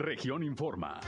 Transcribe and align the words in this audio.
Región 0.00 0.42
Informa. 0.42 0.98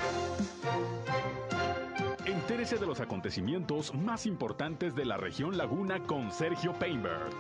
Entérese 2.26 2.76
de 2.76 2.84
los 2.84 3.00
acontecimientos 3.00 3.94
más 3.94 4.26
importantes 4.26 4.94
de 4.94 5.06
la 5.06 5.16
región 5.16 5.56
Laguna 5.56 6.00
con 6.00 6.30
Sergio 6.30 6.74
Painberg. 6.74 7.30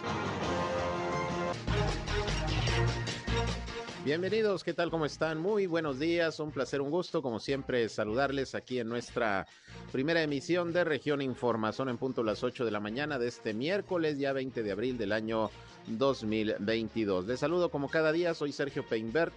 Bienvenidos, 4.02 4.64
¿qué 4.64 4.72
tal? 4.72 4.90
¿Cómo 4.90 5.04
están? 5.04 5.38
Muy 5.40 5.66
buenos 5.66 5.98
días, 5.98 6.40
un 6.40 6.52
placer, 6.52 6.80
un 6.80 6.90
gusto, 6.90 7.20
como 7.20 7.38
siempre, 7.38 7.86
saludarles 7.90 8.54
aquí 8.54 8.80
en 8.80 8.88
nuestra 8.88 9.46
primera 9.92 10.22
emisión 10.22 10.72
de 10.72 10.84
Región 10.84 11.20
Información 11.20 11.90
en 11.90 11.98
punto 11.98 12.22
las 12.22 12.42
8 12.42 12.64
de 12.64 12.70
la 12.70 12.80
mañana 12.80 13.18
de 13.18 13.28
este 13.28 13.52
miércoles, 13.52 14.18
ya 14.18 14.32
20 14.32 14.62
de 14.62 14.72
abril 14.72 14.96
del 14.96 15.12
año 15.12 15.50
2022. 15.86 17.26
Les 17.26 17.40
saludo 17.40 17.70
como 17.70 17.90
cada 17.90 18.10
día, 18.10 18.32
soy 18.32 18.52
Sergio 18.52 18.84
Peinbert 18.88 19.34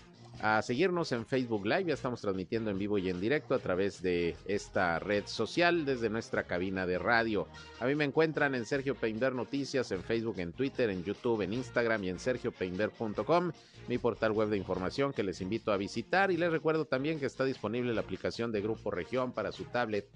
a 0.41 0.63
seguirnos 0.63 1.13
en 1.13 1.27
Facebook 1.27 1.67
Live. 1.67 1.85
Ya 1.85 1.95
estamos 1.95 2.21
transmitiendo 2.21 2.71
en 2.71 2.79
vivo 2.79 2.99
y 2.99 3.09
en 3.09 3.21
directo 3.21 3.55
a 3.55 3.59
través 3.59 4.03
de 4.03 4.37
esta 4.47 4.99
red 4.99 5.25
social 5.27 5.85
desde 5.85 6.11
nuestra 6.11 6.45
cabina 6.45 6.87
de 6.87 6.99
radio. 6.99 7.49
A 7.81 7.87
mí 7.87 7.95
me 7.95 8.05
encuentran 8.05 8.55
en 8.55 8.65
Sergio 8.65 8.95
Peinber 8.95 9.35
Noticias, 9.35 9.91
en 9.93 10.03
Facebook, 10.03 10.39
en 10.39 10.53
Twitter, 10.53 10.91
en 10.91 11.05
YouTube, 11.05 11.43
en 11.43 11.53
Instagram 11.53 12.05
y 12.05 12.11
en 12.11 12.19
sergiopeinber.com, 12.19 13.53
mi 13.89 13.99
portal 13.99 14.33
web 14.33 14.49
de 14.49 14.57
información 14.57 15.13
que 15.13 15.23
les 15.23 15.41
invito 15.41 15.73
a 15.73 15.77
visitar. 15.77 16.31
Y 16.31 16.37
les 16.37 16.51
recuerdo 16.51 16.85
también 16.85 17.19
que 17.19 17.27
está 17.27 17.45
disponible 17.45 17.93
la 17.95 18.01
aplicación 18.01 18.53
de 18.53 18.61
Grupo 18.61 18.91
Región 18.91 19.33
para 19.33 19.53
su 19.53 19.65
tablet, 19.65 20.09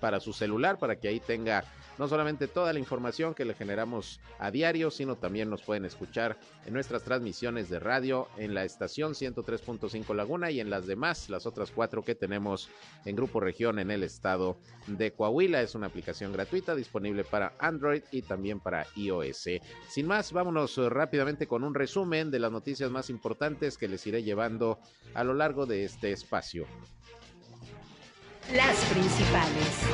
para 0.00 0.20
su 0.20 0.32
celular, 0.32 0.78
para 0.78 0.96
que 0.96 1.08
ahí 1.08 1.20
tenga 1.20 1.64
no 1.98 2.08
solamente 2.08 2.48
toda 2.48 2.72
la 2.72 2.78
información 2.78 3.34
que 3.34 3.44
le 3.44 3.54
generamos 3.54 4.20
a 4.38 4.50
diario, 4.50 4.90
sino 4.90 5.16
también 5.16 5.48
nos 5.50 5.62
pueden 5.62 5.84
escuchar 5.84 6.38
en 6.66 6.74
nuestras 6.74 7.02
transmisiones 7.02 7.70
de 7.70 7.80
radio 7.80 8.28
en 8.36 8.54
la 8.54 8.64
estación 8.64 9.14
103.5 9.64 10.14
Laguna 10.14 10.50
y 10.50 10.60
en 10.60 10.70
las 10.70 10.86
demás, 10.86 11.28
las 11.28 11.46
otras 11.46 11.70
cuatro 11.70 12.04
que 12.04 12.14
tenemos 12.14 12.68
en 13.04 13.16
Grupo 13.16 13.40
Región 13.40 13.78
en 13.78 13.90
el 13.90 14.02
estado 14.02 14.58
de 14.86 15.12
Coahuila. 15.12 15.62
Es 15.62 15.74
una 15.74 15.86
aplicación 15.86 16.32
gratuita 16.32 16.74
disponible 16.74 17.24
para 17.24 17.54
Android 17.58 18.02
y 18.10 18.22
también 18.22 18.60
para 18.60 18.86
iOS. 18.96 19.48
Sin 19.88 20.06
más, 20.06 20.32
vámonos 20.32 20.76
rápidamente 20.76 21.46
con 21.46 21.64
un 21.64 21.74
resumen 21.74 22.30
de 22.30 22.38
las 22.38 22.52
noticias 22.52 22.90
más 22.90 23.10
importantes 23.10 23.78
que 23.78 23.88
les 23.88 24.06
iré 24.06 24.22
llevando 24.22 24.78
a 25.14 25.24
lo 25.24 25.34
largo 25.34 25.66
de 25.66 25.84
este 25.84 26.12
espacio. 26.12 26.66
Las 28.52 28.76
principales. 28.84 29.86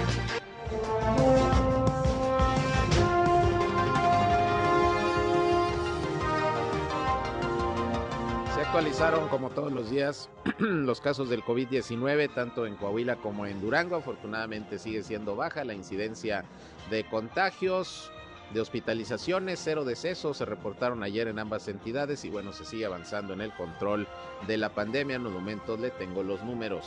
Actualizaron 8.72 9.28
como 9.28 9.50
todos 9.50 9.70
los 9.70 9.90
días 9.90 10.30
los 10.58 11.02
casos 11.02 11.28
del 11.28 11.42
COVID-19 11.42 12.32
tanto 12.32 12.64
en 12.64 12.74
Coahuila 12.76 13.16
como 13.16 13.44
en 13.44 13.60
Durango. 13.60 13.96
Afortunadamente 13.96 14.78
sigue 14.78 15.02
siendo 15.02 15.36
baja 15.36 15.62
la 15.62 15.74
incidencia 15.74 16.46
de 16.88 17.04
contagios, 17.04 18.10
de 18.54 18.62
hospitalizaciones, 18.62 19.60
cero 19.62 19.84
decesos 19.84 20.38
se 20.38 20.46
reportaron 20.46 21.02
ayer 21.02 21.28
en 21.28 21.38
ambas 21.38 21.68
entidades 21.68 22.24
y 22.24 22.30
bueno, 22.30 22.54
se 22.54 22.64
sigue 22.64 22.86
avanzando 22.86 23.34
en 23.34 23.42
el 23.42 23.52
control 23.52 24.08
de 24.46 24.56
la 24.56 24.70
pandemia. 24.70 25.16
En 25.16 25.24
los 25.24 25.34
momentos 25.34 25.78
le 25.78 25.90
tengo 25.90 26.22
los 26.22 26.42
números. 26.42 26.86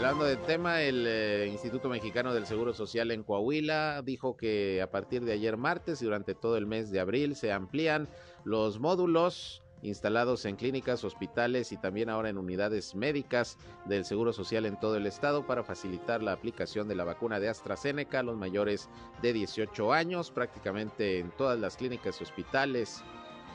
Hablando 0.00 0.24
del 0.24 0.38
tema, 0.38 0.80
el 0.80 1.04
eh, 1.06 1.46
Instituto 1.48 1.90
Mexicano 1.90 2.32
del 2.32 2.46
Seguro 2.46 2.72
Social 2.72 3.10
en 3.10 3.22
Coahuila 3.22 4.00
dijo 4.00 4.34
que 4.34 4.80
a 4.80 4.90
partir 4.90 5.26
de 5.26 5.32
ayer 5.32 5.58
martes 5.58 6.00
y 6.00 6.06
durante 6.06 6.34
todo 6.34 6.56
el 6.56 6.64
mes 6.64 6.90
de 6.90 7.00
abril 7.00 7.36
se 7.36 7.52
amplían 7.52 8.08
los 8.44 8.80
módulos 8.80 9.62
instalados 9.82 10.46
en 10.46 10.56
clínicas, 10.56 11.04
hospitales 11.04 11.70
y 11.72 11.76
también 11.76 12.08
ahora 12.08 12.30
en 12.30 12.38
unidades 12.38 12.94
médicas 12.94 13.58
del 13.84 14.06
Seguro 14.06 14.32
Social 14.32 14.64
en 14.64 14.80
todo 14.80 14.96
el 14.96 15.06
estado 15.06 15.46
para 15.46 15.64
facilitar 15.64 16.22
la 16.22 16.32
aplicación 16.32 16.88
de 16.88 16.94
la 16.94 17.04
vacuna 17.04 17.38
de 17.38 17.50
AstraZeneca 17.50 18.20
a 18.20 18.22
los 18.22 18.38
mayores 18.38 18.88
de 19.20 19.34
18 19.34 19.92
años, 19.92 20.30
prácticamente 20.30 21.18
en 21.18 21.30
todas 21.32 21.60
las 21.60 21.76
clínicas, 21.76 22.22
hospitales, 22.22 23.04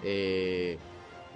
eh, 0.03 0.77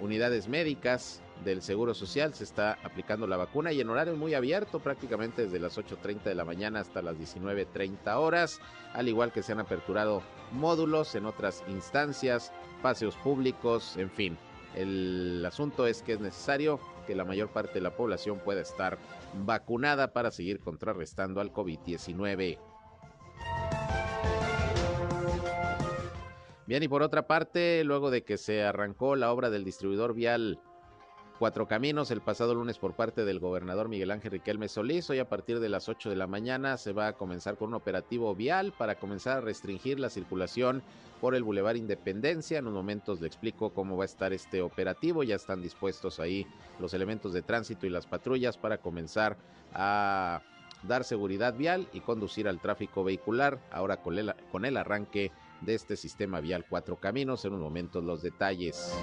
unidades 0.00 0.46
médicas 0.46 1.20
del 1.44 1.62
Seguro 1.62 1.94
Social 1.94 2.34
se 2.34 2.44
está 2.44 2.78
aplicando 2.82 3.26
la 3.26 3.36
vacuna 3.36 3.72
y 3.72 3.80
en 3.80 3.88
horario 3.88 4.16
muy 4.16 4.34
abierto, 4.34 4.80
prácticamente 4.80 5.42
desde 5.42 5.58
las 5.58 5.78
8.30 5.78 6.22
de 6.24 6.34
la 6.34 6.44
mañana 6.44 6.80
hasta 6.80 7.02
las 7.02 7.16
19.30 7.16 8.14
horas, 8.16 8.60
al 8.92 9.08
igual 9.08 9.32
que 9.32 9.42
se 9.42 9.52
han 9.52 9.60
aperturado 9.60 10.22
módulos 10.52 11.14
en 11.14 11.26
otras 11.26 11.64
instancias, 11.68 12.52
paseos 12.82 13.16
públicos, 13.16 13.96
en 13.96 14.10
fin. 14.10 14.38
El 14.74 15.44
asunto 15.46 15.86
es 15.86 16.02
que 16.02 16.12
es 16.12 16.20
necesario 16.20 16.78
que 17.06 17.14
la 17.14 17.24
mayor 17.24 17.48
parte 17.48 17.74
de 17.74 17.80
la 17.80 17.96
población 17.96 18.38
pueda 18.38 18.60
estar 18.60 18.98
vacunada 19.44 20.12
para 20.12 20.30
seguir 20.30 20.60
contrarrestando 20.60 21.40
al 21.40 21.52
COVID-19. 21.52 22.58
Bien, 26.66 26.84
y 26.84 26.88
por 26.88 27.02
otra 27.02 27.26
parte, 27.26 27.82
luego 27.82 28.12
de 28.12 28.22
que 28.22 28.38
se 28.38 28.62
arrancó 28.62 29.16
la 29.16 29.32
obra 29.32 29.50
del 29.50 29.64
distribuidor 29.64 30.14
vial 30.14 30.60
Cuatro 31.40 31.66
Caminos 31.66 32.10
el 32.10 32.20
pasado 32.20 32.54
lunes 32.54 32.76
por 32.76 32.92
parte 32.92 33.24
del 33.24 33.40
gobernador 33.40 33.88
Miguel 33.88 34.10
Ángel 34.10 34.32
Riquelme 34.32 34.68
Solís. 34.68 35.08
Hoy 35.08 35.20
a 35.20 35.30
partir 35.30 35.58
de 35.58 35.70
las 35.70 35.88
8 35.88 36.10
de 36.10 36.16
la 36.16 36.26
mañana 36.26 36.76
se 36.76 36.92
va 36.92 37.06
a 37.06 37.12
comenzar 37.14 37.56
con 37.56 37.68
un 37.68 37.76
operativo 37.76 38.34
vial 38.34 38.74
para 38.76 38.96
comenzar 38.96 39.38
a 39.38 39.40
restringir 39.40 39.98
la 39.98 40.10
circulación 40.10 40.82
por 41.18 41.34
el 41.34 41.42
Boulevard 41.42 41.76
Independencia. 41.76 42.58
En 42.58 42.66
unos 42.66 42.76
momentos 42.76 43.22
le 43.22 43.26
explico 43.26 43.70
cómo 43.70 43.96
va 43.96 44.04
a 44.04 44.04
estar 44.04 44.34
este 44.34 44.60
operativo. 44.60 45.22
Ya 45.22 45.36
están 45.36 45.62
dispuestos 45.62 46.20
ahí 46.20 46.46
los 46.78 46.92
elementos 46.92 47.32
de 47.32 47.40
tránsito 47.40 47.86
y 47.86 47.88
las 47.88 48.04
patrullas 48.04 48.58
para 48.58 48.76
comenzar 48.76 49.38
a 49.72 50.42
dar 50.82 51.04
seguridad 51.04 51.54
vial 51.54 51.88
y 51.94 52.00
conducir 52.00 52.48
al 52.48 52.60
tráfico 52.60 53.02
vehicular. 53.02 53.58
Ahora 53.70 54.02
con 54.02 54.18
el, 54.18 54.34
con 54.52 54.66
el 54.66 54.76
arranque 54.76 55.32
de 55.62 55.74
este 55.74 55.96
sistema 55.96 56.40
vial 56.40 56.66
Cuatro 56.68 56.96
Caminos. 56.96 57.46
En 57.46 57.54
unos 57.54 57.64
momentos 57.64 58.04
los 58.04 58.20
detalles. 58.20 58.94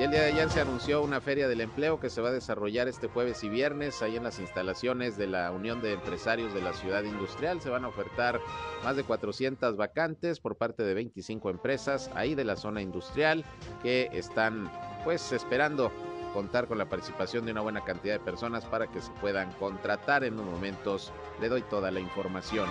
Y 0.00 0.02
el 0.02 0.12
día 0.12 0.22
de 0.22 0.32
ayer 0.32 0.48
se 0.48 0.62
anunció 0.62 1.02
una 1.02 1.20
feria 1.20 1.46
del 1.46 1.60
empleo 1.60 2.00
que 2.00 2.08
se 2.08 2.22
va 2.22 2.30
a 2.30 2.32
desarrollar 2.32 2.88
este 2.88 3.08
jueves 3.08 3.44
y 3.44 3.50
viernes 3.50 4.00
ahí 4.00 4.16
en 4.16 4.24
las 4.24 4.38
instalaciones 4.38 5.18
de 5.18 5.26
la 5.26 5.52
Unión 5.52 5.82
de 5.82 5.92
Empresarios 5.92 6.54
de 6.54 6.62
la 6.62 6.72
Ciudad 6.72 7.02
Industrial. 7.02 7.60
Se 7.60 7.68
van 7.68 7.84
a 7.84 7.88
ofertar 7.88 8.40
más 8.82 8.96
de 8.96 9.04
400 9.04 9.76
vacantes 9.76 10.40
por 10.40 10.56
parte 10.56 10.84
de 10.84 10.94
25 10.94 11.50
empresas 11.50 12.10
ahí 12.14 12.34
de 12.34 12.44
la 12.44 12.56
zona 12.56 12.80
industrial 12.80 13.44
que 13.82 14.08
están 14.14 14.72
pues 15.04 15.32
esperando 15.32 15.92
contar 16.32 16.66
con 16.66 16.78
la 16.78 16.88
participación 16.88 17.44
de 17.44 17.52
una 17.52 17.60
buena 17.60 17.84
cantidad 17.84 18.14
de 18.14 18.20
personas 18.20 18.64
para 18.64 18.86
que 18.86 19.02
se 19.02 19.10
puedan 19.20 19.52
contratar. 19.52 20.24
En 20.24 20.32
unos 20.32 20.46
momentos 20.46 21.12
le 21.42 21.50
doy 21.50 21.60
toda 21.60 21.90
la 21.90 22.00
información. 22.00 22.70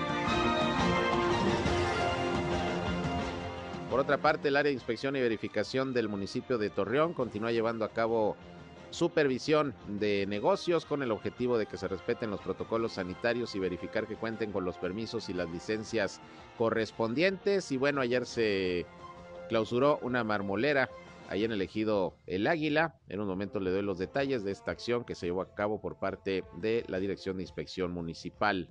Por 3.90 4.00
otra 4.00 4.20
parte, 4.20 4.50
el 4.50 4.56
área 4.56 4.70
de 4.70 4.76
inspección 4.76 5.16
y 5.16 5.22
verificación 5.22 5.94
del 5.94 6.10
municipio 6.10 6.60
de 6.60 6.70
Torreón 6.70 7.14
continúa 7.14 7.52
llevando 7.52 7.86
a 7.86 7.90
cabo 7.90 8.36
supervisión 8.92 9.74
de 9.88 10.26
negocios 10.28 10.86
con 10.86 11.02
el 11.02 11.12
objetivo 11.12 11.58
de 11.58 11.66
que 11.66 11.78
se 11.78 11.88
respeten 11.88 12.30
los 12.30 12.40
protocolos 12.40 12.94
sanitarios 12.94 13.56
y 13.56 13.60
verificar 13.60 14.06
que 14.06 14.16
cuenten 14.16 14.52
con 14.52 14.64
los 14.64 14.78
permisos 14.78 15.28
y 15.30 15.34
las 15.34 15.50
licencias 15.50 16.22
correspondientes. 16.60 17.72
Y 17.72 17.78
bueno, 17.78 18.02
ayer 18.02 18.28
se 18.28 18.86
clausuró 19.48 19.98
una 20.04 20.24
marmolera 20.24 20.92
ahí 21.28 21.44
en 21.44 21.52
el 21.52 21.62
ejido 21.62 22.16
El 22.28 22.46
Águila. 22.46 22.96
En 23.08 23.20
un 23.22 23.28
momento 23.28 23.60
le 23.60 23.72
doy 23.72 23.82
los 23.82 23.98
detalles 23.98 24.44
de 24.44 24.52
esta 24.52 24.70
acción 24.70 25.04
que 25.04 25.16
se 25.16 25.26
llevó 25.26 25.42
a 25.42 25.56
cabo 25.56 25.82
por 25.82 25.98
parte 25.98 26.44
de 26.58 26.86
la 26.88 27.00
Dirección 27.00 27.38
de 27.38 27.44
Inspección 27.44 27.92
Municipal. 27.92 28.70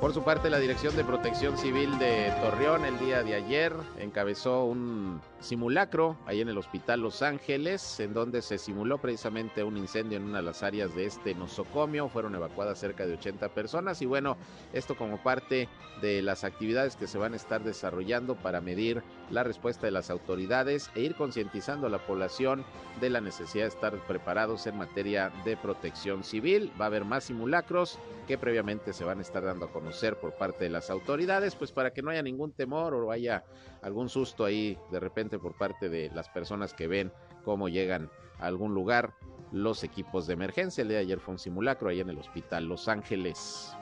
Por 0.00 0.14
su 0.14 0.22
parte, 0.22 0.48
la 0.48 0.60
Dirección 0.60 0.94
de 0.94 1.02
Protección 1.02 1.58
Civil 1.58 1.98
de 1.98 2.32
Torreón 2.40 2.84
el 2.84 3.00
día 3.00 3.24
de 3.24 3.34
ayer 3.34 3.72
encabezó 3.98 4.64
un 4.64 5.20
simulacro 5.40 6.18
ahí 6.26 6.40
en 6.40 6.48
el 6.48 6.58
Hospital 6.58 7.00
Los 7.00 7.22
Ángeles, 7.22 8.00
en 8.00 8.12
donde 8.12 8.42
se 8.42 8.58
simuló 8.58 8.98
precisamente 8.98 9.62
un 9.62 9.76
incendio 9.76 10.18
en 10.18 10.24
una 10.24 10.38
de 10.38 10.44
las 10.44 10.62
áreas 10.62 10.94
de 10.94 11.06
este 11.06 11.34
nosocomio. 11.34 12.08
Fueron 12.08 12.34
evacuadas 12.34 12.78
cerca 12.78 13.06
de 13.06 13.14
80 13.14 13.48
personas 13.50 14.02
y 14.02 14.06
bueno, 14.06 14.36
esto 14.72 14.96
como 14.96 15.22
parte 15.22 15.68
de 16.00 16.22
las 16.22 16.44
actividades 16.44 16.96
que 16.96 17.06
se 17.06 17.18
van 17.18 17.32
a 17.32 17.36
estar 17.36 17.62
desarrollando 17.62 18.36
para 18.36 18.60
medir 18.60 19.02
la 19.30 19.44
respuesta 19.44 19.86
de 19.86 19.92
las 19.92 20.10
autoridades 20.10 20.90
e 20.94 21.00
ir 21.00 21.14
concientizando 21.14 21.86
a 21.86 21.90
la 21.90 21.98
población 21.98 22.64
de 23.00 23.10
la 23.10 23.20
necesidad 23.20 23.64
de 23.64 23.68
estar 23.68 24.06
preparados 24.06 24.66
en 24.66 24.78
materia 24.78 25.32
de 25.44 25.56
protección 25.56 26.24
civil. 26.24 26.72
Va 26.80 26.84
a 26.84 26.88
haber 26.88 27.04
más 27.04 27.24
simulacros 27.24 27.98
que 28.26 28.38
previamente 28.38 28.92
se 28.92 29.04
van 29.04 29.18
a 29.18 29.22
estar 29.22 29.42
dando 29.42 29.66
a 29.66 29.72
conocer 29.72 30.16
por 30.16 30.34
parte 30.34 30.64
de 30.64 30.70
las 30.70 30.90
autoridades, 30.90 31.54
pues 31.54 31.72
para 31.72 31.92
que 31.92 32.02
no 32.02 32.10
haya 32.10 32.22
ningún 32.22 32.52
temor 32.52 32.94
o 32.94 33.10
haya 33.10 33.44
algún 33.82 34.08
susto 34.08 34.44
ahí 34.44 34.78
de 34.90 35.00
repente 35.00 35.38
por 35.38 35.56
parte 35.56 35.88
de 35.88 36.10
las 36.14 36.28
personas 36.28 36.74
que 36.74 36.88
ven 36.88 37.12
cómo 37.44 37.68
llegan 37.68 38.10
a 38.38 38.46
algún 38.46 38.74
lugar 38.74 39.14
los 39.52 39.84
equipos 39.84 40.26
de 40.26 40.34
emergencia. 40.34 40.82
El 40.82 40.88
de 40.88 40.98
ayer 40.98 41.20
fue 41.20 41.32
un 41.32 41.38
simulacro 41.38 41.88
ahí 41.88 42.00
en 42.00 42.10
el 42.10 42.18
hospital 42.18 42.66
Los 42.66 42.88
Ángeles. 42.88 43.72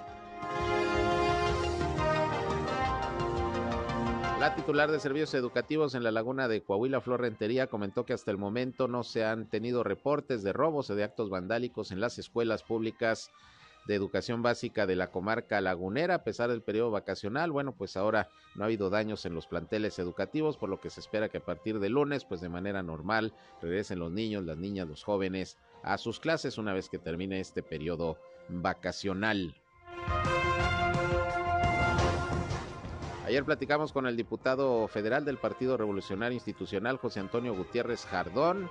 La 4.39 4.55
titular 4.55 4.91
de 4.91 5.01
servicios 5.01 5.35
educativos 5.35 5.95
en 5.95 6.05
la 6.05 6.13
laguna 6.13 6.47
de 6.47 6.63
Coahuila, 6.63 7.01
Flor 7.01 7.23
Rentería, 7.23 7.67
comentó 7.67 8.05
que 8.05 8.13
hasta 8.13 8.31
el 8.31 8.39
momento 8.39 8.87
no 8.87 9.03
se 9.03 9.25
han 9.25 9.49
tenido 9.49 9.83
reportes 9.83 10.43
de 10.43 10.53
robos 10.53 10.91
o 10.91 10.95
de 10.95 11.05
actos 11.05 11.31
vandálicos 11.31 11.91
en 11.91 12.01
las 12.01 12.19
escuelas 12.19 12.63
públicas 12.63 13.33
de 13.87 13.95
educación 13.95 14.43
básica 14.43 14.87
de 14.87 14.97
la 14.97 15.11
comarca 15.11 15.61
lagunera 15.61 16.17
a 16.17 16.25
pesar 16.25 16.51
del 16.51 16.63
periodo 16.63 16.91
vacacional. 16.91 17.53
Bueno, 17.53 17.73
pues 17.73 17.97
ahora 17.97 18.29
no 18.55 18.63
ha 18.63 18.67
habido 18.67 18.91
daños 18.91 19.25
en 19.27 19.35
los 19.35 19.47
planteles 19.47 19.99
educativos, 19.99 20.57
por 20.57 20.69
lo 20.69 20.81
que 20.81 20.91
se 20.91 21.01
espera 21.01 21.29
que 21.29 21.39
a 21.39 21.45
partir 21.45 21.79
de 21.79 21.89
lunes, 21.89 22.25
pues 22.25 22.41
de 22.41 22.49
manera 22.49 22.83
normal, 22.83 23.33
regresen 23.63 23.99
los 23.99 24.11
niños, 24.11 24.45
las 24.45 24.59
niñas, 24.59 24.89
los 24.89 25.05
jóvenes 25.05 25.59
a 25.83 25.99
sus 25.99 26.19
clases 26.19 26.59
una 26.59 26.73
vez 26.73 26.89
que 26.89 26.99
termine 26.99 27.41
este 27.41 27.63
periodo 27.63 28.19
vacacional. 28.49 29.55
Ayer 33.27 33.45
platicamos 33.45 33.93
con 33.93 34.07
el 34.07 34.17
diputado 34.17 34.87
federal 34.87 35.25
del 35.25 35.37
Partido 35.37 35.77
Revolucionario 35.77 36.35
Institucional, 36.35 36.97
José 36.97 37.19
Antonio 37.19 37.57
Gutiérrez 37.57 38.05
Jardón 38.05 38.69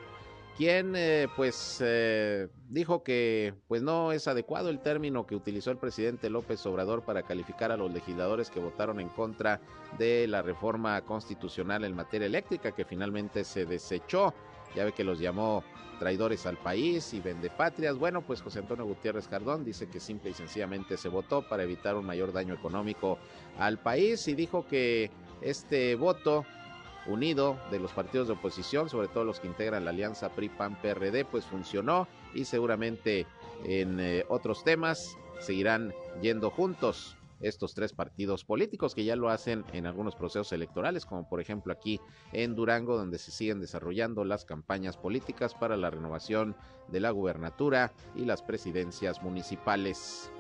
quien 0.58 0.96
eh, 0.96 1.28
pues 1.36 1.80
eh, 1.84 2.48
dijo 2.70 3.04
que 3.04 3.54
pues 3.68 3.82
no 3.82 4.12
es 4.12 4.28
adecuado 4.28 4.70
el 4.70 4.80
término 4.80 5.26
que 5.28 5.36
utilizó 5.36 5.72
el 5.72 5.78
presidente 5.78 6.30
López 6.30 6.66
Obrador 6.66 7.04
para 7.04 7.24
calificar 7.24 7.72
a 7.72 7.78
los 7.78 7.92
legisladores 7.92 8.50
que 8.50 8.60
votaron 8.60 9.00
en 9.00 9.10
contra 9.10 9.60
de 9.98 10.28
la 10.28 10.42
reforma 10.42 11.02
constitucional 11.02 11.84
en 11.84 11.96
materia 11.96 12.28
eléctrica 12.28 12.72
que 12.72 12.86
finalmente 12.86 13.44
se 13.44 13.66
desechó. 13.66 14.34
Ya 14.76 14.86
ve 14.86 14.94
que 14.94 15.04
los 15.04 15.20
llamó 15.20 15.64
traidores 16.00 16.46
al 16.46 16.58
país 16.58 17.14
y 17.14 17.20
vendepatrias. 17.20 17.98
Bueno, 17.98 18.22
pues 18.22 18.42
José 18.42 18.60
Antonio 18.60 18.86
Gutiérrez 18.86 19.28
Cardón 19.28 19.64
dice 19.64 19.88
que 19.88 20.00
simple 20.00 20.32
y 20.32 20.34
sencillamente 20.34 20.98
se 20.98 21.10
votó 21.10 21.48
para 21.48 21.64
evitar 21.64 21.96
un 21.96 22.06
mayor 22.06 22.34
daño 22.34 22.54
económico 22.54 23.18
al 23.58 23.78
país 23.78 24.28
y 24.28 24.36
dijo 24.36 24.66
que 24.68 25.12
este 25.42 25.96
voto 25.96 26.46
unido 27.08 27.58
de 27.72 27.80
los 27.80 27.92
partidos 27.92 28.28
de 28.28 28.34
oposición, 28.34 28.90
sobre 28.90 29.08
todo 29.08 29.24
los 29.24 29.40
que 29.40 29.48
integran 29.48 29.86
la 29.86 29.92
alianza 29.92 30.30
PRI-PAN-PRD, 30.30 31.26
pues 31.26 31.46
funcionó 31.46 32.08
y 32.34 32.46
seguramente 32.46 33.28
en 33.64 34.00
eh, 34.00 34.26
otros 34.28 34.64
temas 34.64 35.18
seguirán 35.40 35.94
yendo 36.22 36.50
juntos 36.50 37.18
estos 37.42 37.74
tres 37.74 37.94
partidos 37.94 38.44
políticos 38.46 38.96
que 38.96 39.04
ya 39.04 39.16
lo 39.16 39.30
hacen 39.30 39.66
en 39.74 39.86
algunos 39.86 40.16
procesos 40.16 40.52
electorales, 40.54 41.06
como 41.06 41.28
por 41.28 41.42
ejemplo 41.42 41.74
aquí 41.74 42.00
en 42.32 42.56
Durango, 42.56 42.98
donde 42.98 43.18
se 43.18 43.32
siguen 43.32 43.60
desarrollando 43.60 44.24
las 44.24 44.46
campañas 44.46 44.98
políticas 44.98 45.54
para 45.54 45.78
la 45.78 45.90
renovación 45.90 46.56
de 46.88 47.00
la 47.00 47.12
gubernatura 47.12 47.94
y 48.16 48.26
las 48.26 48.42
presidencias 48.42 49.22
municipales. 49.22 50.32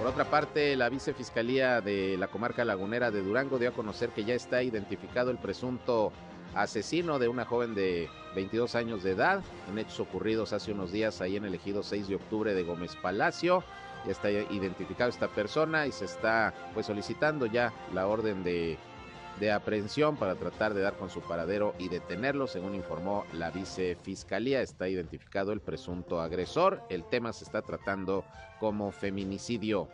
Por 0.00 0.08
otra 0.08 0.24
parte, 0.24 0.76
la 0.76 0.88
vicefiscalía 0.88 1.82
de 1.82 2.16
la 2.16 2.28
comarca 2.28 2.64
lagunera 2.64 3.10
de 3.10 3.20
Durango 3.20 3.58
dio 3.58 3.68
a 3.68 3.72
conocer 3.72 4.08
que 4.08 4.24
ya 4.24 4.32
está 4.32 4.62
identificado 4.62 5.30
el 5.30 5.36
presunto 5.36 6.10
asesino 6.54 7.18
de 7.18 7.28
una 7.28 7.44
joven 7.44 7.74
de 7.74 8.08
22 8.34 8.76
años 8.76 9.02
de 9.02 9.10
edad 9.10 9.42
en 9.70 9.78
hechos 9.78 10.00
ocurridos 10.00 10.54
hace 10.54 10.72
unos 10.72 10.90
días 10.90 11.20
ahí 11.20 11.36
en 11.36 11.44
el 11.44 11.54
ejido 11.54 11.82
6 11.82 12.08
de 12.08 12.14
octubre 12.14 12.54
de 12.54 12.62
Gómez 12.62 12.96
Palacio. 12.96 13.62
Ya 14.06 14.12
está 14.12 14.30
identificado 14.30 15.10
esta 15.10 15.28
persona 15.28 15.86
y 15.86 15.92
se 15.92 16.06
está 16.06 16.54
pues 16.72 16.86
solicitando 16.86 17.44
ya 17.44 17.70
la 17.92 18.06
orden 18.06 18.42
de, 18.42 18.78
de 19.40 19.50
aprehensión 19.50 20.16
para 20.16 20.36
tratar 20.36 20.74
de 20.74 20.82
dar 20.82 20.94
con 20.94 21.08
su 21.08 21.22
paradero 21.22 21.74
y 21.78 21.88
detenerlo, 21.88 22.46
según 22.46 22.74
informó 22.74 23.24
la 23.32 23.50
vicefiscalía. 23.50 24.60
Está 24.60 24.88
identificado 24.88 25.52
el 25.52 25.60
presunto 25.60 26.20
agresor. 26.20 26.82
El 26.90 27.04
tema 27.04 27.32
se 27.32 27.44
está 27.44 27.62
tratando 27.62 28.24
como 28.60 28.92
feminicidio. 28.92 29.88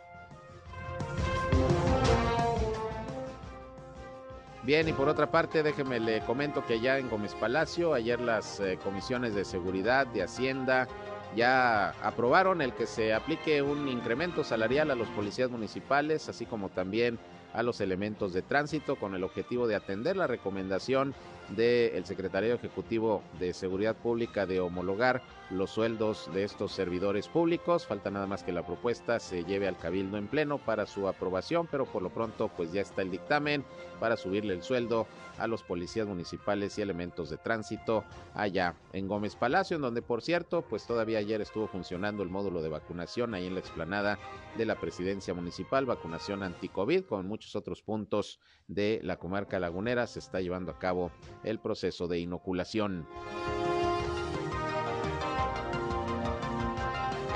Bien, 4.63 4.89
y 4.89 4.91
por 4.91 5.07
otra 5.07 5.31
parte, 5.31 5.63
déjeme 5.63 5.97
le 6.01 6.19
comento 6.25 6.65
que 6.65 6.81
ya 6.81 6.97
en 6.97 7.09
Gómez 7.09 7.33
Palacio, 7.35 7.93
ayer 7.93 8.19
las 8.19 8.59
eh, 8.59 8.77
comisiones 8.83 9.33
de 9.33 9.45
seguridad, 9.45 10.05
de 10.07 10.23
Hacienda, 10.23 10.89
ya 11.37 11.91
aprobaron 12.05 12.61
el 12.61 12.73
que 12.73 12.85
se 12.85 13.13
aplique 13.13 13.61
un 13.61 13.87
incremento 13.87 14.43
salarial 14.43 14.91
a 14.91 14.95
los 14.95 15.07
policías 15.09 15.49
municipales, 15.49 16.27
así 16.27 16.45
como 16.45 16.67
también 16.67 17.17
a 17.53 17.63
los 17.63 17.81
elementos 17.81 18.33
de 18.33 18.41
tránsito, 18.41 18.95
con 18.97 19.15
el 19.15 19.23
objetivo 19.23 19.67
de 19.67 19.75
atender 19.75 20.15
la 20.15 20.27
recomendación 20.27 21.13
del 21.49 22.05
secretario 22.05 22.53
ejecutivo 22.53 23.23
de 23.39 23.53
Seguridad 23.53 23.95
Pública 23.95 24.45
de 24.45 24.59
homologar 24.59 25.21
los 25.49 25.71
sueldos 25.71 26.29
de 26.33 26.43
estos 26.43 26.71
servidores 26.71 27.27
públicos. 27.27 27.85
Falta 27.85 28.11
nada 28.11 28.27
más 28.27 28.43
que 28.43 28.51
la 28.51 28.65
propuesta 28.65 29.19
se 29.19 29.43
lleve 29.45 29.67
al 29.67 29.77
cabildo 29.77 30.17
en 30.17 30.27
pleno 30.27 30.57
para 30.57 30.85
su 30.85 31.07
aprobación, 31.07 31.67
pero 31.69 31.85
por 31.85 32.01
lo 32.01 32.09
pronto 32.09 32.49
pues 32.55 32.71
ya 32.73 32.81
está 32.81 33.01
el 33.01 33.11
dictamen 33.11 33.63
para 33.99 34.17
subirle 34.17 34.53
el 34.53 34.63
sueldo 34.63 35.07
a 35.37 35.47
los 35.47 35.63
policías 35.63 36.07
municipales 36.07 36.77
y 36.77 36.81
elementos 36.81 37.29
de 37.29 37.37
tránsito 37.37 38.03
allá 38.33 38.75
en 38.93 39.07
Gómez 39.07 39.35
Palacio, 39.35 39.75
en 39.75 39.81
donde 39.81 40.01
por 40.01 40.21
cierto 40.21 40.63
pues 40.63 40.85
todavía 40.85 41.19
ayer 41.19 41.41
estuvo 41.41 41.67
funcionando 41.67 42.23
el 42.23 42.29
módulo 42.29 42.61
de 42.61 42.69
vacunación 42.69 43.33
ahí 43.33 43.47
en 43.47 43.53
la 43.53 43.59
explanada 43.59 44.19
de 44.57 44.65
la 44.65 44.79
presidencia 44.79 45.33
municipal, 45.33 45.85
vacunación 45.85 46.43
anti-COVID 46.43 47.05
con 47.05 47.27
muchos 47.27 47.55
otros 47.55 47.81
puntos 47.81 48.39
de 48.67 48.99
la 49.03 49.17
comarca 49.17 49.59
lagunera 49.59 50.07
se 50.07 50.19
está 50.19 50.41
llevando 50.41 50.71
a 50.71 50.79
cabo 50.79 51.11
el 51.43 51.59
proceso 51.59 52.07
de 52.07 52.19
inoculación. 52.19 53.07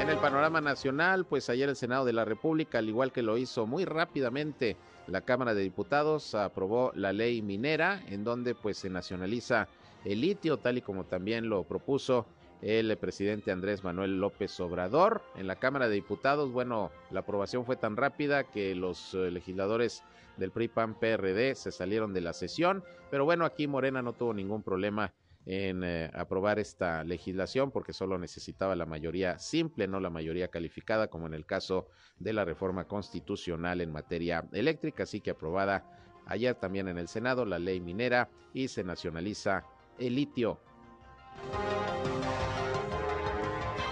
En 0.01 0.10
el 0.10 0.17
panorama 0.17 0.62
nacional, 0.62 1.25
pues 1.25 1.48
ayer 1.51 1.70
el 1.70 1.75
Senado 1.75 2.05
de 2.05 2.12
la 2.12 2.25
República, 2.25 2.79
al 2.79 2.89
igual 2.89 3.12
que 3.12 3.22
lo 3.22 3.38
hizo 3.38 3.67
muy 3.67 3.86
rápidamente 3.86 4.75
la 5.05 5.22
Cámara 5.22 5.53
de 5.53 5.62
Diputados, 5.62 6.34
aprobó 6.34 6.91
la 6.96 7.13
ley 7.13 7.43
minera, 7.43 8.01
en 8.08 8.24
donde 8.24 8.55
pues 8.55 8.77
se 8.77 8.89
nacionaliza 8.89 9.67
el 10.03 10.22
litio, 10.22 10.58
tal 10.58 10.79
y 10.79 10.81
como 10.81 11.03
también 11.03 11.50
lo 11.50 11.62
propuso 11.65 12.25
el 12.63 12.98
presidente 12.98 13.51
Andrés 13.51 13.84
Manuel 13.84 14.20
López 14.20 14.60
Obrador. 14.60 15.22
En 15.36 15.46
la 15.46 15.58
Cámara 15.58 15.88
de 15.88 15.93
Diputados, 15.93 16.51
bueno, 16.51 16.89
la 17.12 17.20
aprobación 17.20 17.63
fue 17.63 17.75
tan 17.75 17.96
rápida 17.96 18.43
que 18.43 18.74
los 18.74 19.13
eh, 19.13 19.29
legisladores 19.29 20.01
del 20.36 20.50
PRI 20.50 20.67
PAN 20.67 20.96
PRD 20.96 21.53
se 21.53 21.72
salieron 21.72 22.12
de 22.12 22.22
la 22.22 22.34
sesión, 22.34 22.84
pero 23.12 23.24
bueno, 23.24 23.46
aquí 23.46 23.67
Morena 23.67 24.01
no 24.01 24.13
tuvo 24.13 24.34
ningún 24.34 24.63
problema 24.63 25.13
en 25.45 25.83
eh, 25.83 26.12
aprobar 26.13 26.60
esta 26.60 27.03
legislación 27.03 27.71
porque 27.71 27.93
solo 27.93 28.17
necesitaba 28.17 28.75
la 28.75 28.86
mayoría 28.86 29.39
simple, 29.39 29.88
no 29.88 30.00
la 30.00 30.10
mayoría 30.10 30.50
calificada, 30.50 31.07
como 31.07 31.27
en 31.27 31.33
el 31.33 31.45
caso 31.45 31.88
de 32.19 32.33
la 32.33 32.45
reforma 32.45 32.88
constitucional 32.88 33.81
en 33.81 33.91
materia 33.91 34.48
eléctrica, 34.51 35.03
así 35.03 35.21
que 35.21 35.31
aprobada 35.31 35.83
ayer 36.27 36.55
también 36.55 36.88
en 36.88 36.98
el 36.98 37.07
Senado 37.07 37.45
la 37.45 37.60
ley 37.60 37.79
minera 37.79 38.29
y 38.53 38.67
se 38.67 38.83
nacionaliza 38.83 39.63
el 39.98 40.15
litio. 40.15 40.60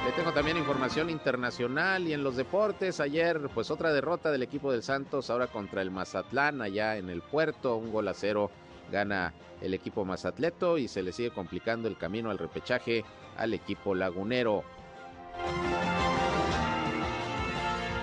Le 0.06 0.16
tengo 0.16 0.32
también 0.34 0.58
información 0.58 1.10
internacional 1.10 2.08
y 2.08 2.14
en 2.14 2.24
los 2.24 2.36
deportes. 2.36 3.00
Ayer, 3.00 3.50
pues 3.54 3.70
otra 3.70 3.94
derrota 3.94 4.32
del 4.32 4.42
equipo 4.42 4.72
del 4.72 4.82
Santos, 4.82 5.30
ahora 5.30 5.48
contra 5.48 5.84
el 5.84 5.92
Mazatlán, 5.92 6.62
allá 6.62 6.98
en 6.98 7.10
el 7.10 7.22
puerto, 7.22 7.76
un 7.76 7.92
gol 7.92 8.08
a 8.08 8.14
cero 8.14 8.50
gana 8.92 9.34
el 9.62 9.74
equipo 9.74 10.06
Mazatleto 10.06 10.78
y 10.78 10.88
se 10.88 11.04
le 11.04 11.12
sigue 11.12 11.32
complicando 11.32 11.88
el 11.88 11.98
camino 11.98 12.30
al 12.30 12.38
repechaje 12.38 13.04
al 13.38 13.54
equipo 13.54 13.96
lagunero. 13.96 14.64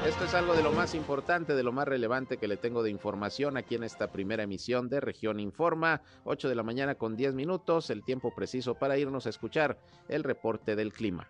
Esto 0.07 0.25
es 0.25 0.35
algo 0.35 0.55
de 0.55 0.63
lo 0.63 0.71
más 0.71 0.95
importante, 0.95 1.57
de 1.57 1.65
lo 1.65 1.73
más 1.73 1.89
relevante 1.89 2.37
que 2.37 2.47
le 2.47 2.57
tengo 2.57 2.85
de 2.85 2.91
información 2.91 3.57
aquí 3.57 3.75
en 3.75 3.83
esta 3.83 4.13
primera 4.13 4.45
emisión 4.45 4.89
de 4.89 5.01
Región 5.01 5.41
Informa, 5.41 6.01
8 6.23 6.49
de 6.49 6.55
la 6.55 6.63
mañana 6.63 6.95
con 6.95 7.17
10 7.17 7.35
minutos, 7.35 7.91
el 7.91 8.05
tiempo 8.05 8.33
preciso 8.33 8.77
para 8.77 8.99
irnos 8.99 9.27
a 9.27 9.31
escuchar 9.31 9.81
el 10.09 10.23
reporte 10.23 10.77
del 10.77 10.93
clima. 10.93 11.29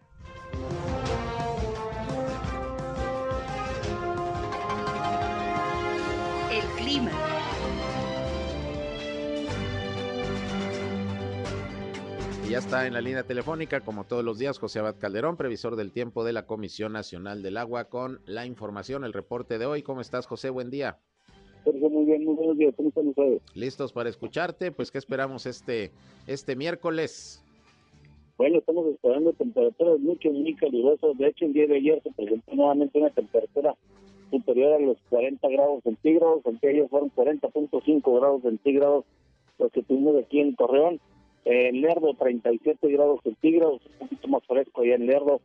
Ya 12.56 12.60
está 12.60 12.86
en 12.86 12.94
la 12.94 13.02
línea 13.02 13.22
telefónica, 13.22 13.82
como 13.82 14.04
todos 14.04 14.24
los 14.24 14.38
días, 14.38 14.58
José 14.58 14.78
Abad 14.78 14.96
Calderón, 14.98 15.36
previsor 15.36 15.76
del 15.76 15.92
tiempo 15.92 16.24
de 16.24 16.32
la 16.32 16.46
Comisión 16.46 16.90
Nacional 16.90 17.42
del 17.42 17.58
Agua, 17.58 17.90
con 17.90 18.20
la 18.24 18.46
información, 18.46 19.04
el 19.04 19.12
reporte 19.12 19.58
de 19.58 19.66
hoy. 19.66 19.82
¿Cómo 19.82 20.00
estás, 20.00 20.26
José? 20.26 20.48
Buen 20.48 20.70
día. 20.70 20.96
muy 21.66 22.06
bien, 22.06 22.24
muy 22.24 22.34
buenos 22.34 22.56
días. 22.56 22.72
¿Cómo 22.74 22.88
están 22.88 23.08
ustedes? 23.08 23.42
Listos 23.54 23.92
para 23.92 24.08
escucharte. 24.08 24.72
Pues, 24.72 24.90
¿qué 24.90 24.96
esperamos 24.96 25.44
este, 25.44 25.90
este 26.26 26.56
miércoles? 26.56 27.44
Bueno, 28.38 28.56
estamos 28.56 28.86
esperando 28.86 29.34
temperaturas 29.34 30.00
mucho, 30.00 30.30
muy 30.30 30.54
calurosas. 30.54 31.18
De 31.18 31.26
hecho, 31.26 31.44
el 31.44 31.52
día 31.52 31.66
de 31.66 31.76
ayer 31.76 32.02
se 32.04 32.10
presentó 32.12 32.54
nuevamente 32.54 32.98
una 32.98 33.10
temperatura 33.10 33.76
superior 34.30 34.72
a 34.72 34.78
los 34.78 34.96
40 35.10 35.46
grados 35.46 35.82
centígrados. 35.82 36.40
Aunque 36.46 36.70
ayer 36.70 36.88
fueron 36.88 37.10
40.5 37.10 38.18
grados 38.18 38.40
centígrados 38.40 39.04
los 39.58 39.70
que 39.72 39.82
tuvimos 39.82 40.16
aquí 40.24 40.40
en 40.40 40.56
Torreón 40.56 41.00
en 41.46 41.80
Lerdo 41.80 42.12
37 42.14 42.88
grados 42.88 43.20
centígrados, 43.22 43.80
un 43.86 43.98
poquito 44.00 44.28
más 44.28 44.44
fresco 44.46 44.82
allá 44.82 44.96
en 44.96 45.06
Lerdo. 45.06 45.40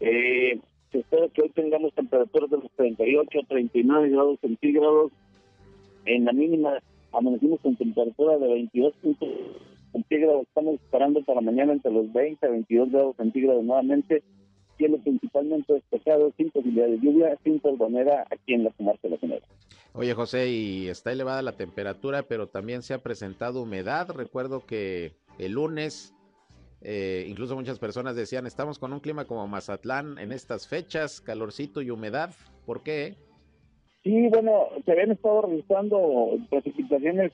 Eh, 0.00 0.58
se 0.90 1.00
espera 1.00 1.28
que 1.28 1.42
hoy 1.42 1.50
tengamos 1.50 1.92
temperaturas 1.94 2.50
de 2.50 2.56
los 2.56 2.70
38, 2.72 3.38
39 3.48 4.08
grados 4.08 4.40
centígrados. 4.40 5.12
En 6.06 6.24
la 6.24 6.32
mínima 6.32 6.78
amanecimos 7.12 7.60
con 7.60 7.76
temperatura 7.76 8.38
de 8.38 8.48
22 8.48 8.94
centígrados. 9.92 10.42
Estamos 10.44 10.74
esperando 10.76 11.22
para 11.22 11.42
mañana 11.42 11.74
entre 11.74 11.92
los 11.92 12.10
20 12.10 12.46
a 12.46 12.50
22 12.50 12.90
grados 12.90 13.16
centígrados 13.16 13.62
nuevamente. 13.62 14.22
Cielo 14.78 14.98
principalmente 15.04 15.74
despejado, 15.74 16.32
sin 16.38 16.50
posibilidad 16.50 16.86
de 16.86 16.98
lluvia, 16.98 17.38
sin 17.44 17.60
torbanera 17.60 18.24
aquí 18.30 18.54
en 18.54 18.64
la 18.64 18.70
comarca 18.70 19.00
de 19.02 19.10
la 19.10 19.18
General. 19.18 19.42
Oye 19.94 20.14
José, 20.14 20.48
y 20.48 20.88
está 20.88 21.12
elevada 21.12 21.42
la 21.42 21.52
temperatura, 21.52 22.22
pero 22.22 22.48
también 22.48 22.82
se 22.82 22.94
ha 22.94 23.02
presentado 23.02 23.62
humedad. 23.62 24.08
Recuerdo 24.10 24.64
que 24.64 25.12
el 25.38 25.52
lunes. 25.52 26.14
Eh, 26.82 27.26
incluso 27.28 27.54
muchas 27.54 27.78
personas 27.78 28.16
decían, 28.16 28.46
estamos 28.46 28.78
con 28.78 28.92
un 28.92 29.00
clima 29.00 29.24
como 29.24 29.46
Mazatlán 29.46 30.18
en 30.18 30.32
estas 30.32 30.66
fechas, 30.66 31.20
calorcito 31.20 31.80
y 31.80 31.90
humedad. 31.90 32.34
¿Por 32.66 32.82
qué? 32.82 33.14
Sí, 34.02 34.28
bueno, 34.28 34.68
se 34.84 34.92
habían 34.92 35.12
estado 35.12 35.42
registrando 35.42 36.36
precipitaciones 36.50 37.32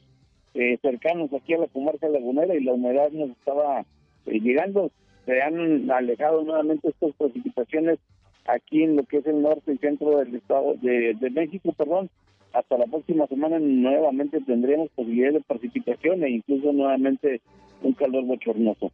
eh, 0.54 0.78
cercanas 0.82 1.32
aquí 1.32 1.54
a 1.54 1.58
la 1.58 1.66
comarca 1.68 2.08
lagunera 2.08 2.54
y 2.54 2.62
la 2.62 2.74
humedad 2.74 3.10
nos 3.10 3.30
estaba 3.30 3.80
eh, 4.26 4.40
llegando. 4.40 4.90
Se 5.24 5.40
han 5.40 5.90
alejado 5.90 6.42
nuevamente 6.42 6.88
estas 6.88 7.14
precipitaciones 7.16 7.98
aquí 8.46 8.82
en 8.82 8.96
lo 8.96 9.04
que 9.04 9.18
es 9.18 9.26
el 9.26 9.40
norte 9.40 9.72
y 9.72 9.78
centro 9.78 10.18
del 10.18 10.34
estado 10.34 10.74
de, 10.74 11.14
de 11.14 11.30
México, 11.30 11.72
perdón. 11.72 12.10
Hasta 12.52 12.78
la 12.78 12.86
próxima 12.86 13.26
semana 13.26 13.58
nuevamente 13.58 14.40
tendremos 14.40 14.88
posibilidades 14.90 15.34
de 15.34 15.40
precipitación 15.42 16.24
e 16.24 16.30
incluso 16.30 16.72
nuevamente 16.72 17.42
un 17.82 17.92
calor 17.94 18.24
bochornoso. 18.24 18.92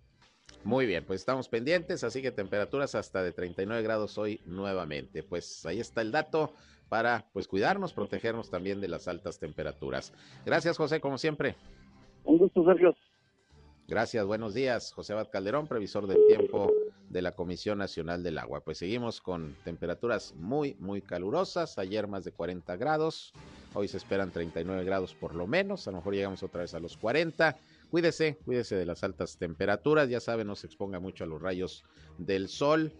Muy 0.62 0.87
bien, 0.87 1.05
pues 1.05 1.21
estamos 1.21 1.49
pendientes, 1.49 2.05
así 2.05 2.23
que 2.23 2.31
temperaturas 2.31 2.95
hasta 2.95 3.23
de 3.23 3.33
39 3.33 3.83
grados 3.83 4.17
hoy 4.17 4.41
nuevamente. 4.47 5.23
Pues 5.23 5.67
ahí 5.67 5.79
está 5.79 6.00
el 6.00 6.11
dato 6.11 6.53
para 6.88 7.26
pues 7.33 7.49
cuidarnos, 7.49 7.93
protegernos 7.93 8.50
también 8.50 8.81
de 8.81 8.88
las 8.88 9.07
altas 9.07 9.38
temperaturas. 9.38 10.12
Gracias, 10.47 10.79
José, 10.79 11.00
como 11.00 11.19
siempre. 11.19 11.55
Un 12.25 12.38
gusto, 12.38 12.64
Sergio. 12.64 12.95
Gracias, 13.87 14.25
buenos 14.25 14.55
días. 14.55 14.93
José 14.93 15.12
Abad 15.12 15.29
Calderón, 15.31 15.67
previsor 15.67 16.07
del 16.07 16.26
tiempo 16.26 16.73
de 17.11 17.21
la 17.21 17.33
Comisión 17.33 17.76
Nacional 17.76 18.23
del 18.23 18.38
Agua. 18.38 18.61
Pues 18.61 18.79
seguimos 18.79 19.21
con 19.21 19.55
temperaturas 19.62 20.35
muy, 20.37 20.75
muy 20.81 21.03
calurosas. 21.03 21.79
Ayer 21.79 22.07
más 22.07 22.25
de 22.25 22.33
40 22.33 22.76
grados. 22.76 23.35
Hoy 23.75 23.88
se 23.88 23.99
esperan 23.99 24.31
39 24.31 24.85
grados 24.85 25.14
por 25.14 25.35
lo 25.35 25.47
menos. 25.47 25.87
A 25.87 25.91
lo 25.91 25.99
mejor 25.99 26.14
llegamos 26.14 26.43
otra 26.43 26.62
vez 26.62 26.73
a 26.73 26.81
los 26.81 26.97
40. 26.97 27.59
Cuídese, 27.95 28.39
cuídese 28.45 28.75
de 28.75 28.87
las 28.87 29.05
altas 29.05 29.39
temperaturas, 29.39 30.09
ya 30.09 30.19
sabe, 30.19 30.45
no 30.45 30.57
se 30.57 30.67
exponga 30.67 30.99
mucho 30.99 31.23
a 31.23 31.29
los 31.29 31.41
rayos 31.41 31.85
del 32.19 32.49
sol. 32.49 32.93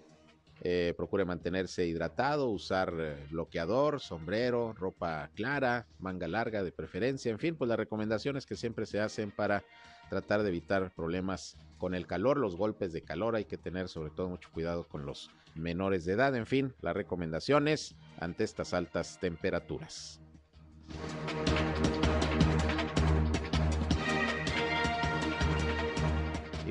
Eh, 0.61 0.95
procure 0.97 1.25
mantenerse 1.25 1.85
hidratado, 1.85 2.49
usar 2.49 2.95
eh, 3.01 3.27
bloqueador, 3.29 3.99
sombrero, 3.99 4.73
ropa 4.73 5.33
clara, 5.35 5.89
manga 5.99 6.29
larga 6.29 6.63
de 6.63 6.71
preferencia, 6.71 7.33
en 7.33 7.41
fin, 7.41 7.57
pues 7.57 7.69
las 7.69 7.77
recomendaciones 7.77 8.47
que 8.47 8.55
siempre 8.55 8.87
se 8.87 9.01
hacen 9.01 9.33
para 9.33 9.65
tratar 10.11 10.45
de 10.45 10.51
evitar 10.51 10.93
problemas 10.95 11.57
con 11.77 11.97
el 11.97 12.07
calor, 12.07 12.39
los 12.39 12.55
golpes 12.55 12.93
de 12.93 13.03
calor, 13.03 13.35
hay 13.35 13.47
que 13.47 13.59
tener 13.59 13.89
sobre 13.89 14.11
todo 14.11 14.29
mucho 14.29 14.49
cuidado 14.53 14.87
con 14.87 15.05
los 15.05 15.29
menores 15.57 16.05
de 16.05 16.13
edad, 16.13 16.37
en 16.37 16.47
fin, 16.47 16.73
las 16.83 16.95
recomendaciones 16.95 17.97
ante 18.21 18.45
estas 18.45 18.73
altas 18.73 19.19
temperaturas. 19.19 20.21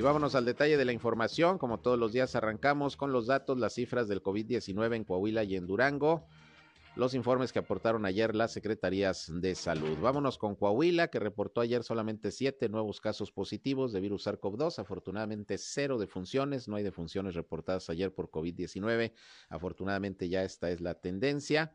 Vámonos 0.04 0.36
al 0.36 0.44
detalle 0.44 0.76
de 0.76 0.86
la 0.86 0.92
información. 0.92 1.58
Como 1.58 1.80
todos 1.80 1.98
los 1.98 2.12
días 2.12 2.36
arrancamos 2.36 2.98
con 2.98 3.14
los 3.14 3.28
datos, 3.28 3.58
las 3.58 3.74
cifras 3.74 4.08
del 4.08 4.22
COVID-19 4.22 4.96
en 4.96 5.04
Coahuila 5.06 5.44
y 5.44 5.56
en 5.56 5.66
Durango. 5.66 6.28
Los 6.96 7.16
informes 7.16 7.52
que 7.52 7.60
aportaron 7.60 8.06
ayer 8.06 8.36
las 8.36 8.52
secretarías 8.52 9.32
de 9.34 9.56
salud. 9.56 9.98
Vámonos 10.00 10.38
con 10.38 10.56
Coahuila, 10.56 11.08
que 11.08 11.20
reportó 11.20 11.62
ayer 11.62 11.84
solamente 11.84 12.32
siete 12.32 12.70
nuevos 12.70 13.02
casos 13.02 13.32
positivos 13.32 13.94
de 13.94 14.02
virus 14.02 14.28
SARS-CoV-2. 14.28 14.78
Afortunadamente, 14.78 15.58
cero 15.58 15.98
defunciones. 15.98 16.68
No 16.68 16.76
hay 16.76 16.84
defunciones 16.84 17.34
reportadas 17.34 17.90
ayer 17.90 18.14
por 18.14 18.30
COVID-19. 18.30 19.14
Afortunadamente, 19.50 20.28
ya 20.28 20.44
esta 20.44 20.70
es 20.70 20.82
la 20.82 20.96
tendencia 20.96 21.74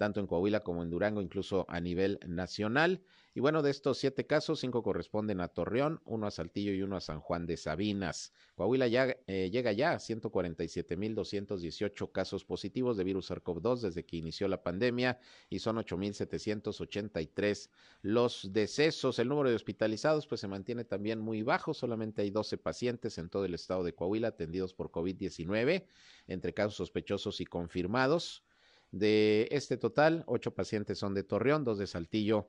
tanto 0.00 0.18
en 0.18 0.26
Coahuila 0.26 0.60
como 0.60 0.82
en 0.82 0.88
Durango, 0.88 1.20
incluso 1.20 1.66
a 1.68 1.78
nivel 1.78 2.18
nacional. 2.26 3.02
Y 3.34 3.40
bueno, 3.40 3.60
de 3.60 3.70
estos 3.70 3.98
siete 3.98 4.26
casos, 4.26 4.60
cinco 4.60 4.82
corresponden 4.82 5.42
a 5.42 5.48
Torreón, 5.48 6.00
uno 6.06 6.26
a 6.26 6.30
Saltillo 6.30 6.72
y 6.72 6.80
uno 6.80 6.96
a 6.96 7.02
San 7.02 7.20
Juan 7.20 7.44
de 7.44 7.58
Sabinas. 7.58 8.32
Coahuila 8.54 8.88
ya 8.88 9.14
eh, 9.26 9.50
llega 9.52 9.72
ya 9.72 9.92
a 9.92 9.96
147.218 9.96 12.12
casos 12.12 12.46
positivos 12.46 12.96
de 12.96 13.04
virus 13.04 13.30
SARS-CoV-2 13.30 13.80
desde 13.80 14.06
que 14.06 14.16
inició 14.16 14.48
la 14.48 14.62
pandemia 14.62 15.18
y 15.50 15.58
son 15.58 15.76
8.783 15.76 17.68
los 18.00 18.54
decesos. 18.54 19.18
El 19.18 19.28
número 19.28 19.50
de 19.50 19.56
hospitalizados 19.56 20.26
pues 20.26 20.40
se 20.40 20.48
mantiene 20.48 20.84
también 20.84 21.20
muy 21.20 21.42
bajo, 21.42 21.74
solamente 21.74 22.22
hay 22.22 22.30
12 22.30 22.56
pacientes 22.56 23.18
en 23.18 23.28
todo 23.28 23.44
el 23.44 23.52
estado 23.52 23.84
de 23.84 23.92
Coahuila 23.92 24.28
atendidos 24.28 24.72
por 24.72 24.90
COVID-19 24.90 25.84
entre 26.26 26.54
casos 26.54 26.76
sospechosos 26.76 27.42
y 27.42 27.44
confirmados. 27.44 28.42
De 28.90 29.48
este 29.50 29.76
total, 29.76 30.24
ocho 30.26 30.54
pacientes 30.54 30.98
son 30.98 31.14
de 31.14 31.22
Torreón, 31.22 31.64
dos 31.64 31.78
de 31.78 31.86
Saltillo 31.86 32.48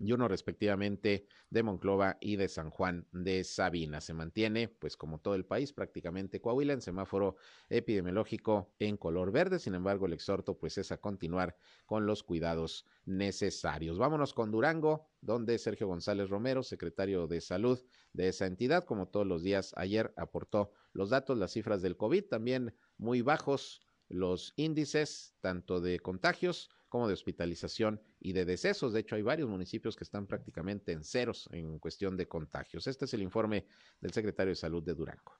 y 0.00 0.12
uno 0.12 0.28
respectivamente 0.28 1.26
de 1.50 1.62
Monclova 1.62 2.18
y 2.20 2.36
de 2.36 2.48
San 2.48 2.70
Juan 2.70 3.06
de 3.12 3.42
Sabina. 3.42 4.00
Se 4.00 4.14
mantiene, 4.14 4.68
pues 4.68 4.96
como 4.96 5.18
todo 5.18 5.34
el 5.34 5.44
país, 5.44 5.72
prácticamente 5.72 6.40
Coahuila 6.40 6.72
en 6.72 6.80
semáforo 6.80 7.36
epidemiológico 7.68 8.74
en 8.78 8.96
color 8.96 9.32
verde. 9.32 9.58
Sin 9.58 9.74
embargo, 9.74 10.06
el 10.06 10.12
exhorto 10.12 10.58
pues 10.58 10.78
es 10.78 10.92
a 10.92 10.98
continuar 10.98 11.56
con 11.86 12.06
los 12.06 12.22
cuidados 12.22 12.86
necesarios. 13.06 13.98
Vámonos 13.98 14.34
con 14.34 14.50
Durango, 14.50 15.08
donde 15.20 15.58
Sergio 15.58 15.88
González 15.88 16.28
Romero, 16.28 16.62
secretario 16.62 17.26
de 17.26 17.40
Salud 17.40 17.80
de 18.12 18.28
esa 18.28 18.46
entidad, 18.46 18.84
como 18.84 19.08
todos 19.08 19.26
los 19.26 19.42
días 19.42 19.74
ayer 19.76 20.12
aportó 20.16 20.70
los 20.92 21.10
datos, 21.10 21.38
las 21.38 21.52
cifras 21.52 21.82
del 21.82 21.96
COVID, 21.96 22.24
también 22.24 22.74
muy 22.98 23.22
bajos 23.22 23.80
los 24.08 24.54
índices 24.56 25.34
tanto 25.40 25.80
de 25.80 26.00
contagios 26.00 26.70
como 26.88 27.06
de 27.06 27.14
hospitalización 27.14 28.00
y 28.20 28.32
de 28.32 28.44
decesos. 28.44 28.92
De 28.92 28.98
hecho, 29.00 29.16
hay 29.16 29.22
varios 29.22 29.48
municipios 29.48 29.96
que 29.96 30.04
están 30.04 30.26
prácticamente 30.26 30.92
en 30.92 31.02
ceros 31.04 31.48
en 31.52 31.78
cuestión 31.78 32.16
de 32.16 32.26
contagios. 32.26 32.86
Este 32.86 33.04
es 33.04 33.12
el 33.14 33.22
informe 33.22 33.66
del 34.00 34.12
secretario 34.12 34.50
de 34.50 34.56
Salud 34.56 34.82
de 34.82 34.94
Durango. 34.94 35.32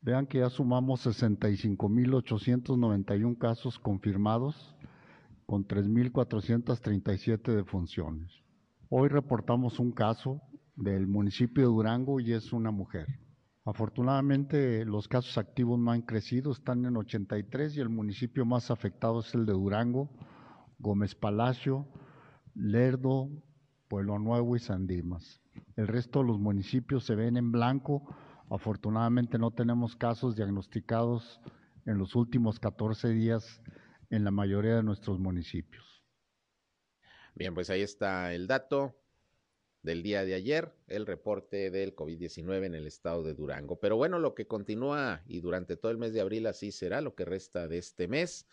Vean 0.00 0.26
que 0.26 0.40
ya 0.40 0.50
sumamos 0.50 1.06
65.891 1.06 3.38
casos 3.38 3.78
confirmados 3.78 4.74
con 5.46 5.66
3.437 5.66 7.54
defunciones. 7.54 8.30
Hoy 8.90 9.08
reportamos 9.08 9.78
un 9.78 9.92
caso 9.92 10.42
del 10.76 11.06
municipio 11.06 11.62
de 11.62 11.68
Durango 11.68 12.20
y 12.20 12.34
es 12.34 12.52
una 12.52 12.70
mujer. 12.70 13.06
Afortunadamente 13.64 14.84
los 14.84 15.08
casos 15.08 15.38
activos 15.38 15.78
no 15.78 15.90
han 15.90 16.02
crecido, 16.02 16.52
están 16.52 16.84
en 16.84 16.96
83 16.98 17.76
y 17.76 17.80
el 17.80 17.88
municipio 17.88 18.44
más 18.44 18.70
afectado 18.70 19.20
es 19.20 19.34
el 19.34 19.46
de 19.46 19.54
Durango, 19.54 20.10
Gómez 20.78 21.14
Palacio, 21.14 21.88
Lerdo, 22.54 23.30
Pueblo 23.88 24.18
Nuevo 24.18 24.54
y 24.54 24.58
San 24.58 24.86
Dimas. 24.86 25.40
El 25.76 25.88
resto 25.88 26.20
de 26.20 26.26
los 26.26 26.38
municipios 26.38 27.04
se 27.04 27.14
ven 27.14 27.38
en 27.38 27.52
blanco. 27.52 28.14
Afortunadamente 28.50 29.38
no 29.38 29.50
tenemos 29.50 29.96
casos 29.96 30.36
diagnosticados 30.36 31.40
en 31.86 31.96
los 31.96 32.14
últimos 32.16 32.60
14 32.60 33.08
días 33.08 33.62
en 34.10 34.24
la 34.24 34.30
mayoría 34.30 34.76
de 34.76 34.82
nuestros 34.82 35.18
municipios. 35.18 36.04
Bien, 37.34 37.54
pues 37.54 37.70
ahí 37.70 37.80
está 37.80 38.34
el 38.34 38.46
dato 38.46 38.94
del 39.84 40.02
día 40.02 40.24
de 40.24 40.34
ayer, 40.34 40.72
el 40.88 41.04
reporte 41.04 41.70
del 41.70 41.94
COVID-19 41.94 42.64
en 42.64 42.74
el 42.74 42.86
estado 42.86 43.22
de 43.22 43.34
Durango. 43.34 43.76
Pero 43.76 43.96
bueno, 43.96 44.18
lo 44.18 44.34
que 44.34 44.46
continúa 44.46 45.22
y 45.26 45.42
durante 45.42 45.76
todo 45.76 45.92
el 45.92 45.98
mes 45.98 46.14
de 46.14 46.22
abril 46.22 46.46
así 46.46 46.72
será 46.72 47.02
lo 47.02 47.14
que 47.14 47.26
resta 47.26 47.68
de 47.68 47.76
este 47.76 48.08
mes, 48.08 48.46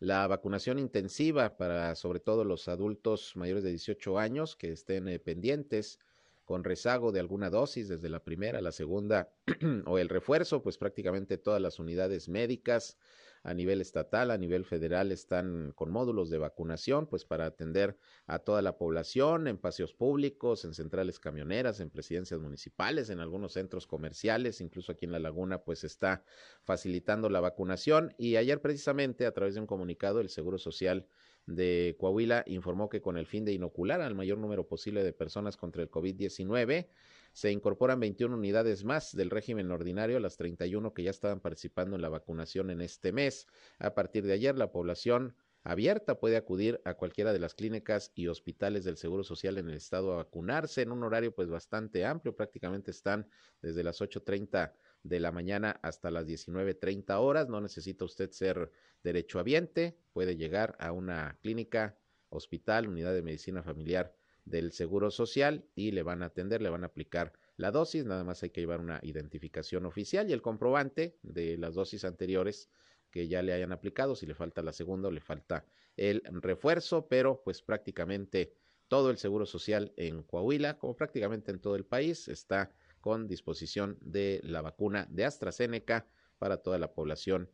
la 0.00 0.26
vacunación 0.26 0.78
intensiva 0.78 1.58
para 1.58 1.94
sobre 1.94 2.20
todo 2.20 2.42
los 2.42 2.68
adultos 2.68 3.36
mayores 3.36 3.64
de 3.64 3.70
18 3.70 4.18
años 4.18 4.56
que 4.56 4.72
estén 4.72 5.08
eh, 5.08 5.18
pendientes 5.18 5.98
con 6.46 6.64
rezago 6.64 7.12
de 7.12 7.20
alguna 7.20 7.50
dosis 7.50 7.88
desde 7.88 8.08
la 8.08 8.24
primera, 8.24 8.62
la 8.62 8.72
segunda 8.72 9.30
o 9.84 9.98
el 9.98 10.08
refuerzo, 10.08 10.62
pues 10.62 10.78
prácticamente 10.78 11.36
todas 11.36 11.60
las 11.60 11.78
unidades 11.78 12.30
médicas 12.30 12.96
a 13.42 13.54
nivel 13.54 13.80
estatal, 13.80 14.30
a 14.30 14.38
nivel 14.38 14.64
federal 14.64 15.12
están 15.12 15.72
con 15.74 15.90
módulos 15.90 16.30
de 16.30 16.38
vacunación, 16.38 17.06
pues 17.06 17.24
para 17.24 17.46
atender 17.46 17.96
a 18.26 18.38
toda 18.38 18.62
la 18.62 18.76
población 18.76 19.48
en 19.48 19.58
paseos 19.58 19.94
públicos, 19.94 20.64
en 20.64 20.74
centrales 20.74 21.18
camioneras, 21.18 21.80
en 21.80 21.90
presidencias 21.90 22.40
municipales, 22.40 23.10
en 23.10 23.20
algunos 23.20 23.52
centros 23.52 23.86
comerciales, 23.86 24.60
incluso 24.60 24.92
aquí 24.92 25.06
en 25.06 25.12
La 25.12 25.18
Laguna, 25.18 25.62
pues 25.62 25.84
está 25.84 26.24
facilitando 26.62 27.28
la 27.28 27.40
vacunación. 27.40 28.14
Y 28.18 28.36
ayer 28.36 28.60
precisamente, 28.60 29.26
a 29.26 29.32
través 29.32 29.54
de 29.54 29.60
un 29.60 29.66
comunicado, 29.66 30.20
el 30.20 30.28
Seguro 30.28 30.58
Social 30.58 31.06
de 31.46 31.96
Coahuila 31.98 32.44
informó 32.46 32.88
que 32.88 33.00
con 33.00 33.16
el 33.16 33.26
fin 33.26 33.44
de 33.44 33.52
inocular 33.52 34.02
al 34.02 34.14
mayor 34.14 34.38
número 34.38 34.66
posible 34.66 35.02
de 35.02 35.14
personas 35.14 35.56
contra 35.56 35.82
el 35.82 35.90
COVID-19, 35.90 36.88
se 37.32 37.50
incorporan 37.52 38.00
21 38.00 38.34
unidades 38.34 38.84
más 38.84 39.14
del 39.14 39.30
régimen 39.30 39.70
ordinario 39.70 40.18
las 40.20 40.36
31 40.36 40.92
que 40.92 41.04
ya 41.04 41.10
estaban 41.10 41.40
participando 41.40 41.96
en 41.96 42.02
la 42.02 42.08
vacunación 42.08 42.70
en 42.70 42.80
este 42.80 43.12
mes. 43.12 43.46
A 43.78 43.94
partir 43.94 44.24
de 44.24 44.32
ayer, 44.32 44.56
la 44.56 44.72
población 44.72 45.34
abierta 45.64 46.18
puede 46.18 46.36
acudir 46.36 46.80
a 46.84 46.94
cualquiera 46.94 47.32
de 47.32 47.38
las 47.38 47.54
clínicas 47.54 48.12
y 48.14 48.28
hospitales 48.28 48.84
del 48.84 48.96
Seguro 48.96 49.22
Social 49.22 49.58
en 49.58 49.68
el 49.68 49.76
estado 49.76 50.14
a 50.14 50.16
vacunarse 50.16 50.82
en 50.82 50.92
un 50.92 51.02
horario 51.02 51.34
pues 51.34 51.48
bastante 51.48 52.04
amplio, 52.06 52.34
prácticamente 52.34 52.90
están 52.90 53.28
desde 53.60 53.84
las 53.84 54.00
8.30 54.00 54.72
de 55.02 55.20
la 55.20 55.30
mañana 55.30 55.78
hasta 55.82 56.10
las 56.10 56.26
19.30 56.26 57.18
horas, 57.20 57.48
no 57.48 57.60
necesita 57.60 58.04
usted 58.04 58.30
ser 58.30 58.70
derechohabiente, 59.02 59.96
puede 60.12 60.36
llegar 60.36 60.76
a 60.80 60.92
una 60.92 61.38
clínica, 61.42 61.98
hospital, 62.30 62.88
unidad 62.88 63.14
de 63.14 63.22
medicina 63.22 63.62
familiar 63.62 64.14
del 64.48 64.72
Seguro 64.72 65.10
Social 65.10 65.64
y 65.74 65.90
le 65.90 66.02
van 66.02 66.22
a 66.22 66.26
atender, 66.26 66.62
le 66.62 66.70
van 66.70 66.84
a 66.84 66.88
aplicar 66.88 67.32
la 67.56 67.70
dosis, 67.70 68.04
nada 68.04 68.24
más 68.24 68.42
hay 68.42 68.50
que 68.50 68.60
llevar 68.60 68.80
una 68.80 69.00
identificación 69.02 69.84
oficial 69.84 70.30
y 70.30 70.32
el 70.32 70.42
comprobante 70.42 71.18
de 71.22 71.58
las 71.58 71.74
dosis 71.74 72.04
anteriores 72.04 72.70
que 73.10 73.28
ya 73.28 73.42
le 73.42 73.52
hayan 73.52 73.72
aplicado, 73.72 74.14
si 74.14 74.26
le 74.26 74.34
falta 74.34 74.62
la 74.62 74.72
segunda 74.72 75.08
o 75.08 75.10
le 75.10 75.20
falta 75.20 75.64
el 75.96 76.22
refuerzo, 76.26 77.08
pero 77.08 77.42
pues 77.42 77.62
prácticamente 77.62 78.54
todo 78.86 79.10
el 79.10 79.18
Seguro 79.18 79.44
Social 79.44 79.92
en 79.96 80.22
Coahuila, 80.22 80.78
como 80.78 80.96
prácticamente 80.96 81.50
en 81.50 81.60
todo 81.60 81.76
el 81.76 81.84
país, 81.84 82.28
está 82.28 82.70
con 83.00 83.26
disposición 83.26 83.98
de 84.00 84.40
la 84.42 84.62
vacuna 84.62 85.06
de 85.10 85.24
AstraZeneca 85.24 86.06
para 86.38 86.58
toda 86.58 86.78
la 86.78 86.92
población 86.92 87.50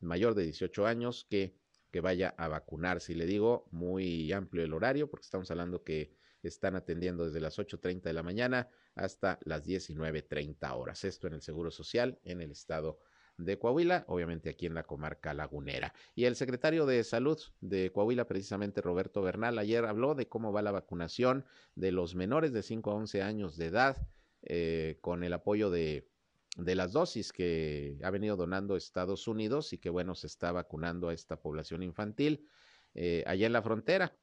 mayor 0.00 0.34
de 0.34 0.44
18 0.44 0.86
años 0.86 1.26
que, 1.28 1.54
que 1.90 2.00
vaya 2.00 2.34
a 2.38 2.48
vacunarse. 2.48 3.12
Y 3.12 3.16
le 3.16 3.26
digo, 3.26 3.66
muy 3.70 4.32
amplio 4.32 4.64
el 4.64 4.72
horario, 4.72 5.10
porque 5.10 5.24
estamos 5.24 5.50
hablando 5.50 5.82
que 5.82 6.12
están 6.42 6.76
atendiendo 6.76 7.26
desde 7.26 7.40
las 7.40 7.58
8.30 7.58 8.02
de 8.02 8.12
la 8.12 8.22
mañana 8.22 8.68
hasta 8.94 9.38
las 9.42 9.66
19.30 9.66 10.76
horas. 10.76 11.04
Esto 11.04 11.26
en 11.26 11.34
el 11.34 11.42
Seguro 11.42 11.70
Social 11.70 12.18
en 12.24 12.40
el 12.40 12.50
estado 12.50 12.98
de 13.38 13.58
Coahuila, 13.58 14.04
obviamente 14.08 14.50
aquí 14.50 14.66
en 14.66 14.74
la 14.74 14.82
comarca 14.82 15.32
lagunera. 15.32 15.94
Y 16.14 16.24
el 16.24 16.34
secretario 16.34 16.86
de 16.86 17.04
Salud 17.04 17.38
de 17.60 17.92
Coahuila, 17.92 18.26
precisamente 18.26 18.82
Roberto 18.82 19.22
Bernal, 19.22 19.58
ayer 19.58 19.84
habló 19.84 20.14
de 20.14 20.28
cómo 20.28 20.52
va 20.52 20.60
la 20.60 20.72
vacunación 20.72 21.44
de 21.76 21.92
los 21.92 22.16
menores 22.16 22.52
de 22.52 22.62
5 22.62 22.90
a 22.90 22.94
11 22.94 23.22
años 23.22 23.56
de 23.56 23.66
edad 23.66 24.08
eh, 24.42 24.98
con 25.00 25.22
el 25.22 25.32
apoyo 25.32 25.70
de, 25.70 26.08
de 26.56 26.74
las 26.74 26.92
dosis 26.92 27.32
que 27.32 27.98
ha 28.02 28.10
venido 28.10 28.36
donando 28.36 28.76
Estados 28.76 29.28
Unidos 29.28 29.72
y 29.72 29.78
que, 29.78 29.90
bueno, 29.90 30.16
se 30.16 30.26
está 30.26 30.50
vacunando 30.50 31.08
a 31.08 31.14
esta 31.14 31.40
población 31.40 31.84
infantil 31.84 32.48
eh, 32.94 33.22
allá 33.26 33.46
en 33.46 33.52
la 33.52 33.62
frontera 33.62 34.16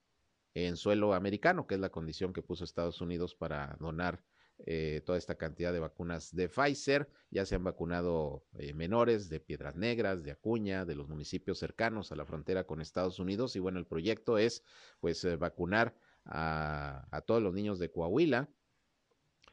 en 0.55 0.77
suelo 0.77 1.13
americano, 1.13 1.67
que 1.67 1.75
es 1.75 1.81
la 1.81 1.89
condición 1.89 2.33
que 2.33 2.41
puso 2.41 2.63
Estados 2.63 3.01
Unidos 3.01 3.35
para 3.35 3.75
donar 3.79 4.23
eh, 4.59 5.01
toda 5.05 5.17
esta 5.17 5.35
cantidad 5.35 5.73
de 5.73 5.81
vacunas 5.81 6.33
de 6.33 6.47
Pfizer. 6.47 7.09
Ya 7.29 7.45
se 7.45 7.55
han 7.55 7.63
vacunado 7.65 8.45
eh, 8.57 8.73
menores 8.73 9.27
de 9.27 9.41
Piedras 9.41 9.75
Negras, 9.75 10.23
de 10.23 10.31
Acuña, 10.31 10.85
de 10.85 10.95
los 10.95 11.09
municipios 11.09 11.59
cercanos 11.59 12.13
a 12.13 12.15
la 12.15 12.25
frontera 12.25 12.65
con 12.65 12.79
Estados 12.79 13.19
Unidos. 13.19 13.57
Y 13.57 13.59
bueno, 13.59 13.79
el 13.79 13.85
proyecto 13.85 14.37
es 14.37 14.63
pues 15.01 15.23
eh, 15.25 15.35
vacunar 15.35 15.93
a, 16.23 17.05
a 17.11 17.21
todos 17.21 17.43
los 17.43 17.53
niños 17.53 17.77
de 17.77 17.91
Coahuila, 17.91 18.49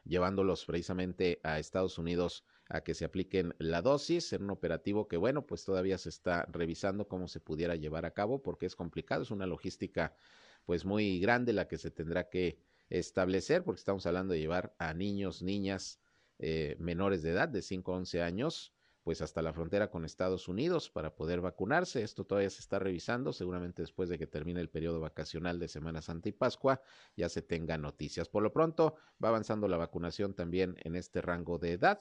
llevándolos 0.05 0.65
precisamente 0.65 1.41
a 1.43 1.59
Estados 1.59 1.97
Unidos 1.97 2.45
a 2.69 2.81
que 2.81 2.93
se 2.93 3.03
apliquen 3.03 3.53
la 3.59 3.81
dosis 3.81 4.31
en 4.31 4.43
un 4.43 4.51
operativo 4.51 5.09
que 5.09 5.17
bueno, 5.17 5.45
pues 5.45 5.65
todavía 5.65 5.97
se 5.97 6.09
está 6.09 6.45
revisando 6.49 7.09
cómo 7.09 7.27
se 7.27 7.41
pudiera 7.41 7.75
llevar 7.75 8.05
a 8.05 8.11
cabo 8.11 8.41
porque 8.41 8.65
es 8.65 8.75
complicado, 8.75 9.23
es 9.23 9.31
una 9.31 9.45
logística 9.45 10.15
pues 10.65 10.85
muy 10.85 11.19
grande 11.19 11.53
la 11.53 11.67
que 11.67 11.77
se 11.77 11.91
tendrá 11.91 12.29
que 12.29 12.59
establecer, 12.89 13.63
porque 13.63 13.79
estamos 13.79 14.05
hablando 14.05 14.33
de 14.33 14.39
llevar 14.39 14.75
a 14.77 14.93
niños, 14.93 15.41
niñas 15.41 15.99
eh, 16.39 16.75
menores 16.79 17.21
de 17.21 17.31
edad, 17.31 17.49
de 17.49 17.61
5 17.61 17.93
a 17.93 17.97
11 17.97 18.21
años, 18.21 18.73
pues 19.03 19.21
hasta 19.21 19.41
la 19.41 19.51
frontera 19.51 19.89
con 19.89 20.05
Estados 20.05 20.47
Unidos 20.47 20.89
para 20.89 21.15
poder 21.15 21.41
vacunarse. 21.41 22.03
Esto 22.03 22.25
todavía 22.25 22.49
se 22.49 22.61
está 22.61 22.79
revisando, 22.79 23.33
seguramente 23.33 23.81
después 23.81 24.09
de 24.09 24.17
que 24.17 24.27
termine 24.27 24.61
el 24.61 24.69
periodo 24.69 25.01
vacacional 25.01 25.59
de 25.59 25.67
Semana 25.67 26.01
Santa 26.01 26.29
y 26.29 26.31
Pascua 26.31 26.81
ya 27.17 27.27
se 27.27 27.41
tenga 27.41 27.77
noticias. 27.77 28.29
Por 28.29 28.43
lo 28.43 28.53
pronto 28.53 28.95
va 29.23 29.29
avanzando 29.29 29.67
la 29.67 29.77
vacunación 29.77 30.33
también 30.33 30.77
en 30.83 30.95
este 30.95 31.21
rango 31.21 31.59
de 31.59 31.73
edad, 31.73 31.99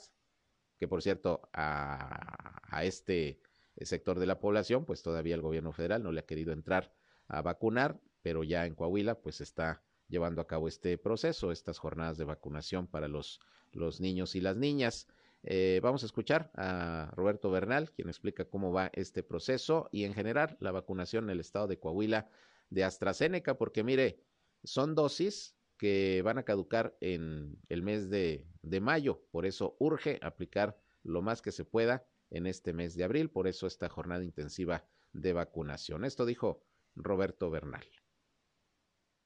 que 0.79 0.87
por 0.87 1.03
cierto 1.03 1.49
a, 1.53 2.61
a 2.65 2.85
este 2.85 3.41
sector 3.81 4.21
de 4.21 4.27
la 4.27 4.39
población, 4.39 4.85
pues 4.85 5.03
todavía 5.03 5.35
el 5.35 5.43
gobierno 5.43 5.73
federal 5.73 6.03
no 6.03 6.13
le 6.13 6.21
ha 6.21 6.27
querido 6.27 6.53
entrar 6.53 6.95
a 7.27 7.43
vacunar 7.43 8.01
pero 8.23 8.45
ya 8.45 8.67
en 8.67 8.75
Coahuila 8.75 9.17
pues 9.17 9.41
está 9.41 9.83
llevando 10.09 10.41
a 10.41 10.47
cabo 10.47 10.69
este 10.69 10.99
proceso, 10.99 11.53
estas 11.53 11.79
jornadas 11.79 12.19
de 12.19 12.25
vacunación 12.25 12.87
para 12.87 13.09
los, 13.09 13.41
los 13.73 14.01
niños 14.01 14.35
y 14.35 14.41
las 14.41 14.57
niñas. 14.57 15.09
Eh, 15.43 15.81
vamos 15.83 16.03
a 16.03 16.07
escuchar 16.07 16.51
a 16.55 17.11
Roberto 17.17 17.51
Bernal, 17.51 17.91
quien 17.91 18.09
explica 18.09 18.45
cómo 18.45 18.73
va 18.73 18.91
este 18.93 19.23
proceso 19.23 19.89
y 19.91 20.05
en 20.05 20.15
general 20.15 20.57
la 20.61 20.71
vacunación 20.71 21.25
en 21.25 21.31
el 21.31 21.41
estado 21.41 21.67
de 21.67 21.79
Coahuila 21.79 22.29
de 22.71 22.85
AstraZeneca, 22.85 23.59
porque 23.59 23.83
mire, 23.83 24.21
son 24.63 24.95
dosis 24.95 25.57
que 25.79 26.23
van 26.23 26.39
a 26.39 26.45
caducar 26.45 26.97
en 27.01 27.59
el 27.69 27.83
mes 27.83 28.09
de, 28.09 28.47
de 28.63 28.81
mayo, 28.81 29.25
por 29.33 29.47
eso 29.47 29.77
urge 29.81 30.21
aplicar 30.23 30.79
lo 31.03 31.23
más 31.23 31.43
que 31.43 31.51
se 31.51 31.65
pueda 31.65 32.07
en 32.31 32.47
este 32.47 32.73
mes 32.73 32.95
de 32.95 33.05
abril, 33.05 33.31
por 33.31 33.49
eso 33.49 33.67
esta 33.67 33.89
jornada 33.89 34.23
intensiva 34.23 34.85
de 35.13 35.33
vacunación. 35.33 36.05
Esto 36.05 36.25
dijo 36.25 36.63
Roberto 36.95 37.51
Bernal 37.51 37.85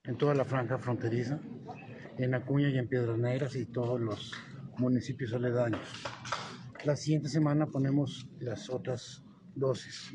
en 0.07 0.17
toda 0.17 0.35
la 0.35 0.45
franja 0.45 0.79
fronteriza, 0.79 1.39
en 2.19 2.35
Acuña 2.35 2.69
y 2.69 2.79
en 2.79 2.89
Piedras 2.89 3.19
Negras 3.19 3.57
y 3.57 3.67
todos 3.67 4.01
los 4.01 4.33
municipios 4.79 5.33
aledaños. 5.33 5.81
La 6.85 6.97
siguiente 6.97 7.29
semana 7.29 7.67
ponemos 7.67 8.29
las 8.39 8.71
otras 8.71 9.25
dosis. 9.55 10.13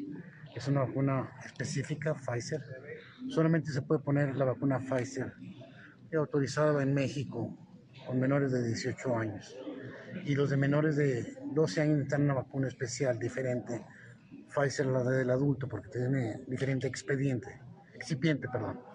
Es 0.56 0.67
una 0.67 0.82
vacuna 0.82 1.32
específica, 1.45 2.15
Pfizer. 2.15 2.62
Solamente 3.30 3.71
se 3.71 3.82
puede 3.82 4.01
poner 4.01 4.36
la 4.36 4.45
vacuna 4.45 4.80
Pfizer 4.80 5.34
autorizada 6.17 6.84
en 6.84 6.93
México 6.93 7.58
con 8.06 8.19
menores 8.19 8.51
de 8.51 8.65
18 8.67 9.17
años. 9.17 9.58
Y 10.25 10.36
los 10.36 10.49
de 10.49 10.58
menores 10.58 10.95
de 10.95 11.38
12 11.54 11.82
años 11.82 11.97
necesitan 11.97 12.23
una 12.23 12.34
vacuna 12.36 12.67
especial, 12.67 13.17
diferente. 13.19 13.84
Pfizer 14.54 14.86
la 14.88 15.04
del 15.04 15.30
adulto 15.30 15.67
porque 15.67 15.89
tiene 15.89 16.41
diferente 16.47 16.88
expediente, 16.88 17.62
excipiente, 17.93 18.47
perdón. 18.49 18.90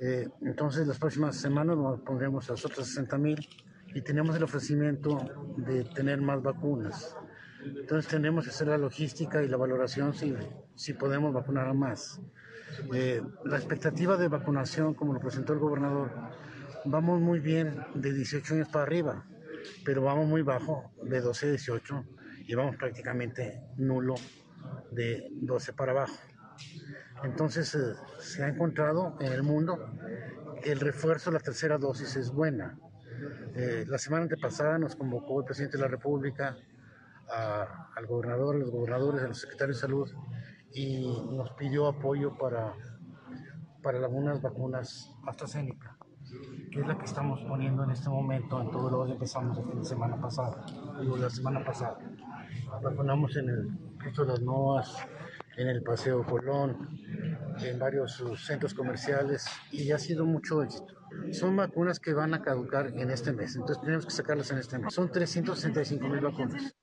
Eh, 0.00 0.28
entonces, 0.40 0.86
las 0.86 0.98
próximas 0.98 1.36
semanas 1.36 1.76
nos 1.76 2.00
pondremos 2.00 2.48
a 2.48 2.52
los 2.52 2.64
otros 2.64 2.86
60 2.88 3.18
mil 3.18 3.48
y 3.94 4.00
tenemos 4.00 4.34
el 4.34 4.42
ofrecimiento 4.42 5.18
de 5.58 5.84
tener 5.84 6.20
más 6.22 6.42
vacunas. 6.42 7.16
Entonces, 7.64 8.10
tenemos 8.10 8.44
que 8.44 8.50
hacer 8.50 8.68
la 8.68 8.78
logística 8.78 9.42
y 9.42 9.48
la 9.48 9.58
valoración 9.58 10.14
si, 10.14 10.34
si 10.74 10.94
podemos 10.94 11.34
vacunar 11.34 11.68
a 11.68 11.74
más. 11.74 12.20
Eh, 12.94 13.20
la 13.44 13.56
expectativa 13.56 14.16
de 14.16 14.28
vacunación, 14.28 14.94
como 14.94 15.12
lo 15.12 15.20
presentó 15.20 15.52
el 15.52 15.58
gobernador, 15.58 16.10
vamos 16.86 17.20
muy 17.20 17.40
bien 17.40 17.84
de 17.94 18.12
18 18.14 18.54
años 18.54 18.68
para 18.68 18.84
arriba, 18.84 19.26
pero 19.84 20.02
vamos 20.02 20.26
muy 20.26 20.42
bajo 20.42 20.92
de 21.02 21.20
12 21.20 21.46
a 21.46 21.50
18 21.50 22.04
y 22.46 22.54
vamos 22.54 22.76
prácticamente 22.76 23.60
nulo 23.76 24.14
de 24.90 25.28
12 25.32 25.72
para 25.74 25.92
abajo. 25.92 26.16
Entonces 27.24 27.74
eh, 27.74 27.94
se 28.18 28.44
ha 28.44 28.48
encontrado 28.48 29.16
en 29.20 29.32
el 29.32 29.42
mundo 29.42 29.78
que 30.62 30.72
el 30.72 30.80
refuerzo 30.80 31.30
la 31.30 31.40
tercera 31.40 31.78
dosis 31.78 32.16
es 32.16 32.30
buena. 32.32 32.78
Eh, 33.54 33.84
la 33.86 33.98
semana 33.98 34.22
antepasada 34.24 34.78
nos 34.78 34.96
convocó 34.96 35.40
el 35.40 35.44
presidente 35.44 35.76
de 35.76 35.82
la 35.82 35.88
República 35.88 36.56
al 37.94 38.06
gobernador, 38.06 38.56
a 38.56 38.58
los 38.58 38.70
gobernadores, 38.70 39.22
a 39.22 39.28
los 39.28 39.40
secretarios 39.40 39.76
de 39.76 39.80
salud 39.80 40.10
y 40.72 41.06
nos 41.32 41.50
pidió 41.52 41.86
apoyo 41.86 42.36
para, 42.36 42.74
para 43.82 43.98
algunas 43.98 44.40
vacunas 44.40 45.12
AstraZeneca, 45.26 45.96
que 46.72 46.80
es 46.80 46.86
la 46.86 46.96
que 46.98 47.04
estamos 47.04 47.40
poniendo 47.42 47.84
en 47.84 47.90
este 47.90 48.08
momento 48.08 48.60
en 48.60 48.70
todo 48.70 48.90
lo 48.90 49.06
que 49.06 49.12
empezamos 49.12 49.58
el 49.58 49.84
semana 49.84 50.20
pasada, 50.20 50.64
la 51.00 51.30
semana 51.30 51.64
pasada. 51.64 51.98
Vacunamos 52.82 53.36
en 53.36 53.48
el 53.48 53.78
Cristo 53.98 54.24
de 54.24 54.32
las 54.32 54.42
Noas, 54.42 54.96
en 55.56 55.68
el 55.68 55.82
Paseo 55.82 56.24
Colón, 56.24 56.88
en 57.62 57.78
varios 57.78 58.22
centros 58.36 58.74
comerciales 58.74 59.46
y 59.70 59.90
ha 59.92 59.98
sido 59.98 60.24
mucho 60.24 60.62
éxito. 60.62 60.94
Son 61.32 61.56
vacunas 61.56 61.98
que 61.98 62.12
van 62.12 62.34
a 62.34 62.42
caducar 62.42 62.88
en 62.88 63.10
este 63.10 63.32
mes, 63.32 63.56
entonces 63.56 63.80
tenemos 63.80 64.06
que 64.06 64.12
sacarlas 64.12 64.50
en 64.50 64.58
este 64.58 64.78
mes. 64.78 64.94
Son 64.94 65.10
365 65.10 66.08
mil 66.08 66.20
vacunas. 66.20 66.74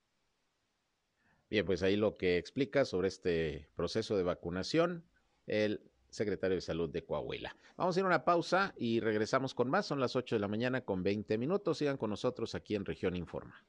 Bien, 1.50 1.66
pues 1.66 1.82
ahí 1.82 1.96
lo 1.96 2.18
que 2.18 2.38
explica 2.38 2.84
sobre 2.84 3.08
este 3.08 3.70
proceso 3.76 4.18
de 4.18 4.24
vacunación 4.24 5.06
el 5.46 5.82
secretario 6.10 6.56
de 6.56 6.62
Salud 6.62 6.90
de 6.90 7.06
Coahuila. 7.06 7.56
Vamos 7.78 7.96
a 7.96 8.00
ir 8.00 8.04
a 8.04 8.08
una 8.08 8.26
pausa 8.26 8.74
y 8.78 9.00
regresamos 9.00 9.54
con 9.54 9.70
más. 9.70 9.86
Son 9.86 10.00
las 10.00 10.16
8 10.16 10.36
de 10.36 10.40
la 10.40 10.48
mañana 10.48 10.82
con 10.82 11.04
20 11.04 11.38
minutos. 11.38 11.78
Sigan 11.78 11.98
con 11.98 12.10
nosotros 12.10 12.56
aquí 12.56 12.76
en 12.76 12.86
Región 12.86 13.16
Informa. 13.16 13.64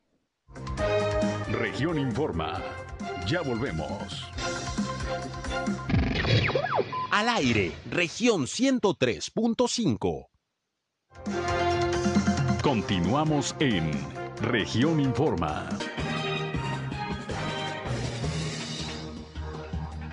Región 1.52 1.98
Informa. 1.98 2.62
Ya 3.26 3.42
volvemos. 3.42 4.26
Al 7.10 7.28
aire, 7.28 7.72
región 7.90 8.42
103.5. 8.46 10.28
Continuamos 12.62 13.56
en 13.60 13.90
región 14.40 15.00
Informa. 15.00 15.68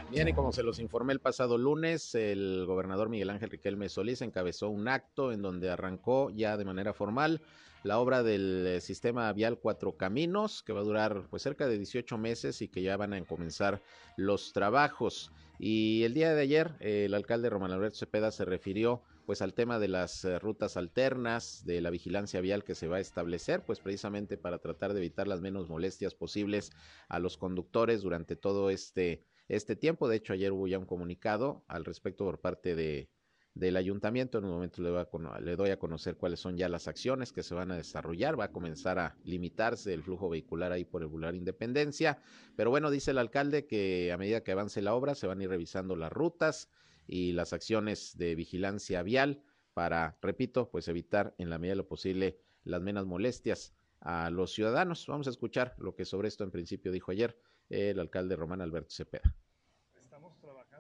Bien, 0.09 0.29
y 0.29 0.33
como 0.33 0.53
se 0.53 0.63
los 0.63 0.79
informé 0.79 1.11
el 1.11 1.19
pasado 1.19 1.57
lunes, 1.57 2.15
el 2.15 2.63
gobernador 2.65 3.09
Miguel 3.09 3.29
Ángel 3.29 3.49
Riquelme 3.49 3.89
Solís 3.89 4.21
encabezó 4.21 4.69
un 4.69 4.87
acto 4.87 5.33
en 5.33 5.41
donde 5.41 5.69
arrancó 5.69 6.29
ya 6.29 6.55
de 6.55 6.63
manera 6.63 6.93
formal 6.93 7.41
la 7.83 7.99
obra 7.99 8.23
del 8.23 8.65
eh, 8.65 8.81
sistema 8.81 9.31
vial 9.33 9.59
Cuatro 9.59 9.97
Caminos, 9.97 10.63
que 10.63 10.71
va 10.71 10.79
a 10.79 10.83
durar 10.83 11.27
pues 11.29 11.43
cerca 11.43 11.67
de 11.67 11.77
18 11.77 12.17
meses 12.17 12.61
y 12.61 12.69
que 12.69 12.81
ya 12.81 12.95
van 12.95 13.13
a 13.13 13.25
comenzar 13.25 13.81
los 14.15 14.53
trabajos. 14.53 15.31
Y 15.59 16.03
el 16.03 16.13
día 16.13 16.33
de 16.33 16.41
ayer, 16.41 16.75
el 16.79 17.13
alcalde 17.13 17.49
Román 17.49 17.71
Alberto 17.71 17.97
Cepeda 17.97 18.31
se 18.31 18.45
refirió 18.45 19.03
pues 19.25 19.41
al 19.41 19.53
tema 19.53 19.79
de 19.79 19.87
las 19.87 20.23
eh, 20.23 20.37
rutas 20.39 20.77
alternas, 20.77 21.65
de 21.65 21.81
la 21.81 21.89
vigilancia 21.89 22.41
vial 22.41 22.63
que 22.63 22.75
se 22.75 22.87
va 22.87 22.97
a 22.97 22.99
establecer, 22.99 23.63
pues 23.65 23.79
precisamente 23.79 24.37
para 24.37 24.59
tratar 24.59 24.93
de 24.93 24.99
evitar 24.99 25.27
las 25.27 25.41
menos 25.41 25.67
molestias 25.67 26.13
posibles 26.13 26.71
a 27.09 27.19
los 27.19 27.37
conductores 27.37 28.03
durante 28.03 28.35
todo 28.35 28.69
este, 28.69 29.23
este 29.47 29.75
tiempo. 29.75 30.07
De 30.07 30.17
hecho, 30.17 30.33
ayer 30.33 30.51
hubo 30.51 30.67
ya 30.67 30.77
un 30.77 30.85
comunicado 30.85 31.63
al 31.67 31.85
respecto 31.85 32.23
por 32.23 32.39
parte 32.39 32.75
de, 32.75 33.09
del 33.55 33.77
ayuntamiento. 33.77 34.37
En 34.37 34.45
un 34.45 34.51
momento 34.51 34.81
le, 34.81 34.89
a, 34.99 35.39
le, 35.39 35.55
doy 35.55 35.71
a 35.71 35.79
conocer 35.79 36.17
cuáles 36.17 36.39
son 36.39 36.57
ya 36.57 36.69
las 36.69 36.87
acciones 36.87 37.31
que 37.31 37.41
se 37.41 37.55
van 37.55 37.71
a 37.71 37.77
desarrollar. 37.77 38.39
Va 38.39 38.45
a 38.45 38.51
comenzar 38.51 38.99
a 38.99 39.15
limitarse 39.23 39.93
el 39.93 40.03
flujo 40.03 40.29
vehicular 40.29 40.71
ahí 40.71 40.83
por 40.83 41.01
el 41.01 41.07
Boulevard 41.07 41.35
Independencia. 41.35 42.19
Pero 42.55 42.69
bueno, 42.69 42.91
dice 42.91 43.11
el 43.11 43.17
alcalde 43.17 43.65
que 43.65 44.11
a 44.11 44.17
medida 44.17 44.43
que 44.43 44.51
avance 44.51 44.81
la 44.81 44.93
obra 44.93 45.15
se 45.15 45.25
van 45.25 45.39
a 45.39 45.43
ir 45.43 45.49
revisando 45.49 45.95
las 45.95 46.11
rutas 46.11 46.69
y 47.07 47.31
las 47.31 47.53
acciones 47.53 48.17
de 48.17 48.35
vigilancia 48.35 49.01
vial 49.01 49.41
para, 49.73 50.17
repito, 50.21 50.69
pues 50.69 50.87
evitar 50.87 51.33
en 51.37 51.49
la 51.49 51.57
medida 51.57 51.73
de 51.73 51.77
lo 51.77 51.87
posible 51.87 52.39
las 52.63 52.81
menos 52.81 53.05
molestias 53.05 53.73
a 54.01 54.29
los 54.29 54.53
ciudadanos. 54.53 55.05
Vamos 55.07 55.27
a 55.27 55.29
escuchar 55.29 55.75
lo 55.77 55.95
que 55.95 56.05
sobre 56.05 56.27
esto 56.27 56.43
en 56.43 56.51
principio 56.51 56.91
dijo 56.91 57.11
ayer 57.11 57.37
el 57.69 57.99
alcalde 57.99 58.35
Román 58.35 58.61
Alberto 58.61 58.93
Cepeda 58.93 59.35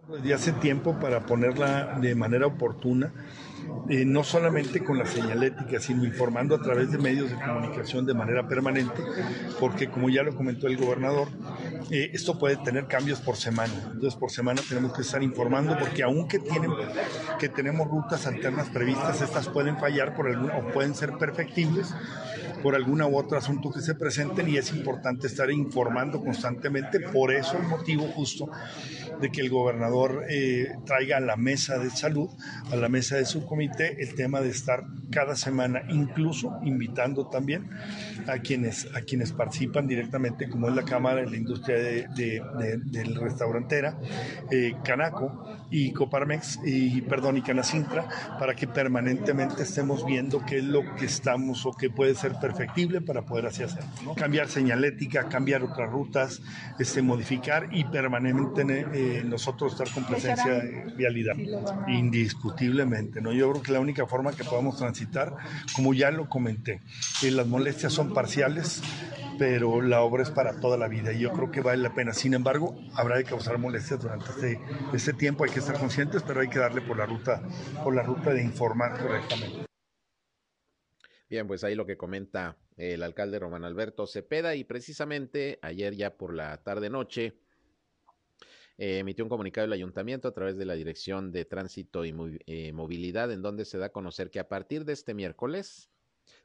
desde 0.07 0.33
hace 0.33 0.51
tiempo 0.53 0.99
para 0.99 1.25
ponerla 1.25 1.97
de 1.99 2.15
manera 2.15 2.45
oportuna, 2.45 3.11
eh, 3.89 4.05
no 4.05 4.23
solamente 4.23 4.83
con 4.83 4.97
la 4.97 5.05
señalética, 5.05 5.79
sino 5.79 6.05
informando 6.05 6.55
a 6.55 6.61
través 6.61 6.91
de 6.91 6.97
medios 6.97 7.29
de 7.29 7.35
comunicación 7.35 8.05
de 8.05 8.13
manera 8.13 8.47
permanente, 8.47 9.01
porque 9.59 9.89
como 9.89 10.09
ya 10.09 10.23
lo 10.23 10.35
comentó 10.35 10.67
el 10.67 10.77
gobernador, 10.77 11.27
eh, 11.89 12.11
esto 12.13 12.37
puede 12.37 12.57
tener 12.57 12.87
cambios 12.87 13.21
por 13.21 13.35
semana. 13.35 13.73
Entonces 13.93 14.15
por 14.15 14.31
semana 14.31 14.61
tenemos 14.67 14.93
que 14.93 15.01
estar 15.01 15.21
informando 15.23 15.77
porque 15.79 16.03
aunque 16.03 16.39
tienen, 16.39 16.71
que 17.39 17.49
tenemos 17.49 17.87
rutas 17.87 18.27
alternas 18.27 18.69
previstas, 18.69 19.21
estas 19.21 19.49
pueden 19.49 19.77
fallar 19.77 20.15
por 20.15 20.27
alguna 20.27 20.57
o 20.57 20.71
pueden 20.71 20.93
ser 20.93 21.17
perfectibles 21.17 21.93
por 22.65 22.73
alguna 22.73 23.05
u 23.05 23.15
otro 23.15 23.37
asunto 23.37 23.69
que 23.71 23.79
se 23.79 23.93
presenten 23.93 24.49
y 24.49 24.57
es 24.57 24.71
importante 24.71 25.27
estar 25.27 25.51
informando 25.51 26.19
constantemente. 26.19 26.99
Por 26.99 27.31
eso 27.31 27.59
el 27.59 27.67
motivo 27.67 28.07
justo 28.07 28.49
de 29.21 29.31
que 29.31 29.41
el 29.41 29.51
gobernador 29.51 30.25
eh, 30.27 30.73
traiga 30.83 31.17
a 31.17 31.19
la 31.19 31.35
mesa 31.35 31.77
de 31.77 31.91
salud, 31.91 32.27
a 32.71 32.75
la 32.75 32.89
mesa 32.89 33.17
de 33.17 33.25
su 33.25 33.45
comité, 33.45 34.01
el 34.01 34.15
tema 34.15 34.41
de 34.41 34.49
estar 34.49 34.83
cada 35.11 35.35
semana, 35.35 35.83
incluso 35.89 36.57
invitando 36.63 37.27
también 37.27 37.69
a 38.27 38.39
quienes, 38.39 38.87
a 38.95 39.01
quienes 39.01 39.31
participan 39.31 39.87
directamente, 39.87 40.49
como 40.49 40.67
es 40.67 40.75
la 40.75 40.83
Cámara 40.83 41.21
de 41.21 41.29
la 41.29 41.37
Industria 41.37 41.77
de, 41.77 42.41
del 42.83 43.15
Restaurantera, 43.15 43.99
eh, 44.49 44.73
Canaco 44.83 45.67
y 45.69 45.91
Coparmex, 45.91 46.59
y 46.65 47.01
perdón, 47.01 47.37
y 47.37 47.41
Canacintra, 47.43 48.07
para 48.39 48.55
que 48.55 48.67
permanentemente 48.67 49.63
estemos 49.63 50.05
viendo 50.05 50.43
qué 50.45 50.57
es 50.57 50.63
lo 50.63 50.95
que 50.95 51.05
estamos 51.05 51.65
o 51.65 51.71
qué 51.71 51.89
puede 51.89 52.15
ser 52.15 52.33
perfectible 52.55 53.01
para 53.01 53.23
poder 53.23 53.47
así 53.47 53.63
hacerlo. 53.63 54.15
Cambiar 54.15 54.47
señalética, 54.47 55.27
cambiar 55.27 55.63
otras 55.63 55.89
rutas, 55.91 56.41
este, 56.79 57.01
modificar 57.01 57.67
y 57.71 57.83
permanentemente 57.85 59.19
eh, 59.19 59.23
nosotros 59.23 59.73
estar 59.73 59.89
con 59.91 60.05
presencia 60.05 60.53
de 60.53 60.93
vialidad. 60.95 61.35
Indiscutiblemente, 61.87 63.21
¿no? 63.21 63.33
Yo 63.33 63.51
creo 63.51 63.61
que 63.61 63.71
la 63.71 63.79
única 63.79 64.05
forma 64.05 64.31
que 64.33 64.43
podamos 64.43 64.77
transitar, 64.77 65.35
como 65.75 65.93
ya 65.93 66.11
lo 66.11 66.29
comenté, 66.29 66.81
que 67.21 67.31
las 67.31 67.47
molestias 67.47 67.93
son 67.93 68.13
parciales, 68.13 68.81
pero 69.37 69.81
la 69.81 70.01
obra 70.01 70.23
es 70.23 70.29
para 70.29 70.59
toda 70.59 70.77
la 70.77 70.87
vida 70.87 71.11
y 71.11 71.19
yo 71.19 71.33
creo 71.33 71.51
que 71.51 71.61
vale 71.61 71.81
la 71.81 71.93
pena. 71.93 72.13
Sin 72.13 72.33
embargo, 72.33 72.75
habrá 72.93 73.17
de 73.17 73.25
causar 73.25 73.57
molestias 73.57 74.01
durante 74.01 74.29
este, 74.29 74.59
este 74.93 75.13
tiempo, 75.13 75.43
hay 75.43 75.51
que 75.51 75.59
estar 75.59 75.77
conscientes, 75.77 76.23
pero 76.23 76.41
hay 76.41 76.47
que 76.47 76.59
darle 76.59 76.81
por 76.81 76.97
la 76.97 77.05
ruta, 77.05 77.41
por 77.83 77.93
la 77.93 78.03
ruta 78.03 78.31
de 78.31 78.43
informar 78.43 78.97
correctamente. 78.97 79.65
Bien, 81.27 81.47
pues 81.47 81.63
ahí 81.63 81.73
lo 81.73 81.87
que 81.87 81.97
comenta 81.97 82.57
el 82.77 83.01
alcalde 83.01 83.39
Román 83.39 83.65
Alberto 83.65 84.05
Cepeda 84.05 84.55
y 84.55 84.63
precisamente 84.63 85.57
ayer 85.63 85.95
ya 85.95 86.17
por 86.17 86.35
la 86.35 86.61
tarde 86.61 86.89
noche 86.89 87.39
eh, 88.77 88.99
emitió 88.99 89.25
un 89.25 89.29
comunicado 89.29 89.65
el 89.65 89.73
ayuntamiento 89.73 90.27
a 90.27 90.33
través 90.33 90.55
de 90.57 90.65
la 90.65 90.75
Dirección 90.75 91.31
de 91.31 91.45
Tránsito 91.45 92.05
y 92.05 92.13
eh, 92.45 92.73
Movilidad, 92.73 93.31
en 93.31 93.41
donde 93.41 93.65
se 93.65 93.77
da 93.79 93.87
a 93.87 93.91
conocer 93.91 94.29
que 94.29 94.39
a 94.39 94.49
partir 94.49 94.85
de 94.85 94.93
este 94.93 95.15
miércoles, 95.15 95.89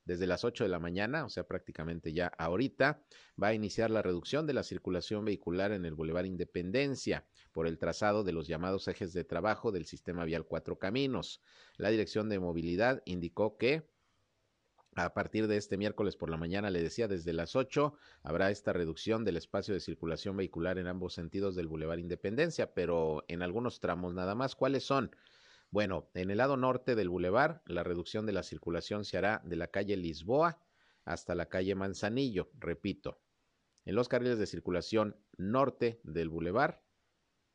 desde 0.04 0.26
las 0.26 0.44
8 0.44 0.64
de 0.64 0.70
la 0.70 0.78
mañana, 0.78 1.26
o 1.26 1.28
sea, 1.28 1.46
prácticamente 1.46 2.12
ya 2.14 2.28
ahorita, 2.38 3.02
va 3.40 3.48
a 3.48 3.54
iniciar 3.54 3.90
la 3.90 4.00
reducción 4.00 4.46
de 4.46 4.54
la 4.54 4.62
circulación 4.62 5.24
vehicular 5.24 5.72
en 5.72 5.84
el 5.84 5.94
Boulevard 5.94 6.24
Independencia 6.24 7.26
por 7.52 7.66
el 7.66 7.78
trazado 7.78 8.24
de 8.24 8.32
los 8.32 8.46
llamados 8.46 8.88
ejes 8.88 9.12
de 9.12 9.24
trabajo 9.24 9.72
del 9.72 9.84
sistema 9.84 10.24
vial 10.24 10.46
Cuatro 10.46 10.78
Caminos. 10.78 11.42
La 11.76 11.90
Dirección 11.90 12.28
de 12.28 12.38
Movilidad 12.38 13.02
indicó 13.04 13.58
que 13.58 13.88
a 15.04 15.14
partir 15.14 15.46
de 15.46 15.56
este 15.56 15.76
miércoles 15.76 16.16
por 16.16 16.30
la 16.30 16.36
mañana, 16.36 16.70
le 16.70 16.82
decía, 16.82 17.08
desde 17.08 17.32
las 17.32 17.56
8 17.56 17.94
habrá 18.22 18.50
esta 18.50 18.72
reducción 18.72 19.24
del 19.24 19.36
espacio 19.36 19.74
de 19.74 19.80
circulación 19.80 20.36
vehicular 20.36 20.78
en 20.78 20.86
ambos 20.86 21.14
sentidos 21.14 21.54
del 21.54 21.68
Boulevard 21.68 21.98
Independencia, 21.98 22.74
pero 22.74 23.24
en 23.28 23.42
algunos 23.42 23.80
tramos 23.80 24.14
nada 24.14 24.34
más. 24.34 24.54
¿Cuáles 24.54 24.84
son? 24.84 25.14
Bueno, 25.70 26.10
en 26.14 26.30
el 26.30 26.38
lado 26.38 26.56
norte 26.56 26.94
del 26.94 27.08
Boulevard, 27.08 27.60
la 27.66 27.84
reducción 27.84 28.26
de 28.26 28.32
la 28.32 28.42
circulación 28.42 29.04
se 29.04 29.18
hará 29.18 29.40
de 29.44 29.56
la 29.56 29.68
calle 29.68 29.96
Lisboa 29.96 30.58
hasta 31.04 31.34
la 31.34 31.46
calle 31.46 31.74
Manzanillo, 31.74 32.50
repito. 32.58 33.20
En 33.84 33.94
los 33.94 34.08
carriles 34.08 34.38
de 34.38 34.46
circulación 34.46 35.16
norte 35.36 36.00
del 36.02 36.28
Boulevard 36.28 36.80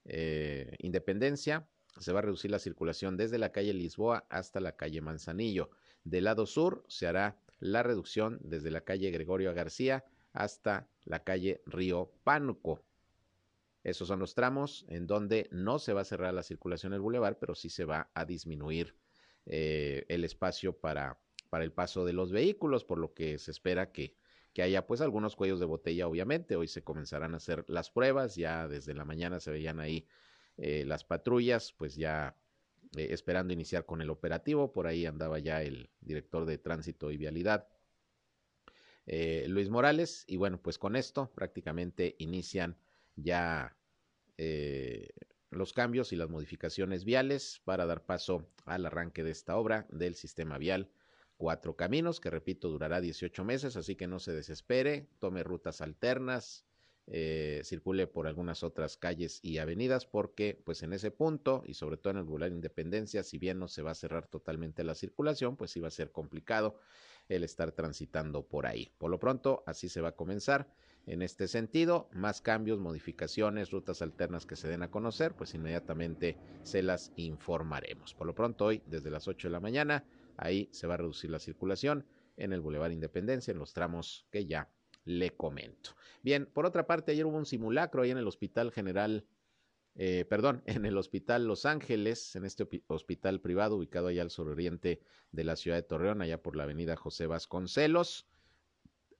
eh, 0.05 0.75
Independencia, 0.79 1.67
se 1.99 2.11
va 2.11 2.19
a 2.19 2.23
reducir 2.23 2.51
la 2.51 2.59
circulación 2.59 3.17
desde 3.17 3.37
la 3.37 3.51
calle 3.51 3.73
Lisboa 3.73 4.25
hasta 4.29 4.59
la 4.59 4.75
calle 4.75 5.01
Manzanillo. 5.01 5.69
Del 6.05 6.25
lado 6.25 6.45
sur 6.45 6.83
se 6.87 7.07
hará 7.07 7.37
la 7.59 7.83
reducción 7.83 8.39
desde 8.43 8.69
la 8.69 8.81
calle 8.81 9.09
Gregorio 9.09 9.53
García 9.53 10.05
hasta 10.33 10.87
la 11.03 11.23
calle 11.23 11.61
Río 11.65 12.11
Pánuco. 12.23 12.83
Esos 13.83 14.07
son 14.07 14.19
los 14.19 14.35
tramos 14.35 14.85
en 14.87 15.07
donde 15.07 15.47
no 15.51 15.79
se 15.79 15.93
va 15.93 16.01
a 16.01 16.05
cerrar 16.05 16.33
la 16.33 16.43
circulación 16.43 16.91
del 16.91 17.01
bulevar, 17.01 17.39
pero 17.39 17.55
sí 17.55 17.69
se 17.69 17.85
va 17.85 18.09
a 18.13 18.23
disminuir 18.23 18.95
eh, 19.47 20.05
el 20.07 20.23
espacio 20.23 20.77
para, 20.77 21.19
para 21.49 21.63
el 21.63 21.71
paso 21.71 22.05
de 22.05 22.13
los 22.13 22.31
vehículos, 22.31 22.85
por 22.85 22.99
lo 22.99 23.13
que 23.13 23.39
se 23.39 23.49
espera 23.49 23.91
que, 23.91 24.15
que 24.53 24.61
haya 24.61 24.85
pues 24.85 25.01
algunos 25.01 25.35
cuellos 25.35 25.59
de 25.59 25.65
botella, 25.65 26.07
obviamente. 26.07 26.55
Hoy 26.55 26.67
se 26.67 26.83
comenzarán 26.83 27.33
a 27.33 27.37
hacer 27.37 27.65
las 27.67 27.89
pruebas, 27.89 28.35
ya 28.35 28.67
desde 28.67 28.93
la 28.93 29.05
mañana 29.05 29.39
se 29.39 29.51
veían 29.51 29.79
ahí 29.79 30.07
eh, 30.57 30.83
las 30.85 31.03
patrullas, 31.03 31.73
pues 31.73 31.95
ya 31.95 32.35
eh, 32.95 33.07
esperando 33.11 33.53
iniciar 33.53 33.85
con 33.85 34.01
el 34.01 34.09
operativo. 34.09 34.71
Por 34.71 34.87
ahí 34.87 35.05
andaba 35.05 35.39
ya 35.39 35.61
el 35.61 35.89
director 36.01 36.45
de 36.45 36.57
tránsito 36.57 37.11
y 37.11 37.17
vialidad, 37.17 37.67
eh, 39.05 39.45
Luis 39.47 39.69
Morales. 39.69 40.25
Y 40.27 40.37
bueno, 40.37 40.61
pues 40.61 40.77
con 40.77 40.95
esto 40.95 41.31
prácticamente 41.33 42.15
inician 42.19 42.77
ya 43.15 43.75
eh, 44.37 45.09
los 45.49 45.73
cambios 45.73 46.11
y 46.13 46.15
las 46.15 46.29
modificaciones 46.29 47.05
viales 47.05 47.61
para 47.63 47.85
dar 47.85 48.05
paso 48.05 48.47
al 48.65 48.85
arranque 48.85 49.23
de 49.23 49.31
esta 49.31 49.57
obra 49.57 49.87
del 49.89 50.15
sistema 50.15 50.57
vial 50.57 50.89
Cuatro 51.37 51.75
Caminos, 51.75 52.21
que 52.21 52.29
repito, 52.29 52.69
durará 52.69 53.01
18 53.01 53.43
meses, 53.43 53.75
así 53.75 53.95
que 53.95 54.07
no 54.07 54.19
se 54.19 54.31
desespere, 54.31 55.09
tome 55.19 55.43
rutas 55.43 55.81
alternas, 55.81 56.64
eh, 57.07 57.61
circule 57.63 58.07
por 58.07 58.27
algunas 58.27 58.63
otras 58.63 58.97
calles 58.97 59.39
y 59.43 59.59
avenidas, 59.59 60.05
porque 60.05 60.59
pues 60.65 60.81
en 60.81 60.93
ese 60.93 61.11
punto, 61.11 61.63
y 61.65 61.75
sobre 61.75 61.97
todo 61.97 62.11
en 62.11 62.17
el 62.17 62.23
Boulevard 62.23 62.51
Independencia, 62.51 63.23
si 63.23 63.37
bien 63.37 63.59
no 63.59 63.67
se 63.67 63.83
va 63.83 63.91
a 63.91 63.95
cerrar 63.95 64.27
totalmente 64.27 64.83
la 64.83 64.95
circulación, 64.95 65.55
pues 65.55 65.71
sí 65.71 65.79
va 65.79 65.89
a 65.89 65.91
ser 65.91 66.11
complicado 66.11 66.79
el 67.29 67.43
estar 67.43 67.71
transitando 67.71 68.47
por 68.47 68.65
ahí. 68.65 68.91
Por 68.97 69.11
lo 69.11 69.19
pronto, 69.19 69.63
así 69.65 69.89
se 69.89 70.01
va 70.01 70.09
a 70.09 70.15
comenzar. 70.15 70.67
En 71.07 71.21
este 71.21 71.47
sentido, 71.47 72.09
más 72.11 72.41
cambios, 72.41 72.79
modificaciones, 72.79 73.69
rutas 73.69 74.01
alternas 74.01 74.47
que 74.47 74.55
se 74.55 74.67
den 74.67 74.81
a 74.81 74.89
conocer, 74.89 75.35
pues 75.35 75.53
inmediatamente 75.53 76.35
se 76.63 76.81
las 76.81 77.11
informaremos. 77.15 78.15
Por 78.15 78.25
lo 78.25 78.33
pronto, 78.33 78.65
hoy, 78.65 78.81
desde 78.87 79.11
las 79.11 79.27
8 79.27 79.47
de 79.47 79.51
la 79.51 79.59
mañana, 79.59 80.03
ahí 80.37 80.67
se 80.71 80.87
va 80.87 80.95
a 80.95 80.97
reducir 80.97 81.29
la 81.29 81.39
circulación 81.39 82.07
en 82.37 82.53
el 82.53 82.61
Boulevard 82.61 82.91
Independencia, 82.91 83.51
en 83.51 83.59
los 83.59 83.73
tramos 83.73 84.25
que 84.31 84.47
ya 84.47 84.69
le 85.05 85.35
comento. 85.35 85.91
Bien, 86.23 86.47
por 86.47 86.65
otra 86.65 86.87
parte, 86.87 87.11
ayer 87.11 87.25
hubo 87.25 87.37
un 87.37 87.45
simulacro 87.45 88.01
ahí 88.01 88.11
en 88.11 88.17
el 88.17 88.27
Hospital 88.27 88.71
General, 88.71 89.25
eh, 89.95 90.25
perdón, 90.27 90.63
en 90.65 90.85
el 90.85 90.97
Hospital 90.97 91.47
Los 91.47 91.65
Ángeles, 91.65 92.35
en 92.35 92.45
este 92.45 92.67
hospital 92.87 93.39
privado 93.39 93.77
ubicado 93.77 94.07
allá 94.07 94.23
al 94.23 94.31
suroriente 94.31 95.01
de 95.31 95.43
la 95.43 95.55
ciudad 95.55 95.77
de 95.77 95.83
Torreón, 95.83 96.21
allá 96.21 96.41
por 96.41 96.55
la 96.55 96.63
avenida 96.63 96.95
José 96.95 97.27
Vasconcelos. 97.27 98.27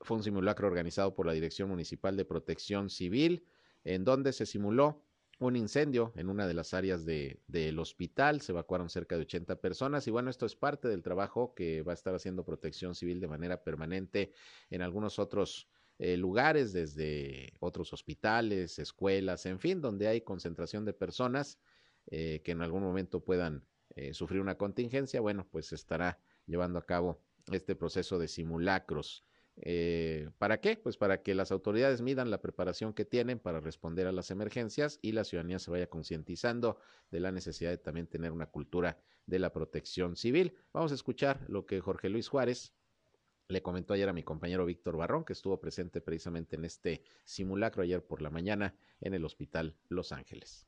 Fue 0.02 0.18
un 0.18 0.24
simulacro 0.24 0.68
organizado 0.68 1.16
por 1.16 1.26
la 1.26 1.34
Dirección 1.34 1.70
Municipal 1.70 2.18
de 2.18 2.26
Protección 2.26 2.90
Civil, 2.90 3.46
en 3.84 4.04
donde 4.04 4.34
se 4.34 4.46
simuló 4.46 5.06
un 5.40 5.56
incendio 5.56 6.14
en 6.16 6.30
una 6.30 6.48
de 6.48 6.54
las 6.54 6.74
áreas 6.74 7.06
de, 7.06 7.42
del 7.48 7.78
hospital, 7.80 8.42
se 8.42 8.54
evacuaron 8.54 8.90
cerca 8.90 9.16
de 9.16 9.24
80 9.24 9.58
personas 9.58 10.08
y 10.08 10.12
bueno, 10.12 10.30
esto 10.30 10.46
es 10.46 10.56
parte 10.56 10.88
del 10.88 11.04
trabajo 11.04 11.54
que 11.54 11.82
va 11.82 11.92
a 11.92 11.96
estar 11.96 12.16
haciendo 12.16 12.46
Protección 12.46 12.96
Civil 12.96 13.20
de 13.20 13.28
manera 13.28 13.64
permanente 13.64 14.32
en 14.70 14.82
algunos 14.82 15.20
otros 15.20 15.68
eh, 15.98 16.18
lugares, 16.18 16.74
desde 16.74 17.54
otros 17.60 17.94
hospitales, 17.94 18.80
escuelas, 18.80 19.46
en 19.46 19.60
fin, 19.60 19.82
donde 19.82 20.08
hay 20.08 20.22
concentración 20.22 20.86
de 20.86 20.94
personas 20.94 21.60
eh, 22.08 22.42
que 22.44 22.52
en 22.52 22.62
algún 22.62 22.84
momento 22.84 23.24
puedan 23.24 23.66
eh, 23.96 24.14
sufrir 24.14 24.42
una 24.42 24.58
contingencia, 24.58 25.22
bueno, 25.22 25.48
pues 25.50 25.72
estará 25.72 26.20
llevando 26.46 26.80
a 26.80 26.86
cabo 26.86 27.22
este 27.52 27.76
proceso 27.76 28.20
de 28.20 28.28
simulacros. 28.28 29.26
Eh, 29.58 30.30
¿Para 30.38 30.60
qué? 30.60 30.76
Pues 30.76 30.98
para 30.98 31.24
que 31.24 31.34
las 31.34 31.52
autoridades 31.52 32.02
midan 32.02 32.30
la 32.30 32.42
preparación 32.42 32.94
que 32.94 33.06
tienen 33.06 33.40
para 33.40 33.62
responder 33.62 34.06
a 34.06 34.12
las 34.12 34.30
emergencias 34.32 35.00
y 35.02 35.14
la 35.14 35.24
ciudadanía 35.24 35.60
se 35.60 35.72
vaya 35.72 35.88
concientizando 35.88 36.78
de 37.10 37.22
la 37.22 37.32
necesidad 37.32 37.70
de 37.70 37.78
también 37.78 38.08
tener 38.08 38.34
una 38.34 38.48
cultura 38.48 39.00
de 39.26 39.40
la 39.40 39.54
protección 39.54 40.18
civil. 40.18 40.54
Vamos 40.74 40.92
a 40.92 40.96
escuchar 40.96 41.46
lo 41.48 41.66
que 41.66 41.80
Jorge 41.80 42.10
Luis 42.10 42.28
Juárez 42.28 42.74
le 43.48 43.62
comentó 43.62 43.94
ayer 43.94 44.10
a 44.10 44.14
mi 44.14 44.24
compañero 44.24 44.66
Víctor 44.66 44.98
Barrón, 44.98 45.24
que 45.24 45.34
estuvo 45.34 45.60
presente 45.60 46.02
precisamente 46.02 46.56
en 46.56 46.66
este 46.66 47.04
simulacro 47.24 47.84
ayer 47.84 48.04
por 48.06 48.22
la 48.22 48.30
mañana 48.30 48.76
en 49.02 49.14
el 49.14 49.24
Hospital 49.26 49.76
Los 49.90 50.12
Ángeles. 50.12 50.68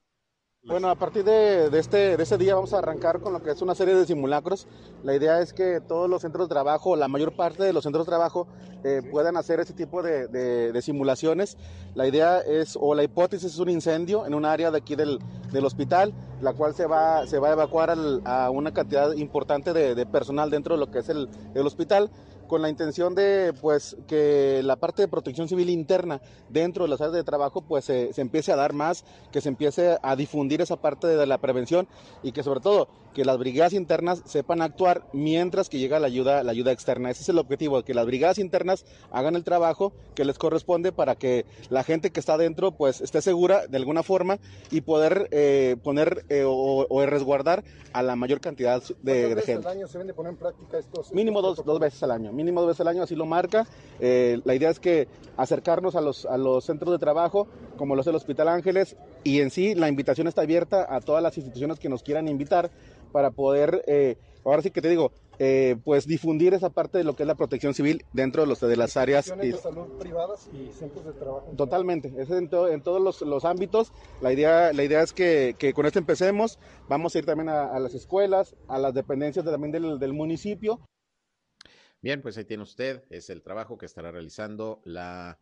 Bueno, 0.63 0.89
a 0.89 0.95
partir 0.95 1.23
de, 1.23 1.67
este, 1.79 2.17
de 2.17 2.23
ese 2.23 2.37
día 2.37 2.55
vamos 2.55 2.73
a 2.73 2.79
arrancar 2.79 3.21
con 3.21 3.31
lo 3.31 3.41
que 3.41 3.51
es 3.51 3.61
una 3.61 3.73
serie 3.73 3.95
de 3.95 4.05
simulacros. 4.05 4.67
La 5.01 5.15
idea 5.15 5.39
es 5.39 5.53
que 5.53 5.79
todos 5.79 6.09
los 6.09 6.23
centros 6.23 6.49
de 6.49 6.53
trabajo, 6.53 6.97
la 6.97 7.07
mayor 7.07 7.37
parte 7.37 7.63
de 7.63 7.71
los 7.71 7.83
centros 7.83 8.05
de 8.05 8.09
trabajo, 8.09 8.47
eh, 8.83 9.01
puedan 9.09 9.37
hacer 9.37 9.61
ese 9.61 9.73
tipo 9.73 10.03
de, 10.03 10.77
simulaciones. 10.81 11.57
La 11.95 12.05
idea 12.05 12.39
es, 12.39 12.77
o 12.77 12.95
la 12.95 13.03
hipótesis 13.03 13.53
es 13.53 13.59
un 13.59 13.69
incendio 13.69 14.25
en 14.25 14.33
un 14.33 14.43
área 14.43 14.69
de 14.69 14.79
aquí 14.79 14.95
del, 14.95 15.19
hospital, 15.63 16.13
la 16.41 16.51
cual 16.51 16.75
se 16.75 16.85
va, 16.85 17.25
se 17.27 17.39
va 17.39 17.49
a 17.49 17.53
evacuar 17.53 17.95
a 18.25 18.49
una 18.49 18.73
cantidad 18.73 19.13
importante 19.13 19.71
de, 19.71 20.05
personal 20.05 20.49
dentro 20.49 20.75
de 20.75 20.79
lo 20.81 20.91
que 20.91 20.99
es 20.99 21.07
el, 21.07 21.29
el 21.55 21.65
hospital 21.65 22.09
con 22.47 22.61
la 22.61 22.69
intención 22.69 23.13
de 23.15 23.53
pues 23.61 23.95
que 24.07 24.61
la 24.63 24.75
parte 24.77 25.01
de 25.01 25.07
protección 25.07 25.47
civil 25.47 25.69
interna 25.69 26.21
dentro 26.49 26.85
de 26.85 26.89
las 26.89 27.01
áreas 27.01 27.15
de 27.15 27.23
trabajo 27.23 27.61
pues 27.61 27.85
se, 27.85 28.11
empiece 28.17 28.51
a 28.51 28.55
dar 28.55 28.73
más, 28.73 29.03
que 29.31 29.41
se 29.41 29.49
empiece 29.49 29.97
a 30.01 30.15
difundir 30.15 30.61
esa 30.61 30.77
parte 30.77 31.07
de 31.07 31.25
la 31.25 31.37
prevención 31.37 31.87
y 32.23 32.31
que 32.31 32.43
sobre 32.43 32.61
todo 32.61 32.87
que 33.17 33.25
las 33.25 33.39
brigadas 33.39 33.73
internas 33.73 34.21
sepan 34.25 34.61
actuar 34.61 35.01
mientras 35.11 35.69
que 35.69 35.79
llega 35.79 35.99
la 35.99 36.05
ayuda, 36.05 36.43
la 36.43 36.51
ayuda 36.51 36.71
externa. 36.71 37.09
Ese 37.09 37.23
es 37.23 37.29
el 37.29 37.39
objetivo, 37.39 37.81
que 37.81 37.95
las 37.95 38.05
brigadas 38.05 38.37
internas 38.37 38.85
hagan 39.09 39.35
el 39.35 39.43
trabajo 39.43 39.91
que 40.13 40.23
les 40.23 40.37
corresponde 40.37 40.91
para 40.91 41.15
que 41.15 41.43
la 41.71 41.83
gente 41.83 42.11
que 42.11 42.19
está 42.19 42.37
dentro 42.37 42.73
pues 42.73 43.01
esté 43.01 43.23
segura 43.23 43.65
de 43.65 43.77
alguna 43.77 44.03
forma 44.03 44.37
y 44.69 44.81
poder 44.81 45.29
eh, 45.31 45.77
poner 45.83 46.25
eh, 46.29 46.43
o, 46.45 46.85
resguardar 47.07 47.63
a 47.91 48.03
la 48.03 48.15
mayor 48.15 48.39
cantidad 48.39 48.83
de, 49.01 49.33
de 49.33 49.41
gente. 49.41 49.67
al 49.67 49.77
año 49.77 49.87
se 49.87 49.97
poner 50.13 50.33
en 50.33 50.37
práctica 50.37 50.77
estos? 50.77 51.11
Mínimo 51.11 51.41
dos, 51.41 51.65
dos 51.65 51.79
veces 51.79 52.03
al 52.03 52.11
año 52.11 52.31
mínimo 52.31 52.61
dos 52.61 52.69
veces 52.69 52.81
al 52.81 52.89
año, 52.89 53.03
así 53.03 53.15
lo 53.15 53.25
marca. 53.25 53.65
Eh, 53.99 54.39
la 54.45 54.53
idea 54.53 54.69
es 54.69 54.79
que 54.79 55.07
acercarnos 55.37 55.95
a 55.95 56.01
los, 56.01 56.25
a 56.25 56.37
los 56.37 56.63
centros 56.63 56.91
de 56.91 56.99
trabajo, 56.99 57.47
como 57.77 57.95
los 57.95 58.05
del 58.05 58.15
Hospital 58.15 58.47
Ángeles, 58.47 58.95
y 59.23 59.41
en 59.41 59.49
sí 59.49 59.73
la 59.75 59.89
invitación 59.89 60.27
está 60.27 60.41
abierta 60.41 60.93
a 60.93 61.01
todas 61.01 61.23
las 61.23 61.35
instituciones 61.37 61.79
que 61.79 61.89
nos 61.89 62.03
quieran 62.03 62.27
invitar 62.27 62.69
para 63.11 63.31
poder, 63.31 63.83
eh, 63.87 64.17
ahora 64.43 64.61
sí 64.61 64.71
que 64.71 64.81
te 64.81 64.89
digo, 64.89 65.11
eh, 65.39 65.75
pues 65.83 66.07
difundir 66.07 66.55
esa 66.55 66.71
parte 66.71 66.97
de 66.97 67.03
lo 67.03 67.15
que 67.15 67.21
es 67.21 67.27
la 67.27 67.35
protección 67.35 67.75
civil 67.75 68.03
dentro 68.11 68.41
de, 68.41 68.47
los, 68.47 68.59
de 68.59 68.75
las 68.75 68.97
áreas 68.97 69.27
de 69.37 69.53
salud 69.53 69.87
privadas 69.99 70.49
y 70.51 70.71
centros 70.71 71.05
de 71.05 71.13
trabajo. 71.13 71.53
Totalmente, 71.55 72.11
es 72.17 72.31
en, 72.31 72.49
en 72.51 72.81
todos 72.81 73.01
los, 73.01 73.21
los, 73.21 73.45
ámbitos. 73.45 73.93
La 74.21 74.33
idea, 74.33 74.73
la 74.73 74.83
idea 74.83 75.03
es 75.03 75.13
que, 75.13 75.55
que, 75.59 75.73
con 75.73 75.85
esto 75.85 75.99
empecemos. 75.99 76.57
Vamos 76.89 77.13
a 77.13 77.19
ir 77.19 77.25
también 77.25 77.49
a, 77.49 77.77
las 77.79 77.93
escuelas, 77.93 78.55
a 78.67 78.79
las 78.79 78.95
dependencias 78.95 79.45
también 79.45 79.71
del, 79.71 79.99
del 79.99 80.13
municipio. 80.13 80.79
Bien, 82.01 82.21
pues 82.21 82.37
ahí 82.37 82.45
tiene 82.45 82.63
usted, 82.63 83.03
es 83.09 83.29
el 83.29 83.43
trabajo 83.43 83.77
que 83.77 83.85
estará 83.85 84.11
realizando 84.11 84.81
la 84.85 85.39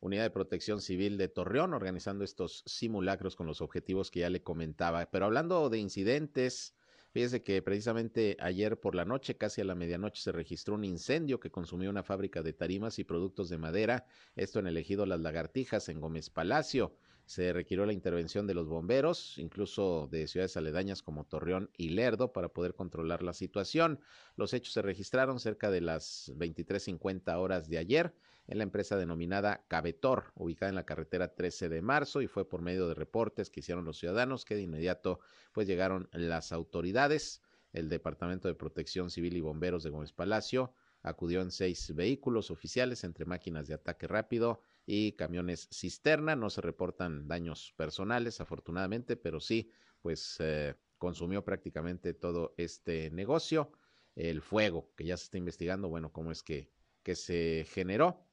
Unidad 0.00 0.24
de 0.24 0.30
Protección 0.30 0.80
Civil 0.80 1.16
de 1.16 1.28
Torreón, 1.28 1.72
organizando 1.72 2.24
estos 2.24 2.62
simulacros 2.66 3.36
con 3.36 3.46
los 3.46 3.60
objetivos 3.60 4.10
que 4.10 4.20
ya 4.20 4.30
le 4.30 4.42
comentaba. 4.42 5.06
Pero 5.10 5.24
hablando 5.24 5.70
de 5.70 5.78
incidentes, 5.78 6.74
fíjese 7.14 7.42
que 7.42 7.62
precisamente 7.62 8.36
ayer 8.40 8.78
por 8.78 8.94
la 8.94 9.06
noche, 9.06 9.38
casi 9.38 9.62
a 9.62 9.64
la 9.64 9.74
medianoche, 9.74 10.20
se 10.20 10.32
registró 10.32 10.74
un 10.74 10.84
incendio 10.84 11.40
que 11.40 11.50
consumió 11.50 11.88
una 11.88 12.02
fábrica 12.02 12.42
de 12.42 12.52
tarimas 12.52 12.98
y 12.98 13.04
productos 13.04 13.48
de 13.48 13.56
madera, 13.56 14.04
esto 14.36 14.58
en 14.58 14.66
el 14.66 14.76
ejido 14.76 15.06
Las 15.06 15.20
Lagartijas, 15.20 15.88
en 15.88 16.00
Gómez 16.00 16.28
Palacio 16.28 16.92
se 17.26 17.52
requirió 17.52 17.86
la 17.86 17.92
intervención 17.92 18.46
de 18.46 18.54
los 18.54 18.68
bomberos, 18.68 19.38
incluso 19.38 20.08
de 20.10 20.28
ciudades 20.28 20.56
aledañas 20.56 21.02
como 21.02 21.24
Torreón 21.24 21.70
y 21.76 21.90
Lerdo, 21.90 22.32
para 22.32 22.50
poder 22.50 22.74
controlar 22.74 23.22
la 23.22 23.32
situación. 23.32 24.00
Los 24.36 24.52
hechos 24.52 24.74
se 24.74 24.82
registraron 24.82 25.40
cerca 25.40 25.70
de 25.70 25.80
las 25.80 26.32
23.50 26.36 27.38
horas 27.38 27.68
de 27.68 27.78
ayer 27.78 28.14
en 28.46 28.58
la 28.58 28.64
empresa 28.64 28.96
denominada 28.96 29.64
Cabetor, 29.68 30.32
ubicada 30.34 30.68
en 30.70 30.76
la 30.76 30.86
carretera 30.86 31.34
13 31.34 31.68
de 31.68 31.82
marzo, 31.82 32.20
y 32.22 32.26
fue 32.26 32.48
por 32.48 32.62
medio 32.62 32.88
de 32.88 32.94
reportes 32.94 33.50
que 33.50 33.60
hicieron 33.60 33.84
los 33.84 33.98
ciudadanos 33.98 34.44
que 34.44 34.54
de 34.54 34.62
inmediato 34.62 35.20
pues 35.52 35.66
llegaron 35.66 36.08
las 36.12 36.52
autoridades, 36.52 37.42
el 37.72 37.88
Departamento 37.88 38.48
de 38.48 38.54
Protección 38.54 39.10
Civil 39.10 39.36
y 39.36 39.40
Bomberos 39.40 39.82
de 39.82 39.90
Gómez 39.90 40.12
Palacio, 40.12 40.72
acudió 41.02 41.42
en 41.42 41.50
seis 41.50 41.94
vehículos 41.94 42.50
oficiales 42.50 43.04
entre 43.04 43.24
máquinas 43.24 43.66
de 43.66 43.74
ataque 43.74 44.06
rápido, 44.06 44.60
y 44.86 45.12
camiones 45.12 45.68
cisterna. 45.72 46.36
No 46.36 46.50
se 46.50 46.60
reportan 46.60 47.26
daños 47.28 47.72
personales, 47.76 48.40
afortunadamente, 48.40 49.16
pero 49.16 49.40
sí, 49.40 49.70
pues 50.00 50.36
eh, 50.40 50.74
consumió 50.98 51.44
prácticamente 51.44 52.14
todo 52.14 52.54
este 52.56 53.10
negocio. 53.10 53.72
El 54.14 54.42
fuego, 54.42 54.92
que 54.96 55.04
ya 55.04 55.16
se 55.16 55.24
está 55.24 55.38
investigando, 55.38 55.88
bueno, 55.88 56.12
cómo 56.12 56.30
es 56.30 56.42
que, 56.42 56.70
que 57.02 57.16
se 57.16 57.66
generó. 57.68 58.23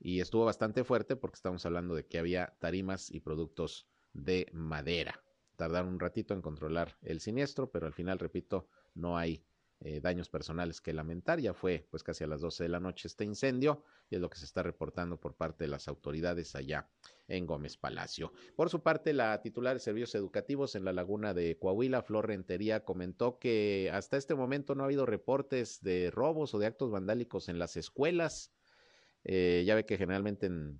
Y 0.00 0.20
estuvo 0.20 0.46
bastante 0.46 0.82
fuerte 0.82 1.14
porque 1.14 1.36
estamos 1.36 1.64
hablando 1.66 1.94
de 1.94 2.06
que 2.06 2.18
había 2.18 2.56
tarimas 2.58 3.10
y 3.10 3.20
productos 3.20 3.86
de 4.14 4.48
madera. 4.52 5.22
Tardaron 5.56 5.92
un 5.92 6.00
ratito 6.00 6.32
en 6.32 6.40
controlar 6.40 6.96
el 7.02 7.20
siniestro, 7.20 7.70
pero 7.70 7.86
al 7.86 7.92
final, 7.92 8.18
repito, 8.18 8.66
no 8.94 9.18
hay 9.18 9.44
eh, 9.82 10.00
daños 10.00 10.28
personales 10.28 10.80
que 10.80 10.94
lamentar. 10.94 11.38
Ya 11.40 11.54
fue 11.54 11.86
pues 11.90 12.02
casi 12.02 12.24
a 12.24 12.26
las 12.26 12.40
12 12.40 12.64
de 12.64 12.68
la 12.68 12.80
noche 12.80 13.08
este 13.08 13.24
incendio 13.24 13.82
y 14.10 14.14
es 14.14 14.20
lo 14.20 14.28
que 14.28 14.38
se 14.38 14.44
está 14.44 14.62
reportando 14.62 15.18
por 15.18 15.34
parte 15.34 15.64
de 15.64 15.68
las 15.68 15.88
autoridades 15.88 16.54
allá 16.54 16.90
en 17.28 17.46
Gómez 17.46 17.78
Palacio. 17.78 18.32
Por 18.56 18.68
su 18.68 18.82
parte, 18.82 19.14
la 19.14 19.40
titular 19.40 19.74
de 19.74 19.80
servicios 19.80 20.14
educativos 20.14 20.74
en 20.74 20.84
la 20.84 20.92
laguna 20.92 21.32
de 21.32 21.58
Coahuila, 21.58 22.02
Flor 22.02 22.26
Rentería, 22.26 22.84
comentó 22.84 23.38
que 23.38 23.90
hasta 23.92 24.18
este 24.18 24.34
momento 24.34 24.74
no 24.74 24.82
ha 24.82 24.86
habido 24.86 25.06
reportes 25.06 25.80
de 25.82 26.10
robos 26.10 26.52
o 26.52 26.58
de 26.58 26.66
actos 26.66 26.90
vandálicos 26.90 27.48
en 27.48 27.58
las 27.58 27.76
escuelas. 27.76 28.52
Eh, 29.24 29.64
ya 29.66 29.74
ve 29.74 29.84
que 29.84 29.98
generalmente 29.98 30.46
en 30.46 30.78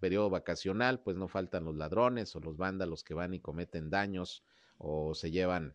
periodo 0.00 0.30
vacacional 0.30 1.00
pues 1.00 1.16
no 1.16 1.28
faltan 1.28 1.64
los 1.64 1.76
ladrones 1.76 2.34
o 2.36 2.40
los 2.40 2.56
vándalos 2.56 3.04
que 3.04 3.14
van 3.14 3.34
y 3.34 3.40
cometen 3.40 3.90
daños 3.90 4.44
o 4.78 5.14
se 5.14 5.30
llevan 5.30 5.74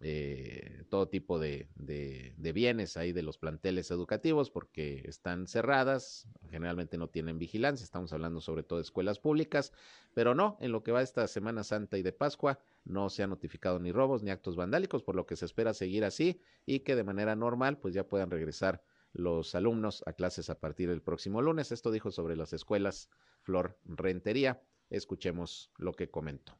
eh, 0.00 0.84
todo 0.88 1.08
tipo 1.08 1.38
de, 1.38 1.68
de, 1.76 2.52
bienes 2.52 2.96
ahí 2.96 3.12
de 3.12 3.22
los 3.22 3.38
planteles 3.38 3.90
educativos 3.90 4.50
porque 4.50 5.02
están 5.06 5.46
cerradas, 5.46 6.26
generalmente 6.50 6.96
no 6.96 7.08
tienen 7.08 7.38
vigilancia, 7.38 7.84
estamos 7.84 8.12
hablando 8.12 8.40
sobre 8.40 8.62
todo 8.62 8.78
de 8.78 8.84
escuelas 8.84 9.20
públicas, 9.20 9.72
pero 10.14 10.34
no, 10.34 10.56
en 10.60 10.72
lo 10.72 10.82
que 10.82 10.92
va 10.92 11.02
esta 11.02 11.28
Semana 11.28 11.62
Santa 11.62 11.98
y 11.98 12.02
de 12.02 12.12
Pascua 12.12 12.58
no 12.84 13.10
se 13.10 13.22
han 13.22 13.30
notificado 13.30 13.78
ni 13.78 13.92
robos 13.92 14.22
ni 14.22 14.30
actos 14.30 14.56
vandálicos, 14.56 15.02
por 15.02 15.14
lo 15.14 15.26
que 15.26 15.36
se 15.36 15.44
espera 15.44 15.74
seguir 15.74 16.04
así 16.04 16.40
y 16.66 16.80
que 16.80 16.96
de 16.96 17.04
manera 17.04 17.36
normal 17.36 17.78
pues 17.78 17.94
ya 17.94 18.04
puedan 18.04 18.30
regresar 18.30 18.82
los 19.12 19.54
alumnos 19.54 20.02
a 20.06 20.12
clases 20.12 20.50
a 20.50 20.58
partir 20.58 20.88
del 20.88 21.02
próximo 21.02 21.42
lunes. 21.42 21.72
Esto 21.72 21.90
dijo 21.90 22.10
sobre 22.10 22.36
las 22.36 22.52
escuelas 22.52 23.10
Flor 23.40 23.78
Rentería. 23.84 24.62
Escuchemos 24.90 25.70
lo 25.76 25.92
que 25.92 26.10
comentó. 26.10 26.58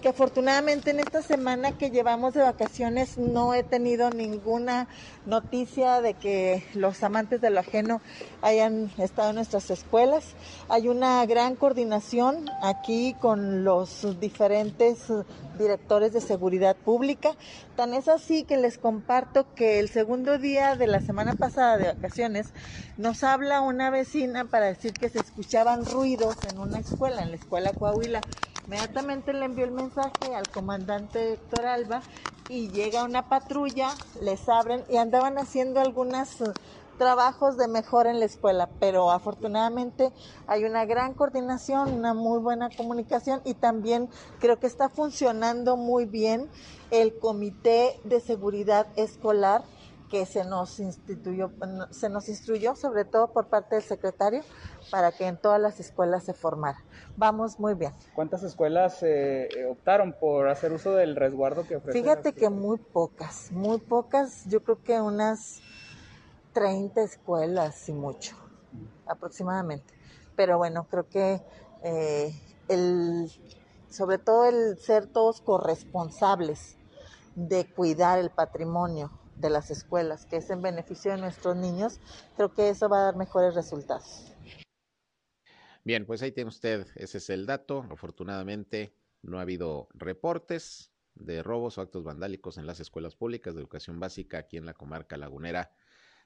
Que 0.00 0.08
afortunadamente 0.08 0.92
en 0.92 1.00
esta 1.00 1.22
semana 1.22 1.72
que 1.72 1.90
llevamos 1.90 2.32
de 2.32 2.42
vacaciones 2.42 3.18
no 3.18 3.52
he 3.52 3.64
tenido 3.64 4.10
ninguna 4.10 4.86
noticia 5.26 6.00
de 6.00 6.14
que 6.14 6.62
los 6.74 7.02
amantes 7.02 7.40
de 7.40 7.50
lo 7.50 7.58
ajeno 7.58 8.00
hayan 8.40 8.92
estado 8.98 9.30
en 9.30 9.36
nuestras 9.36 9.70
escuelas. 9.70 10.34
Hay 10.68 10.86
una 10.86 11.26
gran 11.26 11.56
coordinación 11.56 12.48
aquí 12.62 13.16
con 13.20 13.64
los 13.64 14.20
diferentes 14.20 15.12
directores 15.58 16.12
de 16.12 16.20
seguridad 16.20 16.76
pública. 16.76 17.32
Tan 17.74 17.92
es 17.92 18.06
así 18.06 18.44
que 18.44 18.56
les 18.56 18.78
comparto 18.78 19.52
que 19.56 19.80
el 19.80 19.88
segundo 19.88 20.38
día 20.38 20.76
de 20.76 20.86
la 20.86 21.00
semana 21.00 21.34
pasada 21.34 21.76
de 21.76 21.88
vacaciones 21.88 22.50
nos 22.96 23.24
habla 23.24 23.62
una 23.62 23.90
vecina 23.90 24.44
para 24.44 24.66
decir 24.66 24.92
que 24.92 25.08
se 25.08 25.18
escuchaban 25.18 25.84
ruidos 25.84 26.36
en 26.48 26.60
una 26.60 26.78
escuela, 26.78 27.22
en 27.22 27.30
la 27.30 27.36
escuela 27.36 27.72
Coahuila. 27.72 28.20
Inmediatamente 28.68 29.32
le 29.32 29.46
envió 29.46 29.64
el 29.64 29.70
mensaje 29.70 30.34
al 30.36 30.46
comandante 30.50 31.32
Héctor 31.32 31.64
Alba 31.64 32.02
y 32.50 32.68
llega 32.68 33.02
una 33.02 33.26
patrulla, 33.26 33.94
les 34.20 34.46
abren 34.46 34.84
y 34.90 34.98
andaban 34.98 35.38
haciendo 35.38 35.80
algunos 35.80 36.38
uh, 36.42 36.52
trabajos 36.98 37.56
de 37.56 37.66
mejora 37.66 38.10
en 38.10 38.20
la 38.20 38.26
escuela, 38.26 38.68
pero 38.78 39.10
afortunadamente 39.10 40.12
hay 40.46 40.64
una 40.64 40.84
gran 40.84 41.14
coordinación, 41.14 41.94
una 41.94 42.12
muy 42.12 42.40
buena 42.40 42.68
comunicación 42.68 43.40
y 43.46 43.54
también 43.54 44.10
creo 44.38 44.60
que 44.60 44.66
está 44.66 44.90
funcionando 44.90 45.78
muy 45.78 46.04
bien 46.04 46.46
el 46.90 47.18
comité 47.18 47.98
de 48.04 48.20
seguridad 48.20 48.86
escolar 48.96 49.62
que 50.08 50.26
se 50.26 50.44
nos 50.44 50.80
instituyó, 50.80 51.50
se 51.90 52.08
nos 52.08 52.28
instruyó 52.28 52.74
sobre 52.74 53.04
todo 53.04 53.28
por 53.32 53.46
parte 53.46 53.76
del 53.76 53.84
secretario 53.84 54.42
para 54.90 55.12
que 55.12 55.26
en 55.26 55.36
todas 55.36 55.60
las 55.60 55.80
escuelas 55.80 56.24
se 56.24 56.34
formara. 56.34 56.78
Vamos 57.16 57.58
muy 57.58 57.74
bien. 57.74 57.92
¿Cuántas 58.14 58.42
escuelas 58.42 59.02
eh, 59.02 59.48
optaron 59.70 60.12
por 60.12 60.48
hacer 60.48 60.72
uso 60.72 60.92
del 60.94 61.16
resguardo 61.16 61.66
que 61.66 61.76
ofrece? 61.76 62.00
Fíjate 62.00 62.32
que 62.32 62.48
muy 62.48 62.78
pocas, 62.78 63.52
muy 63.52 63.78
pocas, 63.78 64.44
yo 64.46 64.62
creo 64.62 64.82
que 64.82 65.00
unas 65.00 65.60
30 66.52 67.02
escuelas 67.02 67.88
y 67.88 67.92
mucho, 67.92 68.36
aproximadamente. 69.06 69.94
Pero 70.36 70.58
bueno, 70.58 70.86
creo 70.90 71.08
que 71.08 71.42
eh, 71.82 72.32
el, 72.68 73.30
sobre 73.88 74.18
todo 74.18 74.46
el 74.46 74.78
ser 74.78 75.06
todos 75.06 75.40
corresponsables 75.40 76.76
de 77.34 77.66
cuidar 77.66 78.18
el 78.18 78.30
patrimonio 78.30 79.10
de 79.40 79.50
las 79.50 79.70
escuelas, 79.70 80.26
que 80.26 80.36
es 80.36 80.50
en 80.50 80.62
beneficio 80.62 81.12
de 81.12 81.18
nuestros 81.18 81.56
niños, 81.56 82.00
creo 82.36 82.52
que 82.52 82.68
eso 82.68 82.88
va 82.88 83.00
a 83.00 83.04
dar 83.04 83.16
mejores 83.16 83.54
resultados. 83.54 84.32
Bien, 85.84 86.04
pues 86.04 86.22
ahí 86.22 86.32
tiene 86.32 86.48
usted, 86.48 86.86
ese 86.96 87.18
es 87.18 87.30
el 87.30 87.46
dato. 87.46 87.86
Afortunadamente 87.90 88.92
no 89.22 89.38
ha 89.38 89.42
habido 89.42 89.88
reportes 89.94 90.90
de 91.14 91.42
robos 91.42 91.78
o 91.78 91.80
actos 91.80 92.04
vandálicos 92.04 92.58
en 92.58 92.66
las 92.66 92.80
escuelas 92.80 93.16
públicas 93.16 93.54
de 93.54 93.60
educación 93.60 93.98
básica 93.98 94.38
aquí 94.38 94.56
en 94.56 94.66
la 94.66 94.74
comarca 94.74 95.16
lagunera 95.16 95.72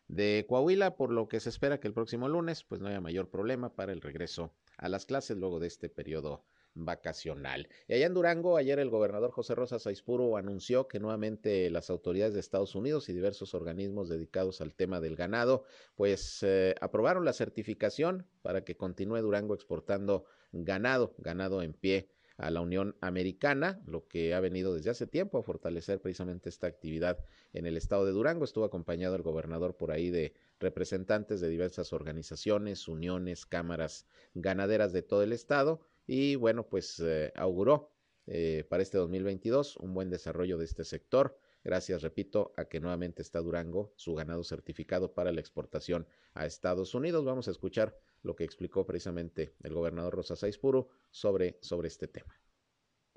de 0.09 0.45
Coahuila, 0.49 0.97
por 0.97 1.11
lo 1.11 1.29
que 1.29 1.41
se 1.41 1.49
espera 1.49 1.81
que 1.81 1.89
el 1.89 1.95
próximo 1.95 2.29
lunes 2.29 2.65
pues 2.65 2.81
no 2.81 2.89
haya 2.89 3.01
mayor 3.01 3.31
problema 3.31 3.75
para 3.75 3.93
el 3.93 4.01
regreso 4.01 4.53
a 4.77 4.89
las 4.89 5.07
clases 5.07 5.39
luego 5.39 5.61
de 5.61 5.69
este 5.69 5.89
periodo 5.89 6.45
vacacional. 6.75 7.69
Y 7.89 7.95
allá 7.95 8.07
en 8.07 8.15
Durango, 8.15 8.57
ayer 8.57 8.79
el 8.79 8.91
gobernador 8.91 9.31
José 9.31 9.55
Rosa 9.55 9.79
Saizpuro 9.79 10.37
anunció 10.37 10.89
que 10.89 11.01
nuevamente 11.01 11.71
las 11.71 11.91
autoridades 11.91 12.35
de 12.35 12.41
Estados 12.41 12.75
Unidos 12.75 13.09
y 13.09 13.13
diversos 13.13 13.55
organismos 13.55 14.09
dedicados 14.09 14.61
al 14.61 14.75
tema 14.75 15.01
del 15.01 15.17
ganado, 15.17 15.65
pues 15.95 16.43
eh, 16.43 16.75
aprobaron 16.81 17.25
la 17.25 17.33
certificación 17.33 18.27
para 18.43 18.65
que 18.65 18.77
continúe 18.77 19.21
Durango 19.21 19.55
exportando 19.55 20.25
ganado, 20.53 21.15
ganado 21.19 21.63
en 21.63 21.73
pie 21.73 22.11
a 22.39 22.51
la 22.51 22.61
Unión 22.61 22.97
Americana, 23.01 23.81
lo 23.87 24.09
que 24.09 24.35
ha 24.35 24.41
venido 24.41 24.75
desde 24.75 24.91
hace 24.91 25.07
tiempo 25.07 25.39
a 25.39 25.43
fortalecer 25.43 26.01
precisamente 26.01 26.49
esta 26.49 26.67
actividad 26.67 27.19
en 27.53 27.67
el 27.67 27.77
estado 27.77 28.07
de 28.07 28.13
Durango. 28.13 28.45
Estuvo 28.45 28.65
acompañado 28.65 29.15
el 29.15 29.23
gobernador 29.23 29.77
por 29.77 29.93
ahí 29.93 30.11
de 30.11 30.35
representantes 30.59 31.41
de 31.41 31.49
diversas 31.49 31.93
organizaciones, 31.93 32.89
uniones, 32.89 33.47
cámaras 33.47 34.07
ganaderas 34.35 34.93
de 34.93 35.03
todo 35.03 35.23
el 35.23 35.33
estado 35.33 35.83
y 36.13 36.37
bueno, 36.37 36.65
pues 36.65 37.01
eh, 37.01 37.33
auguró 37.35 37.91
eh, 38.27 38.67
para 38.69 38.83
este 38.83 38.99
2022 38.99 39.79
un 39.79 39.95
buen 39.95 40.11
desarrollo 40.11 40.59
de 40.59 40.67
este 40.67 40.85
sector. 40.85 41.39
Gracias, 41.65 42.03
repito, 42.03 42.53
a 42.59 42.67
que 42.67 42.81
nuevamente 42.81 43.23
está 43.23 43.39
Durango, 43.39 43.95
su 43.97 44.15
ganado 44.15 44.45
certificado 44.45 45.15
para 45.15 45.33
la 45.33 45.41
exportación 45.41 46.07
a 46.35 46.45
Estados 46.45 46.95
Unidos. 46.95 47.25
Vamos 47.25 47.49
a 47.49 47.51
escuchar 47.51 47.97
lo 48.23 48.37
que 48.37 48.45
explicó 48.45 48.85
precisamente 48.85 49.55
el 49.63 49.73
gobernador 49.73 50.17
Rosa 50.17 50.35
Puro 50.61 50.91
sobre, 51.11 51.57
sobre 51.63 51.89
este 51.89 52.09
tema. 52.09 52.39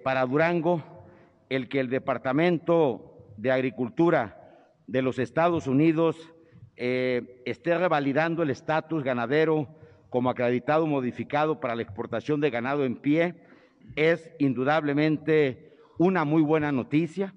Para 0.01 0.25
Durango, 0.25 0.81
el 1.49 1.67
que 1.67 1.81
el 1.81 1.89
Departamento 1.89 3.33
de 3.35 3.51
Agricultura 3.51 4.71
de 4.87 5.01
los 5.01 5.19
Estados 5.19 5.67
Unidos 5.67 6.15
eh, 6.77 7.41
esté 7.45 7.77
revalidando 7.77 8.41
el 8.41 8.51
estatus 8.51 9.03
ganadero 9.03 9.67
como 10.15 10.29
acreditado 10.29 10.87
modificado 10.87 11.59
para 11.59 11.75
la 11.75 11.81
exportación 11.81 12.39
de 12.39 12.49
ganado 12.49 12.85
en 12.85 12.95
pie 12.95 13.35
es 13.97 14.31
indudablemente 14.39 15.75
una 15.97 16.23
muy 16.23 16.41
buena 16.41 16.71
noticia. 16.71 17.35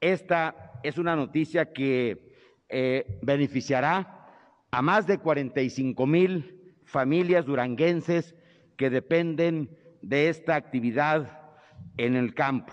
Esta 0.00 0.78
es 0.84 0.96
una 0.96 1.16
noticia 1.16 1.72
que 1.72 2.32
eh, 2.68 3.18
beneficiará 3.20 4.28
a 4.70 4.80
más 4.80 5.08
de 5.08 5.18
45 5.18 6.06
mil 6.06 6.72
familias 6.84 7.46
duranguenses 7.46 8.36
que 8.76 8.90
dependen 8.90 9.76
de 10.00 10.28
esta 10.28 10.54
actividad 10.54 11.50
en 11.96 12.14
el 12.14 12.32
campo. 12.32 12.72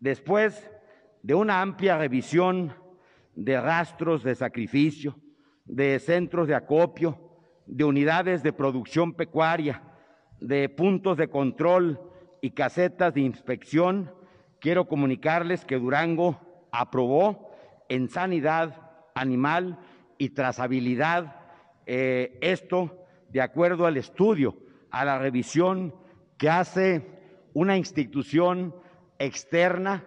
Después 0.00 0.70
de 1.22 1.34
una 1.34 1.60
amplia 1.60 1.98
revisión 1.98 2.72
de 3.34 3.60
rastros 3.60 4.24
de 4.24 4.34
sacrificio, 4.34 5.18
de 5.66 5.98
centros 5.98 6.48
de 6.48 6.54
acopio, 6.54 7.23
de 7.66 7.84
unidades 7.84 8.42
de 8.42 8.52
producción 8.52 9.14
pecuaria, 9.14 9.82
de 10.40 10.68
puntos 10.68 11.16
de 11.16 11.28
control 11.28 12.00
y 12.40 12.50
casetas 12.50 13.14
de 13.14 13.22
inspección, 13.22 14.12
quiero 14.60 14.86
comunicarles 14.86 15.64
que 15.64 15.78
Durango 15.78 16.40
aprobó 16.72 17.50
en 17.88 18.08
sanidad 18.08 18.80
animal 19.14 19.78
y 20.18 20.30
trazabilidad 20.30 21.36
eh, 21.86 22.38
esto 22.40 22.98
de 23.30 23.40
acuerdo 23.40 23.86
al 23.86 23.96
estudio, 23.96 24.56
a 24.90 25.04
la 25.04 25.18
revisión 25.18 25.94
que 26.38 26.48
hace 26.48 27.06
una 27.52 27.76
institución 27.76 28.74
externa 29.18 30.04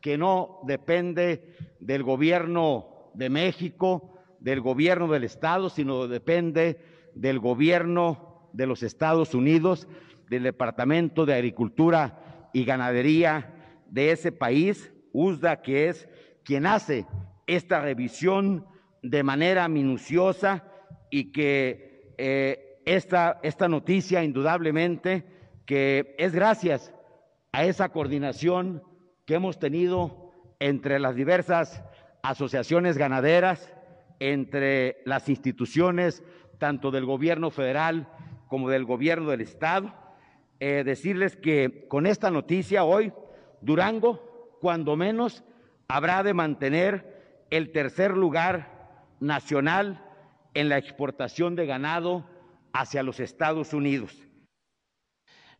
que 0.00 0.18
no 0.18 0.60
depende 0.64 1.56
del 1.80 2.02
gobierno 2.02 3.10
de 3.14 3.30
México, 3.30 4.14
del 4.40 4.60
gobierno 4.60 5.08
del 5.08 5.24
Estado, 5.24 5.70
sino 5.70 6.08
depende 6.08 6.78
del 7.14 7.38
gobierno 7.38 8.48
de 8.52 8.66
los 8.66 8.82
Estados 8.82 9.34
Unidos, 9.34 9.88
del 10.28 10.44
Departamento 10.44 11.26
de 11.26 11.34
Agricultura 11.34 12.50
y 12.52 12.64
Ganadería 12.64 13.82
de 13.90 14.12
ese 14.12 14.32
país, 14.32 14.92
USDA, 15.12 15.62
que 15.62 15.88
es 15.88 16.08
quien 16.44 16.66
hace 16.66 17.06
esta 17.46 17.80
revisión 17.80 18.66
de 19.02 19.22
manera 19.22 19.68
minuciosa 19.68 20.64
y 21.10 21.30
que 21.32 22.14
eh, 22.18 22.80
esta, 22.84 23.40
esta 23.42 23.68
noticia 23.68 24.24
indudablemente 24.24 25.26
que 25.66 26.14
es 26.18 26.34
gracias 26.34 26.92
a 27.52 27.64
esa 27.64 27.90
coordinación 27.90 28.82
que 29.26 29.34
hemos 29.34 29.58
tenido 29.58 30.32
entre 30.58 30.98
las 30.98 31.14
diversas 31.14 31.82
asociaciones 32.22 32.98
ganaderas, 32.98 33.72
entre 34.18 34.98
las 35.04 35.28
instituciones 35.28 36.22
tanto 36.58 36.90
del 36.90 37.04
gobierno 37.04 37.50
federal 37.50 38.08
como 38.48 38.68
del 38.68 38.84
gobierno 38.84 39.30
del 39.30 39.40
estado. 39.40 39.92
Eh, 40.60 40.82
decirles 40.84 41.36
que 41.36 41.86
con 41.88 42.06
esta 42.06 42.30
noticia 42.30 42.84
hoy, 42.84 43.12
Durango, 43.60 44.58
cuando 44.60 44.96
menos, 44.96 45.44
habrá 45.88 46.22
de 46.22 46.34
mantener 46.34 47.46
el 47.50 47.72
tercer 47.72 48.16
lugar 48.16 48.98
nacional 49.20 50.04
en 50.54 50.68
la 50.68 50.78
exportación 50.78 51.56
de 51.56 51.66
ganado 51.66 52.24
hacia 52.72 53.02
los 53.02 53.20
Estados 53.20 53.72
Unidos. 53.72 54.16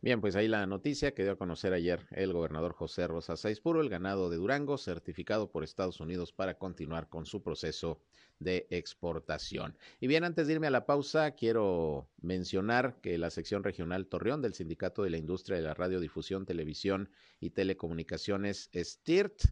Bien, 0.05 0.21
pues 0.21 0.35
ahí 0.35 0.47
la 0.47 0.67
noticia 0.67 1.15
que 1.15 1.23
dio 1.23 1.31
a 1.31 1.35
conocer 1.35 1.73
ayer 1.73 2.05
el 2.11 2.31
gobernador 2.31 2.73
José 2.73 3.07
Rosa 3.07 3.35
Saizpuro, 3.35 3.81
el 3.81 3.89
ganado 3.89 4.29
de 4.29 4.37
Durango, 4.37 4.77
certificado 4.77 5.49
por 5.49 5.63
Estados 5.63 5.99
Unidos 5.99 6.31
para 6.31 6.59
continuar 6.59 7.09
con 7.09 7.25
su 7.25 7.41
proceso 7.41 7.99
de 8.37 8.67
exportación. 8.69 9.75
Y 9.99 10.05
bien, 10.05 10.23
antes 10.23 10.45
de 10.45 10.53
irme 10.53 10.67
a 10.67 10.69
la 10.69 10.85
pausa, 10.85 11.31
quiero 11.31 12.07
mencionar 12.21 13.01
que 13.01 13.17
la 13.17 13.31
sección 13.31 13.63
regional 13.63 14.05
Torreón 14.05 14.43
del 14.43 14.53
Sindicato 14.53 15.01
de 15.01 15.09
la 15.09 15.17
Industria 15.17 15.57
de 15.57 15.63
la 15.63 15.73
Radiodifusión, 15.73 16.45
Televisión 16.45 17.09
y 17.39 17.49
Telecomunicaciones, 17.49 18.69
STIRT, 18.75 19.45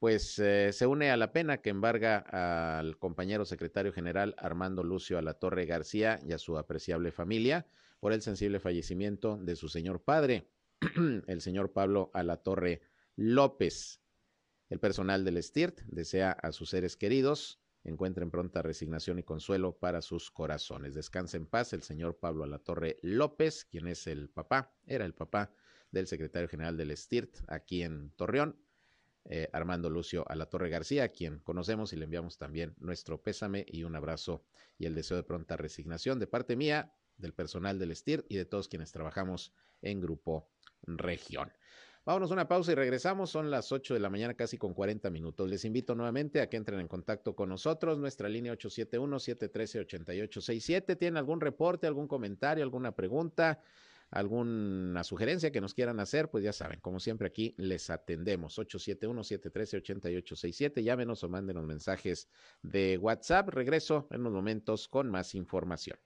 pues 0.00 0.36
eh, 0.40 0.72
se 0.72 0.86
une 0.88 1.12
a 1.12 1.16
la 1.16 1.30
pena 1.30 1.58
que 1.58 1.70
embarga 1.70 2.18
al 2.18 2.98
compañero 2.98 3.44
secretario 3.44 3.92
general 3.92 4.34
Armando 4.36 4.82
Lucio 4.82 5.16
Alatorre 5.16 5.64
García 5.64 6.18
y 6.26 6.32
a 6.32 6.38
su 6.38 6.58
apreciable 6.58 7.12
familia 7.12 7.68
por 8.00 8.12
el 8.12 8.22
sensible 8.22 8.60
fallecimiento 8.60 9.36
de 9.36 9.56
su 9.56 9.68
señor 9.68 10.02
padre, 10.02 10.50
el 11.26 11.40
señor 11.40 11.72
Pablo 11.72 12.10
Alatorre 12.14 12.82
López. 13.16 14.00
El 14.68 14.80
personal 14.80 15.24
del 15.24 15.42
STIRT 15.42 15.80
desea 15.86 16.32
a 16.32 16.52
sus 16.52 16.70
seres 16.70 16.96
queridos 16.96 17.60
encuentren 17.84 18.30
pronta 18.30 18.62
resignación 18.62 19.18
y 19.18 19.22
consuelo 19.22 19.78
para 19.78 20.00
sus 20.02 20.30
corazones. 20.30 20.94
Descanse 20.94 21.36
en 21.36 21.46
paz 21.46 21.72
el 21.72 21.82
señor 21.82 22.18
Pablo 22.18 22.44
Alatorre 22.44 22.98
López, 23.02 23.66
quien 23.66 23.86
es 23.86 24.06
el 24.06 24.30
papá, 24.30 24.74
era 24.86 25.04
el 25.04 25.14
papá 25.14 25.52
del 25.90 26.06
secretario 26.06 26.48
general 26.48 26.76
del 26.76 26.96
STIRT 26.96 27.36
aquí 27.46 27.82
en 27.82 28.10
Torreón, 28.16 28.58
eh, 29.26 29.48
Armando 29.52 29.88
Lucio 29.90 30.24
Alatorre 30.28 30.70
García, 30.70 31.04
a 31.04 31.08
quien 31.08 31.38
conocemos 31.40 31.92
y 31.92 31.96
le 31.96 32.04
enviamos 32.04 32.36
también 32.36 32.74
nuestro 32.78 33.22
pésame 33.22 33.64
y 33.68 33.84
un 33.84 33.96
abrazo 33.96 34.44
y 34.78 34.86
el 34.86 34.94
deseo 34.94 35.16
de 35.16 35.22
pronta 35.22 35.56
resignación 35.56 36.18
de 36.18 36.26
parte 36.26 36.56
mía, 36.56 36.92
del 37.16 37.32
personal 37.32 37.78
del 37.78 37.94
STIRT 37.94 38.26
y 38.28 38.36
de 38.36 38.44
todos 38.44 38.68
quienes 38.68 38.92
trabajamos 38.92 39.52
en 39.82 40.00
Grupo 40.00 40.48
Región. 40.82 41.52
Vámonos 42.06 42.30
una 42.32 42.46
pausa 42.46 42.72
y 42.72 42.74
regresamos. 42.74 43.30
Son 43.30 43.50
las 43.50 43.72
8 43.72 43.94
de 43.94 44.00
la 44.00 44.10
mañana, 44.10 44.34
casi 44.34 44.58
con 44.58 44.74
40 44.74 45.08
minutos. 45.08 45.48
Les 45.48 45.64
invito 45.64 45.94
nuevamente 45.94 46.42
a 46.42 46.50
que 46.50 46.58
entren 46.58 46.80
en 46.80 46.88
contacto 46.88 47.34
con 47.34 47.48
nosotros. 47.48 47.98
Nuestra 47.98 48.28
línea 48.28 48.52
871-713-8867. 48.52 50.98
¿Tienen 50.98 51.16
algún 51.16 51.40
reporte, 51.40 51.86
algún 51.86 52.06
comentario, 52.06 52.62
alguna 52.62 52.94
pregunta, 52.94 53.62
alguna 54.10 55.02
sugerencia 55.02 55.50
que 55.50 55.62
nos 55.62 55.72
quieran 55.72 55.98
hacer? 55.98 56.30
Pues 56.30 56.44
ya 56.44 56.52
saben, 56.52 56.78
como 56.80 57.00
siempre 57.00 57.26
aquí 57.26 57.54
les 57.56 57.88
atendemos. 57.88 58.58
871-713-8867. 58.58 60.82
Llámenos 60.82 61.24
o 61.24 61.30
mándenos 61.30 61.64
mensajes 61.64 62.28
de 62.62 62.98
WhatsApp. 62.98 63.48
Regreso 63.48 64.08
en 64.10 64.20
unos 64.20 64.34
momentos 64.34 64.88
con 64.88 65.10
más 65.10 65.34
información. 65.34 65.96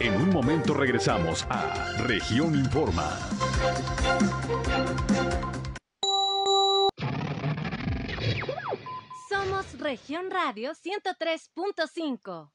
En 0.00 0.14
un 0.14 0.30
momento 0.30 0.74
regresamos 0.74 1.44
a 1.50 1.96
Región 1.98 2.54
Informa. 2.54 3.18
Somos 9.28 9.78
Región 9.80 10.30
Radio 10.30 10.70
103.5. 10.72 12.50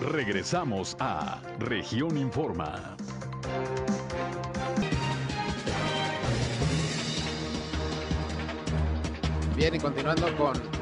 Regresamos 0.00 0.96
a 0.98 1.40
Región 1.60 2.16
Informa. 2.16 2.96
Bien, 9.54 9.74
y 9.76 9.78
continuando 9.78 10.36
con 10.36 10.79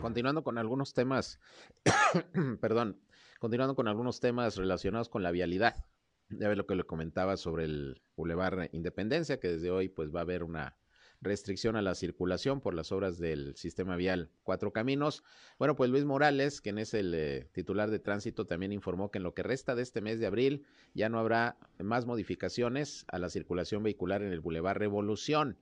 continuando 0.00 0.42
con 0.42 0.58
algunos 0.58 0.94
temas, 0.94 1.40
perdón, 2.60 3.00
continuando 3.38 3.74
con 3.74 3.88
algunos 3.88 4.20
temas 4.20 4.56
relacionados 4.56 5.08
con 5.08 5.22
la 5.22 5.30
vialidad. 5.30 5.84
Ya 6.30 6.48
ve 6.48 6.56
lo 6.56 6.66
que 6.66 6.74
le 6.74 6.84
comentaba 6.84 7.36
sobre 7.36 7.64
el 7.64 8.02
Boulevard 8.16 8.68
Independencia, 8.72 9.40
que 9.40 9.48
desde 9.48 9.70
hoy 9.70 9.88
pues 9.88 10.14
va 10.14 10.20
a 10.20 10.22
haber 10.22 10.44
una 10.44 10.76
restricción 11.20 11.74
a 11.74 11.82
la 11.82 11.94
circulación 11.94 12.60
por 12.60 12.74
las 12.74 12.92
obras 12.92 13.18
del 13.18 13.56
sistema 13.56 13.96
vial 13.96 14.30
Cuatro 14.42 14.72
Caminos. 14.72 15.24
Bueno, 15.58 15.74
pues 15.74 15.90
Luis 15.90 16.04
Morales, 16.04 16.60
quien 16.60 16.78
es 16.78 16.94
el 16.94 17.12
eh, 17.14 17.48
titular 17.52 17.90
de 17.90 17.98
tránsito, 17.98 18.46
también 18.46 18.72
informó 18.72 19.10
que 19.10 19.18
en 19.18 19.24
lo 19.24 19.34
que 19.34 19.42
resta 19.42 19.74
de 19.74 19.82
este 19.82 20.00
mes 20.00 20.20
de 20.20 20.26
abril 20.26 20.66
ya 20.94 21.08
no 21.08 21.18
habrá 21.18 21.58
más 21.78 22.06
modificaciones 22.06 23.04
a 23.08 23.18
la 23.18 23.30
circulación 23.30 23.82
vehicular 23.82 24.22
en 24.22 24.32
el 24.32 24.40
Boulevard 24.40 24.78
Revolución 24.78 25.58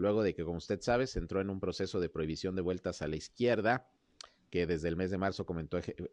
luego 0.00 0.22
de 0.22 0.34
que, 0.34 0.44
como 0.44 0.58
usted 0.58 0.80
sabe, 0.80 1.06
se 1.06 1.18
entró 1.18 1.40
en 1.40 1.50
un 1.50 1.60
proceso 1.60 2.00
de 2.00 2.08
prohibición 2.08 2.56
de 2.56 2.62
vueltas 2.62 3.02
a 3.02 3.06
la 3.06 3.16
izquierda, 3.16 3.86
que 4.50 4.66
desde 4.66 4.88
el 4.88 4.96
mes 4.96 5.10
de 5.10 5.18
marzo 5.18 5.46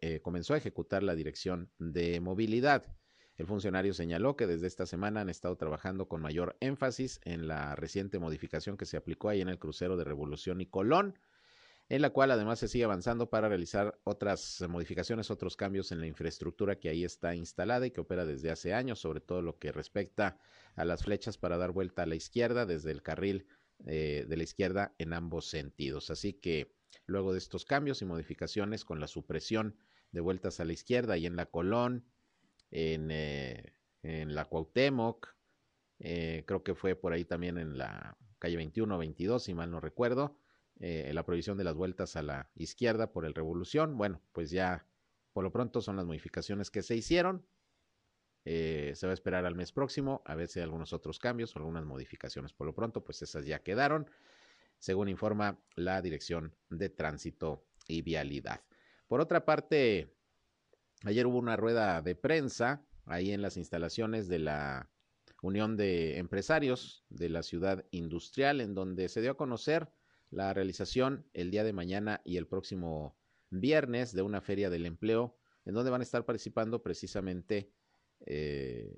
eh, 0.00 0.20
comenzó 0.20 0.54
a 0.54 0.58
ejecutar 0.58 1.02
la 1.02 1.14
Dirección 1.14 1.70
de 1.78 2.20
Movilidad. 2.20 2.84
El 3.36 3.46
funcionario 3.46 3.94
señaló 3.94 4.36
que 4.36 4.46
desde 4.46 4.66
esta 4.66 4.84
semana 4.84 5.20
han 5.22 5.28
estado 5.28 5.56
trabajando 5.56 6.06
con 6.06 6.20
mayor 6.20 6.56
énfasis 6.60 7.20
en 7.24 7.48
la 7.48 7.74
reciente 7.76 8.18
modificación 8.18 8.76
que 8.76 8.84
se 8.84 8.96
aplicó 8.96 9.28
ahí 9.28 9.40
en 9.40 9.48
el 9.48 9.58
crucero 9.58 9.96
de 9.96 10.04
Revolución 10.04 10.60
y 10.60 10.66
Colón, 10.66 11.18
en 11.88 12.02
la 12.02 12.10
cual 12.10 12.30
además 12.30 12.58
se 12.58 12.68
sigue 12.68 12.84
avanzando 12.84 13.30
para 13.30 13.48
realizar 13.48 13.98
otras 14.04 14.62
modificaciones, 14.68 15.30
otros 15.30 15.56
cambios 15.56 15.90
en 15.92 16.00
la 16.00 16.06
infraestructura 16.06 16.78
que 16.78 16.90
ahí 16.90 17.04
está 17.04 17.34
instalada 17.34 17.86
y 17.86 17.90
que 17.90 18.00
opera 18.00 18.26
desde 18.26 18.50
hace 18.50 18.74
años, 18.74 18.98
sobre 18.98 19.20
todo 19.20 19.40
lo 19.40 19.58
que 19.58 19.72
respecta 19.72 20.38
a 20.74 20.84
las 20.84 21.04
flechas 21.04 21.38
para 21.38 21.56
dar 21.56 21.72
vuelta 21.72 22.02
a 22.02 22.06
la 22.06 22.16
izquierda 22.16 22.66
desde 22.66 22.90
el 22.90 23.02
carril 23.02 23.46
eh, 23.86 24.26
de 24.28 24.36
la 24.36 24.42
izquierda 24.42 24.94
en 24.98 25.12
ambos 25.12 25.48
sentidos. 25.48 26.10
Así 26.10 26.32
que 26.32 26.74
luego 27.06 27.32
de 27.32 27.38
estos 27.38 27.64
cambios 27.64 28.02
y 28.02 28.04
modificaciones 28.04 28.84
con 28.84 29.00
la 29.00 29.06
supresión 29.06 29.76
de 30.10 30.20
vueltas 30.20 30.58
a 30.60 30.64
la 30.64 30.72
izquierda 30.72 31.16
y 31.16 31.26
en 31.26 31.36
la 31.36 31.46
Colón, 31.46 32.04
en, 32.70 33.10
eh, 33.10 33.74
en 34.02 34.34
la 34.34 34.46
Cuauhtémoc, 34.46 35.34
eh, 36.00 36.44
creo 36.46 36.62
que 36.62 36.74
fue 36.74 36.96
por 36.96 37.12
ahí 37.12 37.24
también 37.24 37.56
en 37.56 37.78
la 37.78 38.16
calle 38.38 38.56
21 38.56 38.94
o 38.94 38.98
22, 38.98 39.42
si 39.42 39.54
mal 39.54 39.70
no 39.70 39.80
recuerdo, 39.80 40.38
la 40.80 41.26
prohibición 41.26 41.58
de 41.58 41.64
las 41.64 41.74
vueltas 41.74 42.14
a 42.14 42.22
la 42.22 42.52
izquierda 42.54 43.10
por 43.10 43.24
el 43.24 43.34
Revolución. 43.34 43.98
Bueno, 43.98 44.22
pues 44.30 44.52
ya 44.52 44.86
por 45.32 45.42
lo 45.42 45.50
pronto 45.50 45.80
son 45.80 45.96
las 45.96 46.06
modificaciones 46.06 46.70
que 46.70 46.82
se 46.82 46.94
hicieron. 46.94 47.44
Eh, 48.50 48.94
se 48.94 49.06
va 49.06 49.10
a 49.10 49.14
esperar 49.14 49.44
al 49.44 49.54
mes 49.54 49.72
próximo 49.72 50.22
a 50.24 50.34
ver 50.34 50.48
si 50.48 50.58
hay 50.58 50.62
algunos 50.62 50.94
otros 50.94 51.18
cambios 51.18 51.54
o 51.54 51.58
algunas 51.58 51.84
modificaciones. 51.84 52.54
Por 52.54 52.66
lo 52.66 52.74
pronto, 52.74 53.04
pues 53.04 53.20
esas 53.20 53.44
ya 53.44 53.58
quedaron, 53.58 54.10
según 54.78 55.10
informa 55.10 55.60
la 55.76 56.00
Dirección 56.00 56.56
de 56.70 56.88
Tránsito 56.88 57.66
y 57.86 58.00
Vialidad. 58.00 58.62
Por 59.06 59.20
otra 59.20 59.44
parte, 59.44 60.16
ayer 61.04 61.26
hubo 61.26 61.36
una 61.36 61.56
rueda 61.56 62.00
de 62.00 62.14
prensa 62.14 62.86
ahí 63.04 63.32
en 63.32 63.42
las 63.42 63.58
instalaciones 63.58 64.28
de 64.28 64.38
la 64.38 64.88
Unión 65.42 65.76
de 65.76 66.16
Empresarios 66.16 67.04
de 67.10 67.28
la 67.28 67.42
Ciudad 67.42 67.84
Industrial, 67.90 68.62
en 68.62 68.74
donde 68.74 69.10
se 69.10 69.20
dio 69.20 69.32
a 69.32 69.36
conocer 69.36 69.90
la 70.30 70.54
realización 70.54 71.26
el 71.34 71.50
día 71.50 71.64
de 71.64 71.74
mañana 71.74 72.22
y 72.24 72.38
el 72.38 72.46
próximo 72.46 73.14
viernes 73.50 74.14
de 74.14 74.22
una 74.22 74.40
feria 74.40 74.70
del 74.70 74.86
empleo, 74.86 75.36
en 75.66 75.74
donde 75.74 75.90
van 75.90 76.00
a 76.00 76.04
estar 76.04 76.24
participando 76.24 76.82
precisamente 76.82 77.74
eh, 78.26 78.96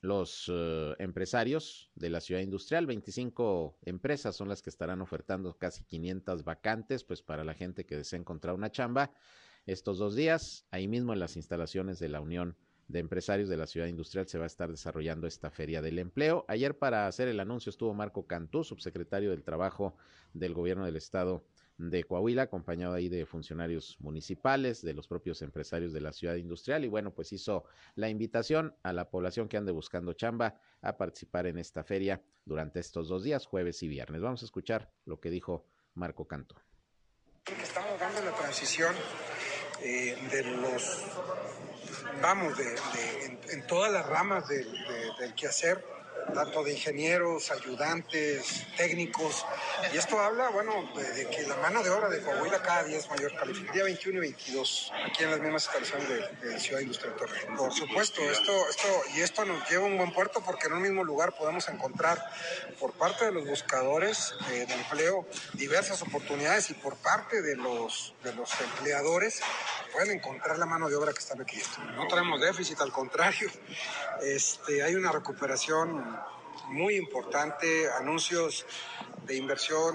los 0.00 0.50
eh, 0.52 0.94
empresarios 0.98 1.90
de 1.94 2.10
la 2.10 2.20
ciudad 2.20 2.40
industrial. 2.40 2.86
25 2.86 3.78
empresas 3.82 4.34
son 4.36 4.48
las 4.48 4.60
que 4.60 4.70
estarán 4.70 5.00
ofertando 5.00 5.56
casi 5.56 5.84
500 5.84 6.44
vacantes, 6.44 7.04
pues 7.04 7.22
para 7.22 7.44
la 7.44 7.54
gente 7.54 7.86
que 7.86 7.96
desea 7.96 8.18
encontrar 8.18 8.54
una 8.54 8.70
chamba 8.70 9.12
estos 9.66 9.98
dos 9.98 10.16
días. 10.16 10.66
Ahí 10.70 10.88
mismo 10.88 11.12
en 11.12 11.20
las 11.20 11.36
instalaciones 11.36 11.98
de 12.00 12.08
la 12.08 12.20
Unión 12.20 12.56
de 12.88 12.98
Empresarios 12.98 13.48
de 13.48 13.56
la 13.56 13.66
Ciudad 13.66 13.86
Industrial 13.86 14.26
se 14.26 14.38
va 14.38 14.44
a 14.44 14.48
estar 14.48 14.70
desarrollando 14.70 15.26
esta 15.26 15.50
Feria 15.50 15.80
del 15.80 15.98
Empleo. 15.98 16.44
Ayer 16.48 16.76
para 16.76 17.06
hacer 17.06 17.28
el 17.28 17.40
anuncio 17.40 17.70
estuvo 17.70 17.94
Marco 17.94 18.26
Cantú, 18.26 18.64
subsecretario 18.64 19.30
del 19.30 19.44
Trabajo 19.44 19.96
del 20.34 20.52
Gobierno 20.52 20.84
del 20.84 20.96
Estado 20.96 21.44
de 21.90 22.04
Coahuila, 22.04 22.42
acompañado 22.42 22.94
ahí 22.94 23.08
de 23.08 23.26
funcionarios 23.26 23.96
municipales, 24.00 24.82
de 24.82 24.94
los 24.94 25.08
propios 25.08 25.42
empresarios 25.42 25.92
de 25.92 26.00
la 26.00 26.12
ciudad 26.12 26.36
industrial, 26.36 26.84
y 26.84 26.88
bueno, 26.88 27.12
pues 27.12 27.32
hizo 27.32 27.64
la 27.96 28.08
invitación 28.08 28.76
a 28.82 28.92
la 28.92 29.10
población 29.10 29.48
que 29.48 29.56
ande 29.56 29.72
buscando 29.72 30.12
chamba 30.12 30.60
a 30.80 30.96
participar 30.96 31.46
en 31.46 31.58
esta 31.58 31.82
feria 31.82 32.22
durante 32.44 32.80
estos 32.80 33.08
dos 33.08 33.24
días, 33.24 33.46
jueves 33.46 33.82
y 33.82 33.88
viernes. 33.88 34.22
Vamos 34.22 34.42
a 34.42 34.44
escuchar 34.44 34.92
lo 35.04 35.20
que 35.20 35.30
dijo 35.30 35.66
Marco 35.94 36.26
Canto. 36.26 36.56
Estamos 37.46 37.98
dando 37.98 38.22
la 38.22 38.32
transición 38.36 38.94
eh, 39.82 40.16
de 40.30 40.44
los, 40.44 41.04
vamos, 42.22 42.56
de, 42.56 42.76
en, 43.50 43.66
todas 43.66 43.92
las 43.92 44.06
ramas 44.06 44.48
del, 44.48 44.68
del 45.18 45.34
quehacer 45.34 45.84
tanto 46.34 46.62
de 46.62 46.72
ingenieros, 46.72 47.50
ayudantes, 47.50 48.66
técnicos. 48.76 49.44
Y 49.92 49.96
esto 49.96 50.18
habla, 50.20 50.48
bueno, 50.50 50.90
de, 50.94 51.10
de 51.12 51.26
que 51.28 51.42
la 51.42 51.56
mano 51.56 51.82
de 51.82 51.90
obra 51.90 52.08
de 52.08 52.20
Coahuila 52.22 52.62
cada 52.62 52.84
día 52.84 52.98
es 52.98 53.08
mayor 53.08 53.34
calificada. 53.34 53.72
Día 53.72 53.84
21 53.84 54.18
y 54.18 54.20
22, 54.20 54.92
aquí 55.06 55.24
en 55.24 55.30
las 55.30 55.40
mismas 55.40 55.64
instalaciones 55.64 56.08
de, 56.08 56.48
de 56.48 56.60
Ciudad 56.60 56.80
Industrial 56.80 57.14
Torreón. 57.16 57.56
Por 57.56 57.72
supuesto, 57.72 58.22
esto, 58.22 58.52
esto, 58.68 58.88
y 59.14 59.20
esto 59.20 59.44
nos 59.44 59.68
lleva 59.68 59.84
a 59.84 59.86
un 59.86 59.96
buen 59.96 60.12
puerto 60.12 60.42
porque 60.44 60.66
en 60.66 60.74
un 60.74 60.82
mismo 60.82 61.04
lugar 61.04 61.34
podemos 61.36 61.68
encontrar 61.68 62.22
por 62.78 62.92
parte 62.92 63.26
de 63.26 63.32
los 63.32 63.46
buscadores 63.46 64.34
eh, 64.50 64.66
de 64.66 64.74
empleo 64.74 65.26
diversas 65.54 66.02
oportunidades 66.02 66.70
y 66.70 66.74
por 66.74 66.96
parte 66.96 67.42
de 67.42 67.56
los, 67.56 68.14
de 68.22 68.34
los 68.34 68.50
empleadores 68.60 69.40
pueden 69.92 70.18
encontrar 70.18 70.58
la 70.58 70.66
mano 70.66 70.88
de 70.88 70.96
obra 70.96 71.12
que 71.12 71.20
están 71.20 71.38
requiriendo. 71.38 71.78
No 71.96 72.06
tenemos 72.08 72.40
déficit, 72.40 72.80
al 72.80 72.92
contrario, 72.92 73.50
este, 74.22 74.82
hay 74.82 74.94
una 74.94 75.12
recuperación 75.12 76.18
muy 76.72 76.96
importante, 76.96 77.90
anuncios 77.90 78.66
de 79.26 79.36
inversión 79.36 79.94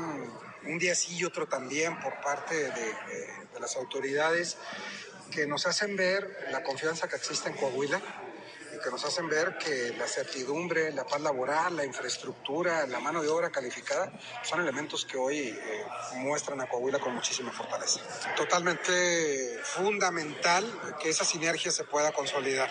un 0.65 0.77
día 0.79 0.95
sí 0.95 1.17
y 1.17 1.23
otro 1.25 1.47
también 1.47 1.99
por 2.01 2.13
parte 2.21 2.55
de, 2.55 2.71
de- 2.71 3.47
de 3.53 3.59
las 3.59 3.75
autoridades 3.77 4.57
que 5.31 5.47
nos 5.47 5.65
hacen 5.65 5.95
ver 5.95 6.47
la 6.51 6.61
confianza 6.63 7.07
que 7.07 7.15
existe 7.15 7.49
en 7.49 7.55
Coahuila 7.55 8.01
y 8.75 8.79
que 8.83 8.91
nos 8.91 9.03
hacen 9.05 9.27
ver 9.29 9.57
que 9.57 9.93
la 9.97 10.07
certidumbre, 10.07 10.91
la 10.91 11.05
paz 11.05 11.21
laboral, 11.21 11.75
la 11.75 11.85
infraestructura, 11.85 12.85
la 12.87 12.99
mano 12.99 13.21
de 13.21 13.29
obra 13.29 13.49
calificada 13.49 14.11
son 14.43 14.59
elementos 14.61 15.05
que 15.05 15.17
hoy 15.17 15.39
eh, 15.39 15.85
muestran 16.17 16.59
a 16.61 16.67
Coahuila 16.67 16.99
con 16.99 17.13
muchísima 17.15 17.51
fortaleza. 17.51 17.99
Totalmente 18.35 19.59
fundamental 19.63 20.65
que 20.99 21.09
esa 21.09 21.25
sinergia 21.25 21.71
se 21.71 21.83
pueda 21.85 22.11
consolidar. 22.11 22.69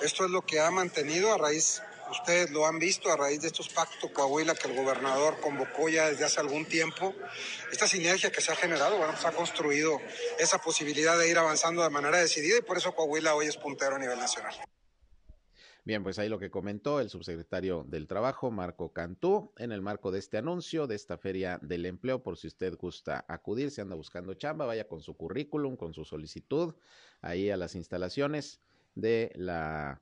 Esto 0.00 0.24
es 0.24 0.30
lo 0.30 0.42
que 0.42 0.60
ha 0.60 0.70
mantenido 0.70 1.32
a 1.32 1.38
raíz, 1.38 1.80
ustedes 2.10 2.50
lo 2.50 2.66
han 2.66 2.78
visto, 2.78 3.10
a 3.10 3.16
raíz 3.16 3.40
de 3.40 3.48
estos 3.48 3.68
pactos 3.68 4.10
Coahuila 4.10 4.54
que 4.54 4.68
el 4.68 4.76
gobernador 4.76 5.40
convocó 5.40 5.88
ya 5.88 6.08
desde 6.10 6.24
hace 6.24 6.40
algún 6.40 6.66
tiempo. 6.66 7.14
Esta 7.72 7.86
sinergia 7.86 8.30
que 8.30 8.40
se 8.40 8.52
ha 8.52 8.56
generado, 8.56 8.96
bueno, 8.96 9.12
pues 9.12 9.24
ha 9.24 9.32
construido 9.32 10.00
esa 10.38 10.58
posibilidad 10.58 11.18
de 11.18 11.28
ir 11.28 11.38
avanzando 11.38 11.82
de 11.82 11.90
manera 11.90 12.18
decidida 12.18 12.58
y 12.58 12.62
por 12.62 12.76
eso 12.76 12.94
Coahuila 12.94 13.34
hoy 13.34 13.46
es 13.46 13.56
puntero 13.56 13.96
a 13.96 13.98
nivel 13.98 14.18
nacional. 14.18 14.54
Bien, 15.86 16.02
pues 16.02 16.18
ahí 16.18 16.30
lo 16.30 16.38
que 16.38 16.50
comentó 16.50 16.98
el 16.98 17.10
subsecretario 17.10 17.84
del 17.86 18.06
Trabajo, 18.06 18.50
Marco 18.50 18.94
Cantú, 18.94 19.52
en 19.58 19.70
el 19.70 19.82
marco 19.82 20.10
de 20.10 20.18
este 20.18 20.38
anuncio, 20.38 20.86
de 20.86 20.94
esta 20.94 21.18
feria 21.18 21.58
del 21.60 21.84
empleo, 21.84 22.22
por 22.22 22.38
si 22.38 22.46
usted 22.46 22.74
gusta 22.78 23.26
acudir, 23.28 23.70
si 23.70 23.82
anda 23.82 23.94
buscando 23.94 24.32
chamba, 24.32 24.64
vaya 24.64 24.88
con 24.88 25.02
su 25.02 25.14
currículum, 25.14 25.76
con 25.76 25.92
su 25.92 26.06
solicitud, 26.06 26.74
ahí 27.20 27.50
a 27.50 27.58
las 27.58 27.74
instalaciones 27.74 28.62
de 28.94 29.30
la 29.34 30.00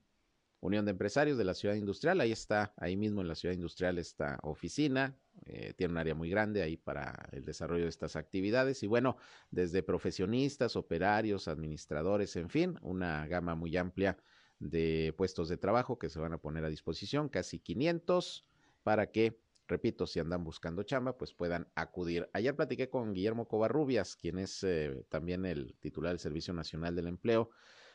Unión 0.63 0.85
de 0.85 0.93
Empresarios 0.93 1.37
de 1.37 1.45
la 1.45 1.55
Ciudad 1.55 1.75
Industrial. 1.75 2.21
Ahí 2.21 2.31
está, 2.31 2.73
ahí 2.77 2.97
mismo 2.97 3.21
en 3.21 3.27
la 3.27 3.35
Ciudad 3.35 3.53
Industrial 3.53 3.99
esta 3.99 4.39
oficina. 4.45 5.19
eh, 5.45 5.75
tiene 5.77 5.93
un 5.93 5.99
área 5.99 6.15
muy 6.15 6.31
grande 6.31 6.63
ahí 6.63 6.77
para 6.77 7.29
el 7.33 7.45
desarrollo 7.45 7.83
de 7.83 7.91
estas 7.91 8.15
actividades. 8.15 8.85
Y 8.85 8.87
bueno, 8.87 9.17
desde 9.51 9.83
profesionistas, 9.83 10.77
operarios, 10.77 11.49
administradores, 11.49 12.37
en 12.37 12.49
fin, 12.49 12.79
una 12.81 13.27
gama 13.27 13.57
muy 13.57 13.77
amplia 13.77 14.17
de 14.61 15.13
puestos 15.17 15.49
de 15.49 15.57
trabajo 15.57 15.99
que 15.99 16.09
se 16.09 16.21
van 16.21 16.33
a 16.33 16.39
poner 16.39 16.65
a 16.65 16.69
disposición, 16.69 17.29
casi 17.29 17.59
500, 17.59 18.47
para 18.85 19.11
que, 19.11 19.41
repito, 19.67 20.07
si 20.07 20.21
andan 20.21 20.45
buscando 20.45 20.85
chamba, 20.85 21.19
pues 21.19 21.35
puedan 21.35 21.67
acudir. 21.75 22.31
Ayer 22.35 22.55
platiqué 22.55 22.89
con 22.89 23.15
Guillermo 23.15 23.49
Covarrubias, 23.49 24.15
quien 24.15 24.39
es 24.39 24.63
eh, 24.63 25.05
también 25.09 25.45
el 25.45 25.75
titular 25.81 26.13
del 26.13 26.21
Servicio 26.21 26.55
Nacional 26.55 26.95
del 26.95 27.09
Empleo 27.09 27.51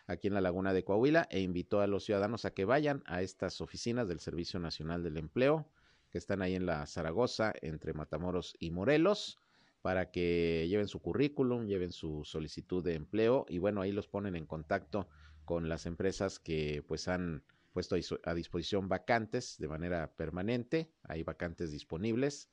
aquí 0.08 0.28
en 0.28 0.34
la 0.34 0.42
Laguna 0.42 0.74
de 0.74 0.84
Coahuila 0.84 1.28
e 1.30 1.42
invitó 1.42 1.82
a 1.82 1.88
los 1.88 2.06
ciudadanos 2.06 2.46
a 2.46 2.52
que 2.52 2.66
vayan 2.66 3.04
a 3.06 3.22
estas 3.22 3.62
oficinas 3.62 4.08
del 4.08 4.20
Servicio 4.20 4.60
Nacional 4.60 5.04
del 5.04 5.18
Empleo 5.18 5.70
que 6.10 6.18
están 6.18 6.42
ahí 6.42 6.56
en 6.56 6.66
la 6.66 6.86
Zaragoza 6.88 7.54
entre 7.62 7.94
Matamoros 7.94 8.56
y 8.60 8.72
Morelos 8.72 9.38
para 9.82 10.10
que 10.12 10.66
lleven 10.70 10.88
su 10.88 11.02
currículum, 11.02 11.66
lleven 11.68 11.92
su 11.92 12.24
solicitud 12.26 12.84
de 12.84 12.96
empleo 12.96 13.46
y 13.48 13.58
bueno, 13.60 13.82
ahí 13.82 13.92
los 13.92 14.08
ponen 14.08 14.36
en 14.36 14.46
contacto 14.46 15.08
con 15.46 15.70
las 15.70 15.86
empresas 15.86 16.40
que 16.40 16.84
pues 16.88 17.08
han 17.08 17.44
puesto 17.74 17.96
a 17.96 17.98
dis- 18.00 18.20
a 18.24 18.34
disposición 18.34 18.90
vacantes 18.90 19.58
de 19.60 19.68
manera 19.68 20.12
permanente, 20.16 20.92
hay 21.04 21.24
vacantes 21.24 21.72
disponibles 21.72 22.50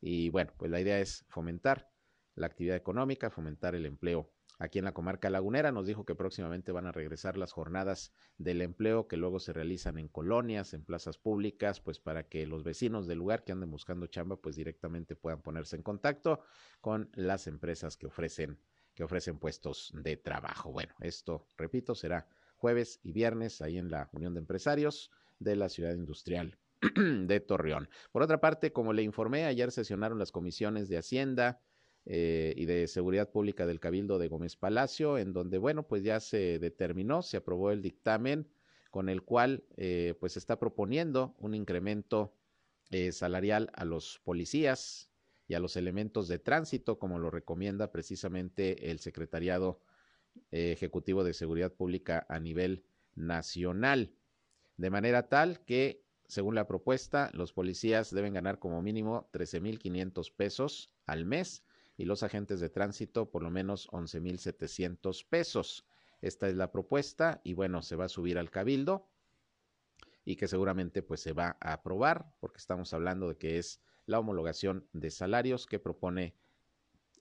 y 0.00 0.28
bueno, 0.30 0.52
pues 0.56 0.70
la 0.70 0.80
idea 0.80 0.98
es 1.00 1.24
fomentar 1.28 1.90
la 2.34 2.46
actividad 2.46 2.76
económica, 2.76 3.30
fomentar 3.30 3.74
el 3.74 3.86
empleo. 3.86 4.30
Aquí 4.64 4.78
en 4.78 4.86
la 4.86 4.94
comarca 4.94 5.28
lagunera 5.28 5.72
nos 5.72 5.86
dijo 5.86 6.06
que 6.06 6.14
próximamente 6.14 6.72
van 6.72 6.86
a 6.86 6.92
regresar 6.92 7.36
las 7.36 7.52
jornadas 7.52 8.14
del 8.38 8.62
empleo 8.62 9.06
que 9.08 9.18
luego 9.18 9.38
se 9.38 9.52
realizan 9.52 9.98
en 9.98 10.08
colonias, 10.08 10.72
en 10.72 10.82
plazas 10.82 11.18
públicas, 11.18 11.80
pues 11.80 12.00
para 12.00 12.28
que 12.28 12.46
los 12.46 12.64
vecinos 12.64 13.06
del 13.06 13.18
lugar 13.18 13.44
que 13.44 13.52
anden 13.52 13.70
buscando 13.70 14.06
chamba, 14.06 14.36
pues 14.36 14.56
directamente 14.56 15.16
puedan 15.16 15.42
ponerse 15.42 15.76
en 15.76 15.82
contacto 15.82 16.40
con 16.80 17.10
las 17.12 17.46
empresas 17.46 17.98
que 17.98 18.06
ofrecen 18.06 18.58
que 18.94 19.04
ofrecen 19.04 19.38
puestos 19.38 19.92
de 19.94 20.16
trabajo. 20.16 20.72
Bueno, 20.72 20.94
esto, 21.00 21.46
repito, 21.58 21.94
será 21.94 22.26
jueves 22.56 23.00
y 23.02 23.12
viernes 23.12 23.60
ahí 23.60 23.76
en 23.76 23.90
la 23.90 24.08
Unión 24.12 24.32
de 24.32 24.40
Empresarios 24.40 25.10
de 25.40 25.56
la 25.56 25.68
Ciudad 25.68 25.94
Industrial 25.94 26.56
de 26.96 27.40
Torreón. 27.40 27.90
Por 28.12 28.22
otra 28.22 28.40
parte, 28.40 28.72
como 28.72 28.94
le 28.94 29.02
informé, 29.02 29.44
ayer 29.44 29.72
sesionaron 29.72 30.18
las 30.18 30.32
comisiones 30.32 30.88
de 30.88 30.96
Hacienda 30.96 31.60
eh, 32.06 32.54
y 32.56 32.66
de 32.66 32.86
Seguridad 32.86 33.30
Pública 33.30 33.66
del 33.66 33.80
Cabildo 33.80 34.18
de 34.18 34.28
Gómez 34.28 34.56
Palacio, 34.56 35.18
en 35.18 35.32
donde, 35.32 35.58
bueno, 35.58 35.86
pues 35.86 36.02
ya 36.02 36.20
se 36.20 36.58
determinó, 36.58 37.22
se 37.22 37.38
aprobó 37.38 37.70
el 37.70 37.82
dictamen 37.82 38.48
con 38.90 39.08
el 39.08 39.22
cual, 39.22 39.64
eh, 39.76 40.14
pues 40.20 40.36
está 40.36 40.58
proponiendo 40.58 41.34
un 41.38 41.54
incremento 41.54 42.32
eh, 42.90 43.10
salarial 43.10 43.70
a 43.74 43.84
los 43.84 44.20
policías 44.22 45.10
y 45.48 45.54
a 45.54 45.58
los 45.58 45.76
elementos 45.76 46.28
de 46.28 46.38
tránsito, 46.38 46.98
como 46.98 47.18
lo 47.18 47.28
recomienda 47.28 47.90
precisamente 47.90 48.92
el 48.92 49.00
Secretariado 49.00 49.80
eh, 50.52 50.70
Ejecutivo 50.70 51.24
de 51.24 51.32
Seguridad 51.32 51.72
Pública 51.72 52.24
a 52.28 52.38
nivel 52.38 52.84
nacional. 53.16 54.12
De 54.76 54.90
manera 54.90 55.28
tal 55.28 55.64
que, 55.64 56.04
según 56.28 56.54
la 56.54 56.68
propuesta, 56.68 57.30
los 57.32 57.52
policías 57.52 58.14
deben 58.14 58.34
ganar 58.34 58.60
como 58.60 58.80
mínimo 58.80 59.28
13.500 59.32 60.32
pesos 60.36 60.92
al 61.06 61.24
mes 61.24 61.64
y 61.96 62.04
los 62.04 62.22
agentes 62.22 62.60
de 62.60 62.70
tránsito 62.70 63.30
por 63.30 63.42
lo 63.42 63.50
menos 63.50 63.88
11.700 63.88 65.26
pesos. 65.28 65.86
Esta 66.20 66.48
es 66.48 66.56
la 66.56 66.72
propuesta 66.72 67.40
y 67.44 67.54
bueno, 67.54 67.82
se 67.82 67.96
va 67.96 68.06
a 68.06 68.08
subir 68.08 68.38
al 68.38 68.50
cabildo 68.50 69.08
y 70.24 70.36
que 70.36 70.48
seguramente 70.48 71.02
pues 71.02 71.20
se 71.20 71.32
va 71.32 71.56
a 71.60 71.74
aprobar 71.74 72.32
porque 72.40 72.58
estamos 72.58 72.92
hablando 72.94 73.28
de 73.28 73.36
que 73.36 73.58
es 73.58 73.80
la 74.06 74.18
homologación 74.18 74.88
de 74.92 75.10
salarios 75.10 75.66
que 75.66 75.78
propone 75.78 76.34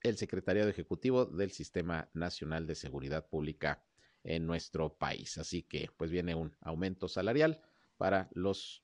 el 0.01 0.17
Secretariado 0.17 0.69
Ejecutivo 0.69 1.25
del 1.25 1.51
Sistema 1.51 2.09
Nacional 2.13 2.67
de 2.67 2.75
Seguridad 2.75 3.27
Pública 3.27 3.83
en 4.23 4.45
nuestro 4.45 4.97
país. 4.97 5.37
Así 5.37 5.63
que 5.63 5.89
pues 5.97 6.11
viene 6.11 6.35
un 6.35 6.55
aumento 6.61 7.07
salarial 7.07 7.61
para 7.97 8.29
los 8.33 8.83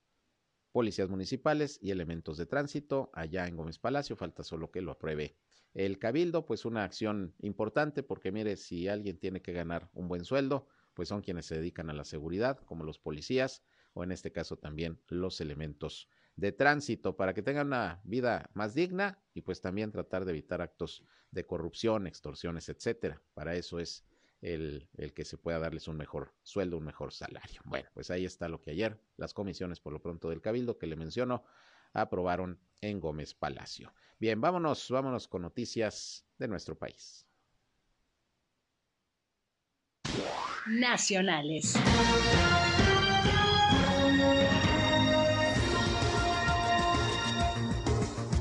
policías 0.72 1.10
municipales 1.10 1.80
y 1.82 1.92
elementos 1.92 2.38
de 2.38 2.46
tránsito 2.46 3.10
allá 3.14 3.48
en 3.48 3.58
Gómez 3.58 3.80
Palacio. 3.80 4.16
Falta 4.16 4.44
solo 4.44 4.72
que 4.72 4.82
lo 4.82 4.92
apruebe 4.92 5.36
el 5.74 6.00
Cabildo, 6.00 6.46
pues 6.46 6.66
una 6.66 6.84
acción 6.84 7.36
importante 7.40 8.04
porque 8.04 8.32
mire, 8.32 8.58
si 8.58 8.88
alguien 8.88 9.18
tiene 9.18 9.42
que 9.42 9.54
ganar 9.54 9.90
un 9.94 10.08
buen 10.08 10.26
sueldo, 10.26 10.68
pues 10.94 11.10
son 11.10 11.22
quienes 11.22 11.46
se 11.46 11.56
dedican 11.56 11.90
a 11.90 11.94
la 11.94 12.04
seguridad, 12.04 12.60
como 12.66 12.84
los 12.84 13.00
policías 13.00 13.64
o 13.94 14.04
en 14.04 14.12
este 14.12 14.32
caso 14.32 14.58
también 14.58 15.02
los 15.08 15.42
elementos 15.42 16.10
de 16.36 16.52
tránsito 16.52 17.16
para 17.18 17.34
que 17.34 17.42
tengan 17.42 17.68
una 17.68 18.02
vida 18.04 18.50
más 18.54 18.74
digna 18.74 19.22
y 19.34 19.42
pues 19.42 19.62
también 19.62 19.92
tratar 19.92 20.26
de 20.26 20.32
evitar 20.32 20.62
actos 20.62 21.04
de 21.32 21.46
corrupción, 21.46 22.08
extorsiones, 22.08 22.70
etcétera. 22.70 23.22
Para 23.34 23.56
eso 23.56 23.80
es 23.80 24.06
el, 24.42 24.90
el, 24.96 25.14
que 25.14 25.26
se 25.26 25.38
pueda 25.38 25.60
darles 25.60 25.88
un 25.88 25.98
mejor 25.98 26.34
sueldo, 26.44 26.78
un 26.78 26.86
mejor 26.86 27.12
salario. 27.12 27.62
Bueno, 27.66 27.90
pues 27.94 28.10
ahí 28.10 28.26
está 28.26 28.48
lo 28.48 28.62
que 28.62 28.72
ayer 28.72 29.00
las 29.18 29.34
comisiones 29.34 29.80
por 29.80 29.92
lo 29.94 30.02
pronto 30.02 30.30
del 30.30 30.42
Cabildo 30.42 30.78
que 30.78 30.88
le 30.88 30.96
menciono 30.96 31.44
aprobaron 31.94 32.60
en 32.82 33.00
Gómez 33.00 33.34
Palacio. 33.34 33.94
Bien, 34.20 34.40
vámonos, 34.42 34.90
vámonos 34.90 35.28
con 35.28 35.42
noticias 35.42 36.26
de 36.38 36.48
nuestro 36.48 36.78
país. 36.78 37.26
Nacionales. 40.68 41.76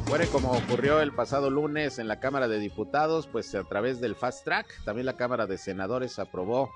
Bueno, 0.08 0.24
como 0.32 0.52
ocurrió 0.52 1.00
el 1.00 1.12
pasado 1.12 1.50
lunes 1.50 1.98
en 1.98 2.08
la 2.08 2.18
Cámara 2.18 2.48
de 2.48 2.58
Diputados, 2.58 3.26
pues 3.26 3.54
a 3.54 3.64
través 3.64 4.00
del 4.00 4.16
Fast 4.16 4.42
Track, 4.42 4.82
también 4.84 5.04
la 5.04 5.18
Cámara 5.18 5.46
de 5.46 5.58
Senadores 5.58 6.18
aprobó 6.18 6.70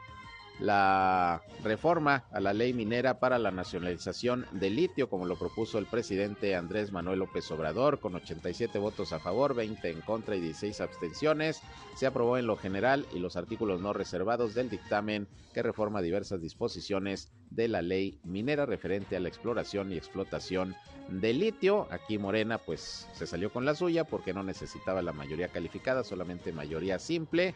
la 0.61 1.43
reforma 1.63 2.25
a 2.31 2.41
la 2.41 2.53
ley 2.53 2.73
minera 2.73 3.19
para 3.19 3.39
la 3.39 3.51
nacionalización 3.51 4.47
del 4.53 4.77
litio, 4.77 5.09
como 5.09 5.27
lo 5.27 5.37
propuso 5.37 5.79
el 5.79 5.87
presidente 5.87 6.55
Andrés 6.55 6.93
Manuel 6.93 7.21
López 7.21 7.51
Obrador, 7.51 8.01
con 8.01 8.15
87 8.15 8.79
votos 8.79 9.13
a 9.13 9.19
favor, 9.19 9.55
20 9.55 9.91
en 9.91 10.01
contra 10.03 10.37
y 10.37 10.41
16 10.41 10.81
abstenciones. 10.81 11.61
Se 11.97 12.07
aprobó 12.07 12.39
en 12.39 12.47
lo 12.47 12.57
general 12.57 13.07
y 13.15 13.19
los 13.19 13.37
artículos 13.37 13.81
no 13.81 13.93
reservados 13.93 14.55
del 14.55 14.71
dictamen 14.71 15.27
que 15.53 15.63
reforma 15.63 16.01
diversas 16.01 16.41
disposiciones 16.41 17.33
de 17.51 17.69
la 17.69 17.83
ley 17.83 18.19
minera 18.25 18.67
referente 18.67 19.17
a 19.17 19.21
la 19.21 19.29
exploración 19.29 19.93
y 19.93 19.97
explotación 19.97 20.75
del 21.09 21.41
litio. 21.41 21.87
Aquí 21.91 22.19
Morena 22.19 22.59
pues 22.59 23.09
se 23.15 23.27
salió 23.27 23.53
con 23.53 23.65
la 23.65 23.75
suya 23.75 24.05
porque 24.05 24.33
no 24.33 24.43
necesitaba 24.43 25.03
la 25.03 25.13
mayoría 25.13 25.49
calificada, 25.49 26.05
solamente 26.05 26.53
mayoría 26.53 26.99
simple. 26.99 27.55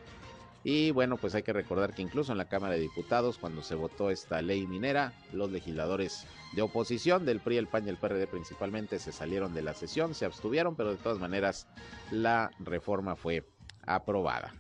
Y 0.68 0.90
bueno, 0.90 1.16
pues 1.16 1.32
hay 1.36 1.44
que 1.44 1.52
recordar 1.52 1.94
que 1.94 2.02
incluso 2.02 2.32
en 2.32 2.38
la 2.38 2.48
Cámara 2.48 2.74
de 2.74 2.80
Diputados, 2.80 3.38
cuando 3.38 3.62
se 3.62 3.76
votó 3.76 4.10
esta 4.10 4.42
ley 4.42 4.66
minera, 4.66 5.12
los 5.32 5.52
legisladores 5.52 6.26
de 6.56 6.62
oposición 6.62 7.24
del 7.24 7.38
PRI, 7.38 7.58
el 7.58 7.68
PAN 7.68 7.86
y 7.86 7.90
el 7.90 7.96
PRD 7.96 8.26
principalmente 8.26 8.98
se 8.98 9.12
salieron 9.12 9.54
de 9.54 9.62
la 9.62 9.74
sesión, 9.74 10.12
se 10.12 10.24
abstuvieron, 10.24 10.74
pero 10.74 10.90
de 10.90 10.96
todas 10.96 11.20
maneras 11.20 11.68
la 12.10 12.50
reforma 12.58 13.14
fue 13.14 13.48
aprobada. 13.86 14.54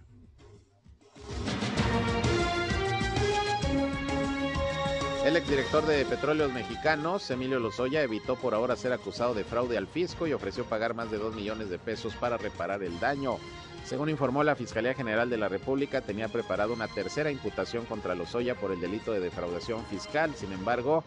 El 5.26 5.34
exdirector 5.34 5.84
de 5.86 6.04
Petróleos 6.04 6.52
Mexicanos, 6.52 7.28
Emilio 7.32 7.58
Lozoya, 7.58 8.00
evitó 8.00 8.36
por 8.36 8.54
ahora 8.54 8.76
ser 8.76 8.92
acusado 8.92 9.34
de 9.34 9.42
fraude 9.42 9.76
al 9.76 9.88
fisco 9.88 10.28
y 10.28 10.32
ofreció 10.32 10.64
pagar 10.66 10.94
más 10.94 11.10
de 11.10 11.18
2 11.18 11.34
millones 11.34 11.68
de 11.68 11.80
pesos 11.80 12.14
para 12.14 12.36
reparar 12.36 12.84
el 12.84 13.00
daño. 13.00 13.38
Según 13.84 14.08
informó 14.08 14.44
la 14.44 14.54
Fiscalía 14.54 14.94
General 14.94 15.28
de 15.28 15.36
la 15.36 15.48
República, 15.48 16.00
tenía 16.00 16.28
preparado 16.28 16.72
una 16.72 16.86
tercera 16.86 17.32
imputación 17.32 17.86
contra 17.86 18.14
Lozoya 18.14 18.54
por 18.54 18.70
el 18.70 18.80
delito 18.80 19.10
de 19.10 19.18
defraudación 19.18 19.84
fiscal. 19.86 20.32
Sin 20.36 20.52
embargo, 20.52 21.02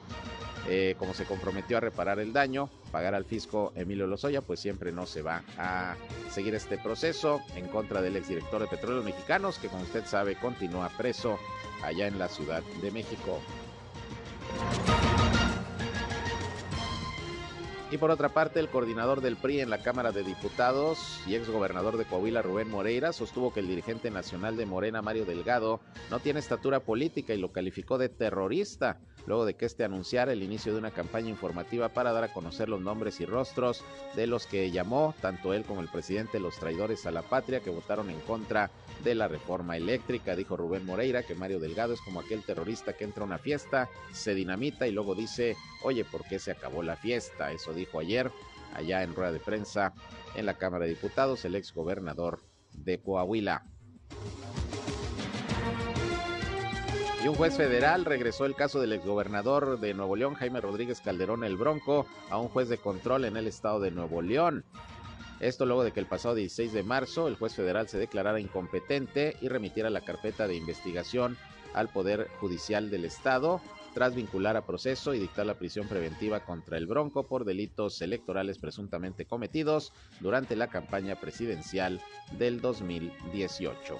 eh, 0.67 0.95
como 0.99 1.13
se 1.13 1.23
comprometió 1.23 1.77
a 1.77 1.79
reparar 1.79 2.19
el 2.19 2.33
daño, 2.33 2.69
pagar 2.91 3.15
al 3.15 3.23
fisco 3.23 3.71
Emilio 3.73 4.05
Lozoya, 4.05 4.41
pues 4.41 4.59
siempre 4.59 4.91
no 4.91 5.05
se 5.05 5.21
va 5.21 5.43
a 5.57 5.95
seguir 6.29 6.55
este 6.55 6.77
proceso 6.77 7.39
en 7.55 7.69
contra 7.69 8.01
del 8.01 8.17
exdirector 8.17 8.59
de 8.59 8.67
Petróleos 8.67 9.05
Mexicanos, 9.05 9.59
que 9.59 9.69
como 9.69 9.83
usted 9.83 10.05
sabe 10.05 10.35
continúa 10.35 10.91
preso 10.97 11.39
allá 11.81 12.07
en 12.07 12.19
la 12.19 12.27
Ciudad 12.27 12.63
de 12.81 12.91
México. 12.91 13.39
Y 17.91 17.97
por 17.97 18.11
otra 18.11 18.29
parte, 18.29 18.59
el 18.59 18.69
coordinador 18.69 19.19
del 19.19 19.35
PRI 19.35 19.61
en 19.61 19.71
la 19.71 19.81
Cámara 19.81 20.11
de 20.11 20.23
Diputados 20.23 21.19
y 21.25 21.33
exgobernador 21.33 21.97
de 21.97 22.05
Coahuila, 22.05 22.43
Rubén 22.43 22.69
Moreira, 22.69 23.13
sostuvo 23.13 23.51
que 23.51 23.61
el 23.61 23.67
dirigente 23.67 24.11
nacional 24.11 24.57
de 24.57 24.67
Morena, 24.67 25.01
Mario 25.01 25.25
Delgado, 25.25 25.79
no 26.11 26.19
tiene 26.19 26.39
estatura 26.39 26.81
política 26.81 27.33
y 27.33 27.39
lo 27.39 27.51
calificó 27.51 27.97
de 27.97 28.09
terrorista 28.09 28.99
luego 29.25 29.45
de 29.45 29.55
que 29.55 29.65
este 29.65 29.83
anunciara 29.83 30.33
el 30.33 30.43
inicio 30.43 30.71
de 30.71 30.79
una 30.79 30.91
campaña 30.91 31.29
informativa 31.29 31.89
para 31.89 32.11
dar 32.11 32.23
a 32.23 32.33
conocer 32.33 32.69
los 32.69 32.81
nombres 32.81 33.19
y 33.21 33.25
rostros 33.25 33.83
de 34.15 34.27
los 34.27 34.45
que 34.45 34.71
llamó 34.71 35.13
tanto 35.21 35.53
él 35.53 35.63
como 35.63 35.81
el 35.81 35.87
presidente 35.87 36.39
los 36.39 36.57
traidores 36.57 37.05
a 37.05 37.11
la 37.11 37.21
patria 37.21 37.59
que 37.59 37.69
votaron 37.69 38.09
en 38.09 38.19
contra 38.21 38.71
de 39.03 39.15
la 39.15 39.27
reforma 39.27 39.77
eléctrica. 39.77 40.35
Dijo 40.35 40.57
Rubén 40.57 40.85
Moreira 40.85 41.23
que 41.23 41.35
Mario 41.35 41.59
Delgado 41.59 41.93
es 41.93 42.01
como 42.01 42.19
aquel 42.19 42.43
terrorista 42.43 42.93
que 42.93 43.03
entra 43.03 43.23
a 43.23 43.27
una 43.27 43.37
fiesta, 43.37 43.89
se 44.11 44.33
dinamita 44.33 44.87
y 44.87 44.91
luego 44.91 45.15
dice, 45.15 45.55
oye, 45.83 46.05
¿por 46.05 46.23
qué 46.25 46.39
se 46.39 46.51
acabó 46.51 46.83
la 46.83 46.95
fiesta? 46.95 47.51
Eso 47.51 47.73
dijo 47.73 47.99
ayer 47.99 48.31
allá 48.75 49.03
en 49.03 49.15
rueda 49.15 49.31
de 49.31 49.39
prensa 49.39 49.93
en 50.35 50.45
la 50.45 50.55
Cámara 50.55 50.85
de 50.85 50.91
Diputados 50.91 51.43
el 51.45 51.55
ex 51.55 51.73
gobernador 51.73 52.41
de 52.73 52.99
Coahuila. 53.01 53.63
Y 57.23 57.27
un 57.27 57.35
juez 57.35 57.57
federal 57.57 58.05
regresó 58.05 58.45
el 58.45 58.55
caso 58.55 58.79
del 58.79 58.93
exgobernador 58.93 59.81
de 59.81 59.93
Nuevo 59.93 60.15
León, 60.15 60.35
Jaime 60.35 60.61
Rodríguez 60.61 61.01
Calderón 61.01 61.43
el 61.43 61.57
Bronco, 61.57 62.05
a 62.29 62.37
un 62.37 62.47
juez 62.47 62.69
de 62.69 62.77
control 62.77 63.25
en 63.25 63.35
el 63.35 63.45
estado 63.45 63.81
de 63.81 63.91
Nuevo 63.91 64.21
León. 64.21 64.63
Esto 65.39 65.65
luego 65.65 65.83
de 65.83 65.91
que 65.91 65.99
el 65.99 66.05
pasado 66.05 66.35
16 66.35 66.73
de 66.73 66.83
marzo 66.83 67.27
el 67.27 67.35
juez 67.35 67.55
federal 67.55 67.87
se 67.87 67.97
declarara 67.97 68.39
incompetente 68.39 69.37
y 69.41 69.47
remitiera 69.47 69.89
la 69.89 70.01
carpeta 70.01 70.47
de 70.47 70.55
investigación 70.55 71.37
al 71.73 71.89
Poder 71.89 72.27
Judicial 72.39 72.89
del 72.89 73.05
Estado 73.05 73.61
tras 73.93 74.15
vincular 74.15 74.55
a 74.55 74.65
proceso 74.65 75.13
y 75.13 75.19
dictar 75.19 75.45
la 75.45 75.57
prisión 75.57 75.87
preventiva 75.87 76.41
contra 76.41 76.77
el 76.77 76.85
Bronco 76.85 77.27
por 77.27 77.45
delitos 77.45 78.01
electorales 78.01 78.57
presuntamente 78.59 79.25
cometidos 79.25 79.93
durante 80.19 80.55
la 80.55 80.67
campaña 80.67 81.15
presidencial 81.15 82.01
del 82.37 82.61
2018. 82.61 83.99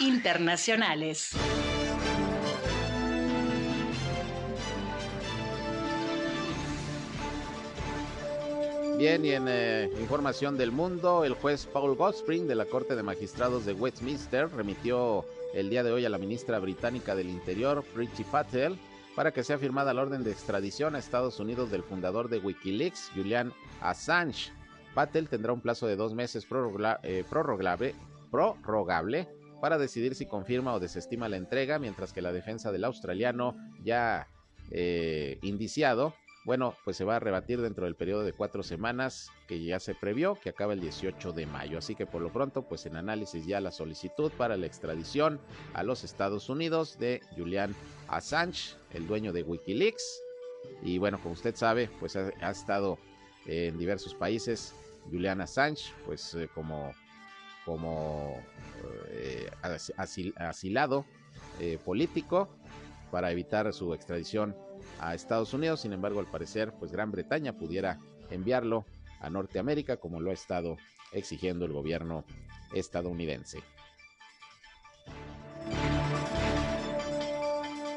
internacionales. 0.00 1.30
Bien, 9.04 9.22
y 9.22 9.32
en 9.32 9.48
eh, 9.48 9.90
información 10.00 10.56
del 10.56 10.72
mundo, 10.72 11.26
el 11.26 11.34
juez 11.34 11.66
Paul 11.66 11.94
Goldspring 11.94 12.46
de 12.46 12.54
la 12.54 12.64
Corte 12.64 12.96
de 12.96 13.02
Magistrados 13.02 13.66
de 13.66 13.74
Westminster 13.74 14.48
remitió 14.48 15.26
el 15.52 15.68
día 15.68 15.82
de 15.82 15.92
hoy 15.92 16.06
a 16.06 16.08
la 16.08 16.16
ministra 16.16 16.58
británica 16.58 17.14
del 17.14 17.28
Interior, 17.28 17.84
Priti 17.92 18.24
Patel, 18.24 18.78
para 19.14 19.30
que 19.30 19.44
sea 19.44 19.58
firmada 19.58 19.92
la 19.92 20.00
orden 20.00 20.24
de 20.24 20.32
extradición 20.32 20.94
a 20.94 21.00
Estados 21.00 21.38
Unidos 21.38 21.70
del 21.70 21.82
fundador 21.82 22.30
de 22.30 22.38
Wikileaks, 22.38 23.10
Julian 23.14 23.52
Assange. 23.82 24.50
Patel 24.94 25.28
tendrá 25.28 25.52
un 25.52 25.60
plazo 25.60 25.86
de 25.86 25.96
dos 25.96 26.14
meses 26.14 26.48
eh, 27.02 27.24
prorrogable 27.28 29.28
para 29.60 29.76
decidir 29.76 30.14
si 30.14 30.24
confirma 30.24 30.72
o 30.72 30.80
desestima 30.80 31.28
la 31.28 31.36
entrega, 31.36 31.78
mientras 31.78 32.14
que 32.14 32.22
la 32.22 32.32
defensa 32.32 32.72
del 32.72 32.84
australiano 32.84 33.54
ya 33.82 34.28
eh, 34.70 35.38
indiciado, 35.42 36.14
bueno, 36.44 36.76
pues 36.84 36.96
se 36.96 37.04
va 37.04 37.16
a 37.16 37.20
rebatir 37.20 37.60
dentro 37.60 37.86
del 37.86 37.94
periodo 37.94 38.22
de 38.22 38.34
cuatro 38.34 38.62
semanas 38.62 39.30
que 39.48 39.64
ya 39.64 39.80
se 39.80 39.94
previó, 39.94 40.34
que 40.34 40.50
acaba 40.50 40.74
el 40.74 40.80
18 40.80 41.32
de 41.32 41.46
mayo. 41.46 41.78
Así 41.78 41.94
que 41.94 42.06
por 42.06 42.20
lo 42.20 42.32
pronto, 42.32 42.62
pues 42.62 42.84
en 42.84 42.96
análisis 42.96 43.46
ya 43.46 43.60
la 43.60 43.70
solicitud 43.70 44.30
para 44.32 44.56
la 44.56 44.66
extradición 44.66 45.40
a 45.72 45.82
los 45.82 46.04
Estados 46.04 46.50
Unidos 46.50 46.98
de 46.98 47.22
Julian 47.36 47.74
Assange, 48.08 48.76
el 48.92 49.06
dueño 49.06 49.32
de 49.32 49.42
Wikileaks. 49.42 50.20
Y 50.82 50.98
bueno, 50.98 51.18
como 51.22 51.32
usted 51.32 51.56
sabe, 51.56 51.88
pues 51.98 52.16
ha, 52.16 52.50
estado 52.50 52.98
en 53.46 53.78
diversos 53.78 54.14
países. 54.14 54.74
Julian 55.10 55.40
Assange, 55.40 55.92
pues 56.06 56.34
eh, 56.34 56.48
como 56.54 56.92
como 57.64 58.42
eh, 59.08 59.50
asilado 60.36 61.06
eh, 61.58 61.78
político 61.82 62.50
para 63.10 63.30
evitar 63.30 63.72
su 63.72 63.94
extradición 63.94 64.54
a 65.00 65.14
Estados 65.14 65.52
Unidos. 65.54 65.80
Sin 65.80 65.92
embargo, 65.92 66.20
al 66.20 66.26
parecer, 66.26 66.72
pues 66.78 66.92
Gran 66.92 67.10
Bretaña 67.10 67.56
pudiera 67.56 67.98
enviarlo 68.30 68.84
a 69.20 69.30
Norteamérica 69.30 69.96
como 69.96 70.20
lo 70.20 70.30
ha 70.30 70.34
estado 70.34 70.76
exigiendo 71.12 71.64
el 71.64 71.72
gobierno 71.72 72.24
estadounidense. 72.74 73.62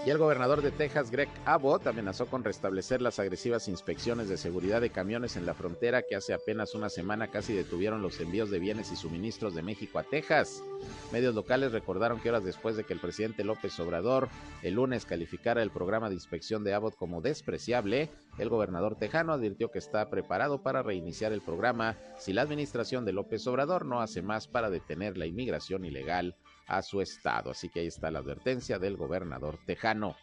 Y 0.07 0.09
el 0.09 0.19
gobernador 0.19 0.61
de 0.61 0.71
Texas, 0.71 1.11
Greg 1.11 1.27
Abbott, 1.43 1.85
amenazó 1.85 2.27
con 2.27 2.45
restablecer 2.45 3.01
las 3.01 3.19
agresivas 3.19 3.67
inspecciones 3.67 4.29
de 4.29 4.37
seguridad 4.37 4.79
de 4.79 4.89
camiones 4.89 5.35
en 5.35 5.45
la 5.45 5.53
frontera 5.53 6.01
que 6.01 6.15
hace 6.15 6.33
apenas 6.33 6.75
una 6.75 6.87
semana 6.87 7.27
casi 7.27 7.53
detuvieron 7.53 8.01
los 8.01 8.17
envíos 8.21 8.49
de 8.49 8.59
bienes 8.59 8.89
y 8.93 8.95
suministros 8.95 9.53
de 9.53 9.63
México 9.63 9.99
a 9.99 10.03
Texas. 10.03 10.63
Medios 11.11 11.35
locales 11.35 11.73
recordaron 11.73 12.21
que 12.21 12.29
horas 12.29 12.45
después 12.45 12.77
de 12.77 12.85
que 12.85 12.93
el 12.93 13.01
presidente 13.01 13.43
López 13.43 13.77
Obrador 13.81 14.29
el 14.63 14.75
lunes 14.75 15.05
calificara 15.05 15.61
el 15.61 15.71
programa 15.71 16.07
de 16.07 16.15
inspección 16.15 16.63
de 16.63 16.73
Abbott 16.73 16.95
como 16.95 17.19
despreciable, 17.19 18.09
el 18.37 18.47
gobernador 18.47 18.95
tejano 18.95 19.33
advirtió 19.33 19.71
que 19.71 19.79
está 19.79 20.09
preparado 20.09 20.63
para 20.63 20.83
reiniciar 20.83 21.33
el 21.33 21.41
programa 21.41 21.97
si 22.17 22.31
la 22.31 22.43
administración 22.43 23.03
de 23.03 23.11
López 23.11 23.45
Obrador 23.45 23.85
no 23.85 23.99
hace 23.99 24.21
más 24.21 24.47
para 24.47 24.69
detener 24.69 25.17
la 25.17 25.25
inmigración 25.25 25.83
ilegal 25.83 26.37
a 26.67 26.81
su 26.81 27.01
estado. 27.01 27.51
Así 27.51 27.69
que 27.69 27.81
ahí 27.81 27.87
está 27.87 28.11
la 28.11 28.19
advertencia 28.19 28.79
del 28.79 28.97
gobernador 28.97 29.59
tejano. 29.65 30.15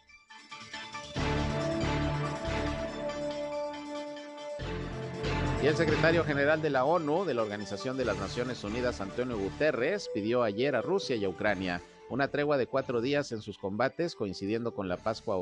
Y 5.61 5.67
el 5.67 5.75
secretario 5.75 6.23
general 6.23 6.61
de 6.61 6.69
la 6.69 6.85
ONU, 6.85 7.25
de 7.25 7.33
la 7.33 7.41
Organización 7.41 7.97
de 7.97 8.05
las 8.05 8.17
Naciones 8.17 8.63
Unidas, 8.63 9.01
Antonio 9.01 9.35
Guterres, 9.35 10.09
pidió 10.13 10.43
ayer 10.43 10.75
a 10.75 10.81
Rusia 10.83 11.15
y 11.15 11.25
a 11.25 11.29
Ucrania 11.29 11.81
una 12.09 12.27
tregua 12.27 12.57
de 12.57 12.67
cuatro 12.67 13.01
días 13.01 13.31
en 13.31 13.41
sus 13.41 13.57
combates, 13.57 14.15
coincidiendo 14.15 14.75
con 14.75 14.87
la 14.87 14.97
Pascua 14.97 15.37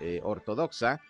eh, 0.00 0.20
ortodoxa, 0.22 1.00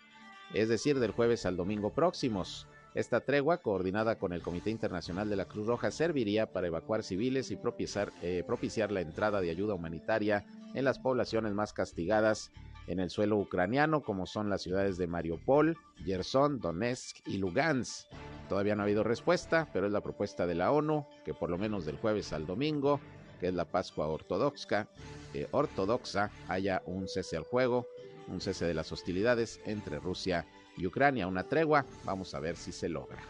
es 0.53 0.69
decir, 0.69 0.99
del 0.99 1.11
jueves 1.11 1.45
al 1.45 1.57
domingo 1.57 1.93
próximos. 1.93 2.67
Esta 2.93 3.21
tregua, 3.21 3.59
coordinada 3.59 4.17
con 4.17 4.33
el 4.33 4.41
Comité 4.41 4.69
Internacional 4.69 5.29
de 5.29 5.37
la 5.37 5.45
Cruz 5.45 5.65
Roja, 5.65 5.91
serviría 5.91 6.51
para 6.51 6.67
evacuar 6.67 7.03
civiles 7.03 7.49
y 7.49 7.55
propiciar, 7.55 8.11
eh, 8.21 8.43
propiciar 8.45 8.91
la 8.91 8.99
entrada 8.99 9.39
de 9.39 9.49
ayuda 9.49 9.75
humanitaria 9.75 10.45
en 10.73 10.83
las 10.83 10.99
poblaciones 10.99 11.53
más 11.53 11.71
castigadas 11.71 12.51
en 12.87 12.99
el 12.99 13.09
suelo 13.09 13.37
ucraniano, 13.37 14.01
como 14.01 14.25
son 14.25 14.49
las 14.49 14.63
ciudades 14.63 14.97
de 14.97 15.07
Mariupol, 15.07 15.77
Gerson, 16.03 16.59
Donetsk 16.59 17.25
y 17.25 17.37
Lugansk. 17.37 18.07
Todavía 18.49 18.75
no 18.75 18.81
ha 18.81 18.85
habido 18.85 19.03
respuesta, 19.03 19.69
pero 19.71 19.87
es 19.87 19.93
la 19.93 20.01
propuesta 20.01 20.45
de 20.45 20.55
la 20.55 20.71
ONU 20.73 21.05
que 21.23 21.33
por 21.33 21.49
lo 21.49 21.57
menos 21.57 21.85
del 21.85 21.95
jueves 21.95 22.33
al 22.33 22.45
domingo, 22.45 22.99
que 23.39 23.47
es 23.47 23.53
la 23.53 23.63
Pascua 23.63 24.07
ortodoxa, 24.07 24.89
eh, 25.33 25.47
ortodoxa, 25.51 26.29
haya 26.49 26.81
un 26.85 27.07
cese 27.07 27.37
al 27.37 27.43
juego, 27.43 27.87
un 28.27 28.41
cese 28.41 28.65
de 28.65 28.73
las 28.73 28.91
hostilidades 28.91 29.61
entre 29.65 29.99
Rusia 29.99 30.45
y 30.45 30.60
Ucrania, 30.85 31.27
una 31.27 31.43
tregua. 31.43 31.85
Vamos 32.03 32.33
a 32.33 32.39
ver 32.39 32.55
si 32.55 32.71
se 32.71 32.89
logra. 32.89 33.21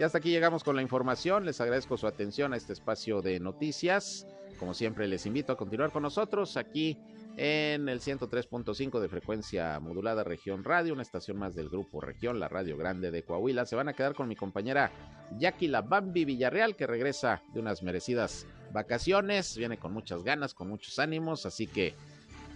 Y 0.00 0.02
hasta 0.02 0.16
aquí 0.16 0.30
llegamos 0.30 0.64
con 0.64 0.76
la 0.76 0.82
información. 0.82 1.44
Les 1.44 1.60
agradezco 1.60 1.98
su 1.98 2.06
atención 2.06 2.54
a 2.54 2.56
este 2.56 2.72
espacio 2.72 3.20
de 3.20 3.38
noticias. 3.38 4.26
Como 4.58 4.72
siempre, 4.72 5.06
les 5.06 5.26
invito 5.26 5.52
a 5.52 5.58
continuar 5.58 5.92
con 5.92 6.02
nosotros 6.02 6.56
aquí 6.56 6.98
en 7.36 7.88
el 7.88 8.00
103.5 8.00 8.98
de 8.98 9.08
frecuencia 9.08 9.78
modulada 9.78 10.24
Región 10.24 10.64
Radio, 10.64 10.94
una 10.94 11.02
estación 11.02 11.38
más 11.38 11.54
del 11.54 11.68
grupo 11.68 12.00
Región, 12.00 12.40
la 12.40 12.48
Radio 12.48 12.76
Grande 12.76 13.10
de 13.10 13.22
Coahuila. 13.22 13.66
Se 13.66 13.76
van 13.76 13.88
a 13.88 13.92
quedar 13.92 14.14
con 14.14 14.26
mi 14.26 14.36
compañera 14.36 14.90
Jackie 15.38 15.68
La 15.68 15.82
Bambi 15.82 16.24
Villarreal, 16.24 16.76
que 16.76 16.86
regresa 16.86 17.42
de 17.52 17.60
unas 17.60 17.82
merecidas 17.82 18.46
vacaciones. 18.72 19.56
Viene 19.56 19.78
con 19.78 19.92
muchas 19.92 20.22
ganas, 20.22 20.54
con 20.54 20.68
muchos 20.68 20.98
ánimos, 20.98 21.46
así 21.46 21.66
que 21.66 21.94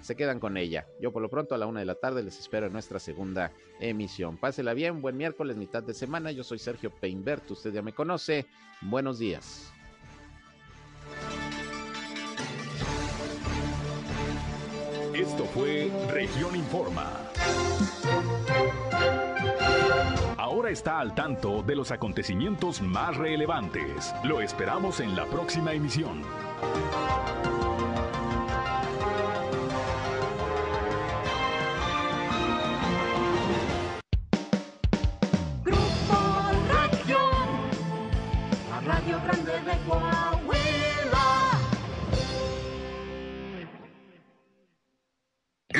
se 0.05 0.17
quedan 0.17 0.39
con 0.39 0.59
ella. 0.59 0.87
Yo 1.01 1.13
por 1.13 1.23
lo 1.23 1.31
pronto 1.31 1.55
a 1.55 1.59
la 1.59 1.67
una 1.67 1.81
de 1.81 1.87
la 1.87 1.95
tarde 1.95 2.23
les 2.23 2.39
espero 2.39 2.67
en 2.67 2.73
nuestra 2.75 2.99
segunda 2.99 3.53
emisión. 3.81 4.37
Pásela 4.37 4.75
bien, 4.75 5.01
buen 5.01 5.17
miércoles, 5.17 5.57
mitad 5.57 5.83
de 5.83 5.95
semana. 5.95 6.31
Yo 6.31 6.45
soy 6.45 6.59
Sergio 6.59 6.91
Peinbert, 6.91 7.51
usted 7.51 7.73
ya 7.73 7.81
me 7.81 7.95
conoce. 7.95 8.45
Buenos 8.83 9.19
días. 9.19 9.73
Esto 15.15 15.45
fue 15.47 15.91
Región 16.13 16.55
Informa. 16.55 17.31
Ahora 20.37 20.71
está 20.71 21.01
al 21.01 21.15
tanto 21.15 21.63
de 21.63 21.77
los 21.77 21.91
acontecimientos 21.93 22.83
más 22.83 23.17
relevantes. 23.17 24.15
Lo 24.23 24.43
esperamos 24.43 25.01
en 25.01 25.17
la 25.17 25.25
próxima 25.27 25.73
emisión. 25.73 26.23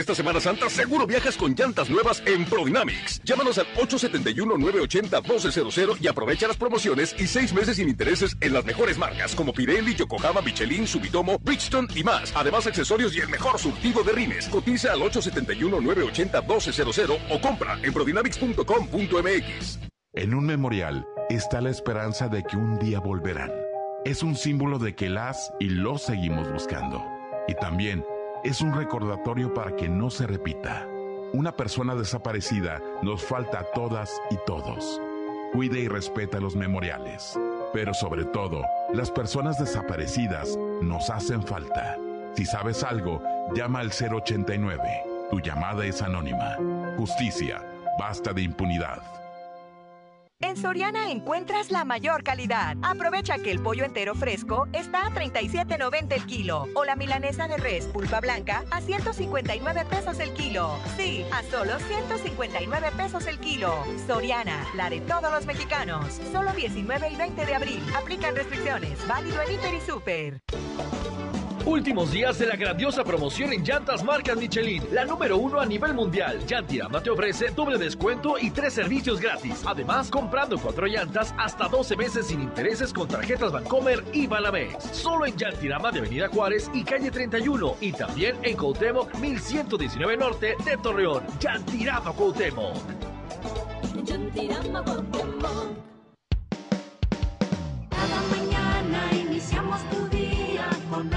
Esta 0.05 0.15
Semana 0.15 0.39
Santa 0.39 0.69
seguro 0.69 1.07
viajas 1.07 1.35
con 1.35 1.55
llantas 1.55 1.89
nuevas 1.89 2.23
en 2.27 2.45
Prodynamics. 2.45 3.23
Llámanos 3.25 3.57
al 3.57 3.65
871-980-1200 3.69 5.97
y 5.99 6.09
aprovecha 6.09 6.47
las 6.47 6.59
promociones 6.59 7.17
y 7.19 7.27
seis 7.27 7.55
meses 7.55 7.77
sin 7.77 7.89
intereses 7.89 8.37
en 8.43 8.53
las 8.53 8.67
mejores 8.67 8.99
marcas 8.99 9.35
como 9.35 9.55
Pirelli, 9.55 9.95
Yokohama, 9.95 10.43
Michelin, 10.43 10.87
Subitomo, 10.87 11.39
Bridgestone 11.39 11.89
y 11.95 12.05
más. 12.05 12.35
Además, 12.37 12.67
accesorios 12.67 13.17
y 13.17 13.21
el 13.21 13.31
mejor 13.31 13.59
surtido 13.59 14.05
de 14.05 14.13
rines. 14.13 14.47
Cotiza 14.49 14.93
al 14.93 15.01
871-980-1200 15.01 17.19
o 17.31 17.41
compra 17.41 17.79
en 17.83 17.95
prodynamics.com.mx. 17.95 19.79
En 20.13 20.35
un 20.35 20.45
memorial 20.45 21.07
está 21.31 21.63
la 21.63 21.71
esperanza 21.71 22.29
de 22.29 22.43
que 22.43 22.59
un 22.59 22.79
día 22.79 23.01
volverán. 23.01 23.53
Es 24.05 24.23
un 24.23 24.37
símbolo 24.37 24.79
de 24.79 24.95
que 24.95 25.09
las 25.09 25.51
y 25.59 25.71
los 25.71 26.03
seguimos 26.03 26.53
buscando. 26.53 27.03
Y 27.49 27.55
también 27.55 28.05
es 28.45 28.61
un 28.61 28.75
recordatorio 28.75 29.55
para 29.55 29.75
que 29.75 29.89
no 29.89 30.11
se 30.11 30.27
repita. 30.27 30.87
Una 31.33 31.57
persona 31.57 31.95
desaparecida 31.95 32.81
nos 33.03 33.25
falta 33.25 33.61
a 33.61 33.65
todas 33.73 34.21
y 34.31 34.37
todos. 34.47 35.01
Cuide 35.53 35.81
y 35.81 35.89
respeta 35.89 36.41
los 36.41 36.55
memoriales. 36.55 37.39
Pero 37.73 37.95
sobre 37.95 38.25
todo, 38.27 38.63
las 38.93 39.11
personas 39.11 39.59
desaparecidas 39.59 40.59
nos 40.83 41.09
hacen 41.09 41.43
falta. 41.43 41.97
Si 42.37 42.45
sabes 42.45 42.85
algo, 42.85 43.23
llama 43.55 43.81
al 43.81 43.91
089. 43.91 44.83
Tu 45.31 45.41
llamada 45.41 45.87
es 45.87 46.03
anónima. 46.03 46.57
Justicia. 46.99 47.63
Basta 47.99 48.33
de 48.33 48.43
impunidad. 48.43 49.24
En 50.41 50.57
Soriana 50.59 51.11
encuentras 51.11 51.71
la 51.71 51.85
mayor 51.85 52.23
calidad. 52.23 52.77
Aprovecha 52.83 53.39
que 53.39 53.51
el 53.51 53.61
pollo 53.61 53.85
entero 53.85 54.15
fresco 54.15 54.69
está 54.73 55.07
a 55.07 55.11
37.90 55.11 56.13
el 56.13 56.27
kilo 56.27 56.67
o 56.75 56.85
la 56.85 56.97
milanesa 56.97 57.49
de 57.49 57.57
res 57.57 57.87
pulpa 57.87 58.21
blanca 58.21 58.63
a 58.71 58.81
159 58.81 59.85
pesos 59.89 60.19
el 60.19 60.33
kilo. 60.35 60.77
Sí, 60.97 61.25
a 61.33 61.43
solo 61.45 61.79
159 61.79 62.91
pesos 62.97 63.27
el 63.27 63.39
kilo. 63.39 63.73
Soriana, 64.07 64.67
la 64.75 64.91
de 64.91 65.01
todos 65.01 65.33
los 65.33 65.47
mexicanos. 65.47 66.21
Solo 66.31 66.53
19 66.53 67.11
y 67.11 67.17
20 67.17 67.47
de 67.47 67.55
abril. 67.55 67.83
Aplican 67.97 68.37
restricciones. 68.37 68.99
Válido 69.09 69.41
en 69.41 69.53
Hiper 69.53 69.75
y 69.75 69.81
Super. 69.81 70.41
Últimos 71.67 72.13
días 72.13 72.39
de 72.39 72.47
la 72.47 72.57
grandiosa 72.57 73.03
promoción 73.05 73.51
en 73.55 73.65
llantas 73.65 74.05
marcas 74.05 74.37
Michelin, 74.37 74.83
la 74.93 75.07
número 75.07 75.39
uno 75.39 75.61
a 75.61 75.65
nivel 75.65 75.95
mundial. 75.95 76.45
Llantirama 76.47 77.03
te 77.03 77.09
ofrece 77.09 77.49
doble 77.57 77.79
descuento 77.79 78.37
y 78.39 78.51
tres 78.51 78.75
servicios 78.75 79.19
gratis. 79.19 79.63
Además, 79.65 80.11
comprando 80.11 80.59
cuatro 80.59 80.87
llantas 80.87 81.35
hasta 81.39 81.67
12 81.67 81.97
meses 81.97 82.27
sin 82.27 82.43
intereses 82.43 82.93
con 82.93 83.09
tarjetas 83.09 83.51
Bancomer 83.51 84.05
y 84.13 84.27
Banamex. 84.27 84.85
Solo 84.93 85.25
en 85.25 85.39
Llantirama 85.39 85.91
de 85.91 86.01
Avenida 86.01 86.29
Juárez 86.29 86.71
y 86.75 86.85
calle 86.85 87.11
31 87.11 87.77
y 87.81 87.93
también 87.93 88.37
en 88.43 88.59
Cuauhtémoc 88.59 89.15
1119 89.15 90.17
Norte 90.19 90.57
de 90.67 90.77
Torreón. 90.77 91.23
Llantirama 91.41 92.13
Cuauhtémoc. 92.13 92.77
Cada 97.91 98.23
mañana 98.31 99.11
iniciamos 99.13 99.81
tu 99.89 100.09
día 100.09 100.69
con 100.91 101.09